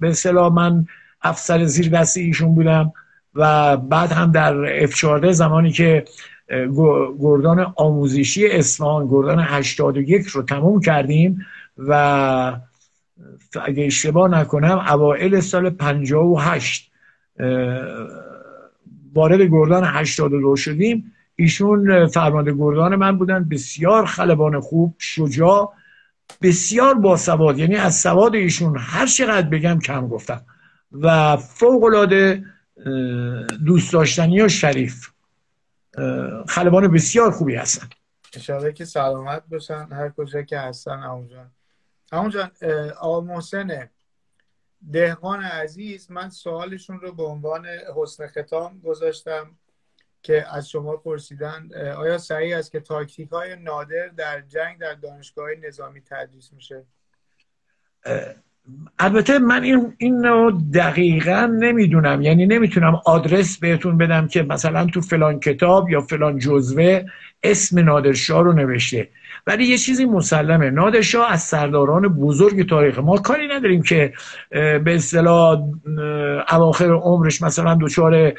به 0.00 0.08
اصطلاح 0.08 0.52
من 0.52 0.86
افسر 1.22 1.64
زیر 1.64 1.88
دستی 1.88 2.20
ایشون 2.20 2.54
بودم 2.54 2.92
و 3.34 3.76
بعد 3.76 4.12
هم 4.12 4.32
در 4.32 4.82
اف 4.82 4.94
14 4.94 5.32
زمانی 5.32 5.70
که 5.72 6.04
گردان 7.20 7.72
آموزشی 7.76 8.46
اصفهان 8.46 9.08
گردان 9.10 9.38
81 9.40 10.26
رو 10.26 10.42
تموم 10.42 10.80
کردیم 10.80 11.46
و 11.78 12.56
اگه 13.62 13.84
اشتباه 13.84 14.30
نکنم 14.30 14.78
اوائل 14.78 15.40
سال 15.40 15.70
58 15.70 16.90
وارد 19.14 19.40
گردان 19.40 19.84
82 19.84 20.56
شدیم. 20.56 21.12
ایشون 21.38 22.06
فرمانده 22.06 22.52
گردان 22.52 22.96
من 22.96 23.18
بودن 23.18 23.48
بسیار 23.48 24.06
خلبان 24.06 24.60
خوب 24.60 24.94
شجاع 24.98 25.74
بسیار 26.42 26.94
باسواد. 26.94 27.58
یعنی 27.58 27.76
از 27.76 27.94
سواد 27.94 28.34
ایشون 28.34 28.76
هر 28.78 29.06
چقدر 29.06 29.48
بگم 29.48 29.78
کم 29.78 30.08
گفتم. 30.08 30.46
و 30.92 31.36
فوق 31.36 31.84
العاده 31.84 32.44
دوست 33.66 33.92
داشتنی 33.92 34.40
و 34.40 34.48
شریف 34.48 35.08
خلبان 36.48 36.88
بسیار 36.88 37.30
خوبی 37.30 37.54
هستن. 37.54 37.88
اشاره 38.34 38.72
که 38.72 38.84
سلامت 38.84 39.42
باشن 39.50 39.88
هر 39.92 40.08
کجا 40.08 40.42
که 40.42 40.58
هستن. 40.58 41.00
جان. 41.30 41.50
همون 42.12 42.30
جان 42.30 42.50
آقا 43.00 43.20
محسن 43.20 43.88
دهقان 44.92 45.40
عزیز 45.42 46.10
من 46.10 46.30
سوالشون 46.30 47.00
رو 47.00 47.12
به 47.12 47.22
عنوان 47.22 47.66
حسن 47.96 48.26
ختام 48.26 48.80
گذاشتم. 48.80 49.50
که 50.22 50.46
از 50.56 50.70
شما 50.70 50.96
پرسیدن 50.96 51.68
آیا 51.96 52.18
صحیح 52.18 52.56
است 52.56 52.72
که 52.72 52.80
تاکتیک 52.80 53.28
های 53.28 53.56
نادر 53.56 54.08
در 54.16 54.40
جنگ 54.40 54.78
در 54.78 54.94
دانشگاه 54.94 55.48
نظامی 55.66 56.00
تدریس 56.00 56.52
میشه؟ 56.52 56.84
البته 58.98 59.38
من 59.38 59.62
این 59.62 59.94
اینو 59.98 60.50
دقیقا 60.74 61.56
نمی‌دونم. 61.60 62.22
یعنی 62.22 62.46
نمی‌تونم 62.46 63.00
آدرس 63.04 63.58
بهتون 63.58 63.98
بدم 63.98 64.28
که 64.28 64.42
مثلا 64.42 64.86
تو 64.86 65.00
فلان 65.00 65.40
کتاب 65.40 65.90
یا 65.90 66.00
فلان 66.00 66.38
جزوه 66.38 67.06
اسم 67.42 67.78
نادرشاه 67.78 68.42
رو 68.42 68.52
نوشته. 68.52 69.08
ولی 69.48 69.64
یه 69.64 69.78
چیزی 69.78 70.04
مسلمه. 70.04 70.70
نادرشاه 70.70 71.32
از 71.32 71.42
سرداران 71.42 72.08
بزرگ 72.08 72.68
تاریخ 72.68 72.98
ما 72.98 73.16
کاری 73.16 73.48
نداریم 73.48 73.82
که 73.82 74.12
به 74.50 74.94
اصطلاح 74.94 75.58
اواخر 76.52 76.90
عمرش 76.90 77.42
مثلا 77.42 77.78
دچار 77.80 78.32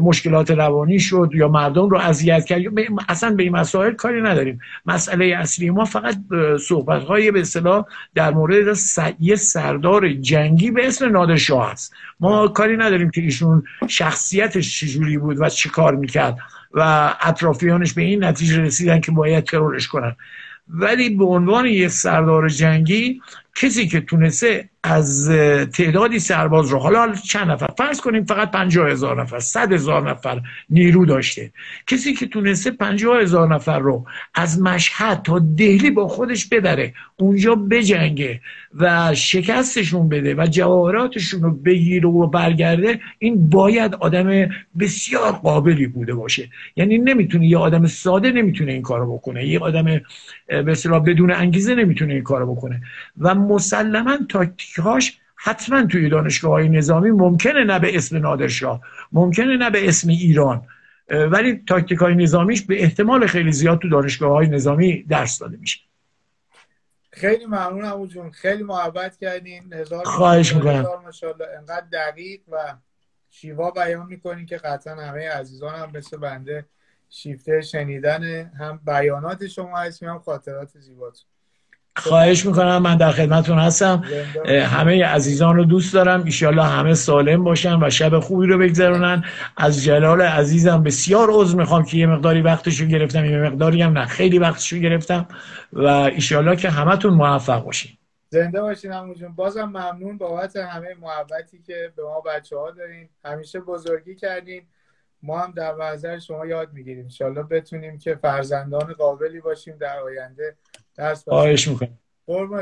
مشکلات 0.00 0.50
روانی 0.50 0.98
شد 0.98 1.30
یا 1.34 1.48
مردم 1.48 1.88
رو 1.88 1.98
اذیت 1.98 2.44
کرد. 2.44 2.62
اصلا 3.08 3.34
به 3.34 3.42
این 3.42 3.52
مسائل 3.52 3.92
کاری 3.92 4.22
نداریم. 4.22 4.60
مسئله 4.86 5.24
اصلی 5.24 5.70
ما 5.70 5.84
فقط 5.84 6.16
صحبت 6.60 7.04
های 7.04 7.30
به 7.30 7.40
اصطلاح 7.40 7.84
در 8.14 8.30
مورد 8.30 8.76
یه 9.20 9.36
سردار 9.36 10.08
جنگی 10.12 10.70
به 10.70 10.86
اسم 10.86 11.10
نادرشاه 11.10 11.70
است 11.70 11.94
ما 12.20 12.48
کاری 12.48 12.76
نداریم 12.76 13.10
که 13.10 13.20
ایشون 13.20 13.62
شخصیتش 13.88 14.80
چجوری 14.80 15.18
بود 15.18 15.36
و 15.40 15.48
چی 15.48 15.68
کار 15.68 15.96
می‌کرد. 15.96 16.38
و 16.74 17.14
اطرافیانش 17.20 17.92
به 17.92 18.02
این 18.02 18.24
نتیجه 18.24 18.60
رسیدن 18.60 19.00
که 19.00 19.12
باید 19.12 19.44
ترورش 19.44 19.88
کنن. 19.88 20.16
ولی 20.68 21.10
به 21.10 21.24
عنوان 21.24 21.66
یک 21.66 21.88
سردار 21.88 22.48
جنگی 22.48 23.22
کسی 23.54 23.86
که 23.86 24.00
تونسته 24.00 24.68
از 24.84 25.30
تعدادی 25.72 26.18
سرباز 26.18 26.70
رو 26.70 26.78
حالا 26.78 27.14
چند 27.14 27.50
نفر؟ 27.50 27.66
فرض 27.78 28.00
کنیم 28.00 28.24
فقط 28.24 28.50
پنجاه 28.50 28.90
هزار 28.90 29.22
نفر 29.22 29.38
صد 29.38 29.72
هزار 29.72 30.10
نفر 30.10 30.40
نیرو 30.70 31.06
داشته. 31.06 31.52
کسی 31.86 32.14
که 32.14 32.26
تونسته 32.26 32.70
پنجاه 32.70 33.20
هزار 33.20 33.54
نفر 33.54 33.78
رو 33.78 34.06
از 34.34 34.62
مشهد 34.62 35.22
تا 35.22 35.38
دهلی 35.38 35.90
با 35.90 36.08
خودش 36.08 36.48
ببره 36.48 36.94
اونجا 37.16 37.54
بجنگه 37.54 38.40
و 38.74 39.14
شکستشون 39.14 40.08
بده 40.08 40.34
و 40.34 40.46
جواهراتشون 40.50 41.42
رو 41.42 41.50
بگیره 41.50 42.08
و 42.08 42.26
برگرده 42.26 43.00
این 43.18 43.50
باید 43.50 43.94
آدم 43.94 44.50
بسیار 44.78 45.32
قابلی 45.32 45.86
بوده 45.86 46.14
باشه. 46.14 46.48
یعنی 46.76 46.98
نمی‌تونه 46.98 47.46
یه 47.46 47.58
آدم 47.58 47.86
ساده 47.86 48.30
نمی‌تونه 48.30 48.72
این 48.72 48.82
کارو 48.82 49.14
بکنه. 49.14 49.46
یه 49.46 49.58
آدم 49.58 50.00
به 50.46 51.00
بدون 51.06 51.32
انگیزه 51.32 51.74
نمی‌تونه 51.74 52.12
این 52.12 52.22
کارو 52.22 52.54
بکنه. 52.54 52.82
و 53.18 53.34
مسلما 53.42 54.18
تاکتیکاش 54.28 55.18
حتما 55.36 55.86
توی 55.86 56.08
دانشگاه 56.08 56.50
های 56.50 56.68
نظامی 56.68 57.10
ممکنه 57.10 57.64
نه 57.64 57.78
به 57.78 57.96
اسم 57.96 58.16
نادرشاه 58.16 58.80
ممکنه 59.12 59.56
نه 59.56 59.70
به 59.70 59.88
اسم 59.88 60.08
ایران. 60.08 60.66
ولی 61.10 61.62
تاکتیک 61.68 61.98
های 61.98 62.14
نظامیش 62.14 62.62
به 62.62 62.82
احتمال 62.82 63.26
خیلی 63.26 63.52
زیاد 63.52 63.78
تو 63.78 63.88
دانشگاه 63.88 64.30
های 64.30 64.46
نظامی 64.46 65.02
درس 65.02 65.38
داده 65.38 65.56
میشه. 65.56 65.80
خیلی 67.10 67.46
ممنون 67.46 68.08
جون. 68.08 68.30
خیلی 68.30 68.62
محبت 68.62 69.16
کردین. 69.16 69.72
هزار 69.72 70.04
خواهش 70.04 70.54
می‌کنم. 70.54 70.86
انقدر 71.58 71.86
دقیق 71.92 72.40
و 72.52 72.74
شیوا 73.30 73.70
بیان 73.70 74.06
می‌کنین 74.06 74.46
که 74.46 74.56
قطعا 74.56 74.94
همه 74.94 75.28
عزیزان 75.28 75.74
هم 75.74 75.90
مثل 75.94 76.16
بنده 76.16 76.64
شیفته 77.10 77.60
شنیدن 77.60 78.52
هم 78.58 78.80
بیانات 78.86 79.46
شما 79.46 79.78
هستیم 79.78 80.08
هم 80.08 80.18
خاطرات 80.18 80.78
زیباتون. 80.78 81.31
خواهش 81.96 82.46
می‌کنم 82.46 82.78
من 82.78 82.96
در 82.96 83.10
خدمتون 83.10 83.58
هستم. 83.58 84.04
همه 84.46 85.04
عزیزان 85.04 85.56
رو 85.56 85.64
دوست 85.64 85.94
دارم. 85.94 86.24
ایشالله 86.24 86.64
همه 86.64 86.94
سالم 86.94 87.44
باشن 87.44 87.82
و 87.82 87.90
شب 87.90 88.18
خوبی 88.18 88.46
رو 88.46 88.58
بگذرونن. 88.58 89.24
از 89.56 89.84
جلال 89.84 90.22
عزیزم 90.22 90.82
بسیار 90.82 91.28
عذر 91.30 91.56
می‌خوام 91.56 91.84
که 91.84 91.96
یه 91.96 92.06
مقداری 92.06 92.42
وقتشو 92.42 92.84
گرفتم. 92.84 93.24
یه 93.24 93.38
مقداری 93.38 93.82
هم 93.82 93.98
نه 93.98 94.06
خیلی 94.06 94.38
وقتشو 94.38 94.76
گرفتم. 94.76 95.28
و 95.72 95.86
ایشالله 95.86 96.56
که 96.56 96.70
همتون 96.70 97.14
موفق 97.14 97.64
باشین. 97.64 97.92
زنده 98.28 98.60
باشین 98.60 98.92
همون 98.92 99.14
جون. 99.14 99.34
بازم 99.34 99.64
ممنون 99.64 100.18
بابت 100.18 100.56
همه 100.56 100.88
محبتی 101.00 101.62
که 101.66 101.92
به 101.96 102.02
ما 102.02 102.20
بچه 102.20 102.56
ها 102.56 102.70
دارین. 102.70 103.08
همیشه 103.24 103.60
بزرگی 103.60 104.14
کردین. 104.14 104.62
ما 105.22 105.38
هم 105.40 105.52
در 105.56 105.74
وزر 105.78 106.18
شما 106.18 106.46
یاد 106.46 106.72
می‌گیریم. 106.72 107.04
انشالله 107.04 107.42
بتونیم 107.42 107.98
که 107.98 108.14
فرزندان 108.14 108.92
قابلی 108.92 109.40
باشیم 109.40 109.76
در 109.80 109.98
آینده. 109.98 110.56
خواهش 111.24 111.68
می‌کنم. 111.68 111.98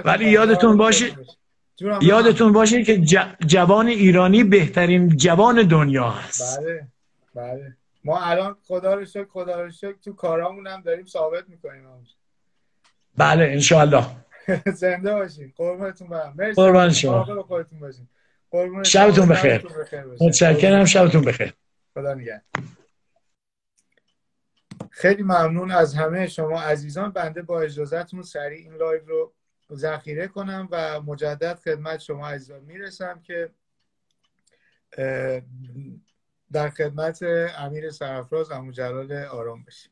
ولی 0.04 0.30
یادتون 0.30 0.76
باشه 0.76 1.06
یادتون 2.02 2.52
باشه 2.52 2.84
که 2.84 2.98
جوان 3.46 3.88
ایرانی 3.88 4.44
بهترین 4.44 5.16
جوان 5.16 5.62
دنیا 5.62 6.10
هست. 6.10 6.60
بله 6.60 6.86
بله. 7.34 7.76
ما 8.04 8.20
الان 8.20 8.56
خدا 8.68 8.94
رو 8.94 9.04
شکر 9.04 9.24
خدا 9.24 9.62
رو 9.62 9.70
شکر 9.70 9.96
تو 10.04 10.12
کارامون 10.12 10.66
هم 10.66 10.80
داریم 10.80 11.06
ثابت 11.06 11.48
می‌کنیم. 11.48 11.82
بله 13.16 13.44
انشالله 13.44 14.04
زنده 14.74 15.14
باشین. 15.14 15.52
قربونتون 15.56 16.08
برم. 16.08 16.34
مرسی. 16.36 16.54
قربان 16.54 16.90
شما. 16.90 17.42
خودتون 17.42 17.80
باشین. 17.80 18.08
شبتون 18.82 19.28
بخیر. 19.28 19.66
متشکرم. 20.20 20.84
شبتون 20.84 21.24
بخیر. 21.24 21.54
خدا 21.94 22.14
نگهدار. 22.14 22.40
خیلی 24.90 25.22
ممنون 25.22 25.70
از 25.70 25.94
همه 25.94 26.26
شما 26.26 26.62
عزیزان. 26.62 27.12
بنده 27.12 27.42
با 27.42 27.60
اجازهتون 27.60 28.22
سریع 28.22 28.58
این 28.58 28.74
لایو 28.74 29.06
رو 29.06 29.32
ذخیره 29.74 30.28
کنم 30.28 30.68
و 30.70 31.00
مجدد 31.00 31.58
خدمت 31.58 32.00
شما 32.00 32.28
عزیزان 32.28 32.60
می‌رسم 32.60 33.20
که 33.20 33.50
در 36.52 36.70
خدمت 36.70 37.22
امیر 37.58 37.90
سرفراز 37.90 38.50
امو 38.50 38.72
جلال 38.72 39.12
آرام 39.12 39.64
بشیم. 39.64 39.89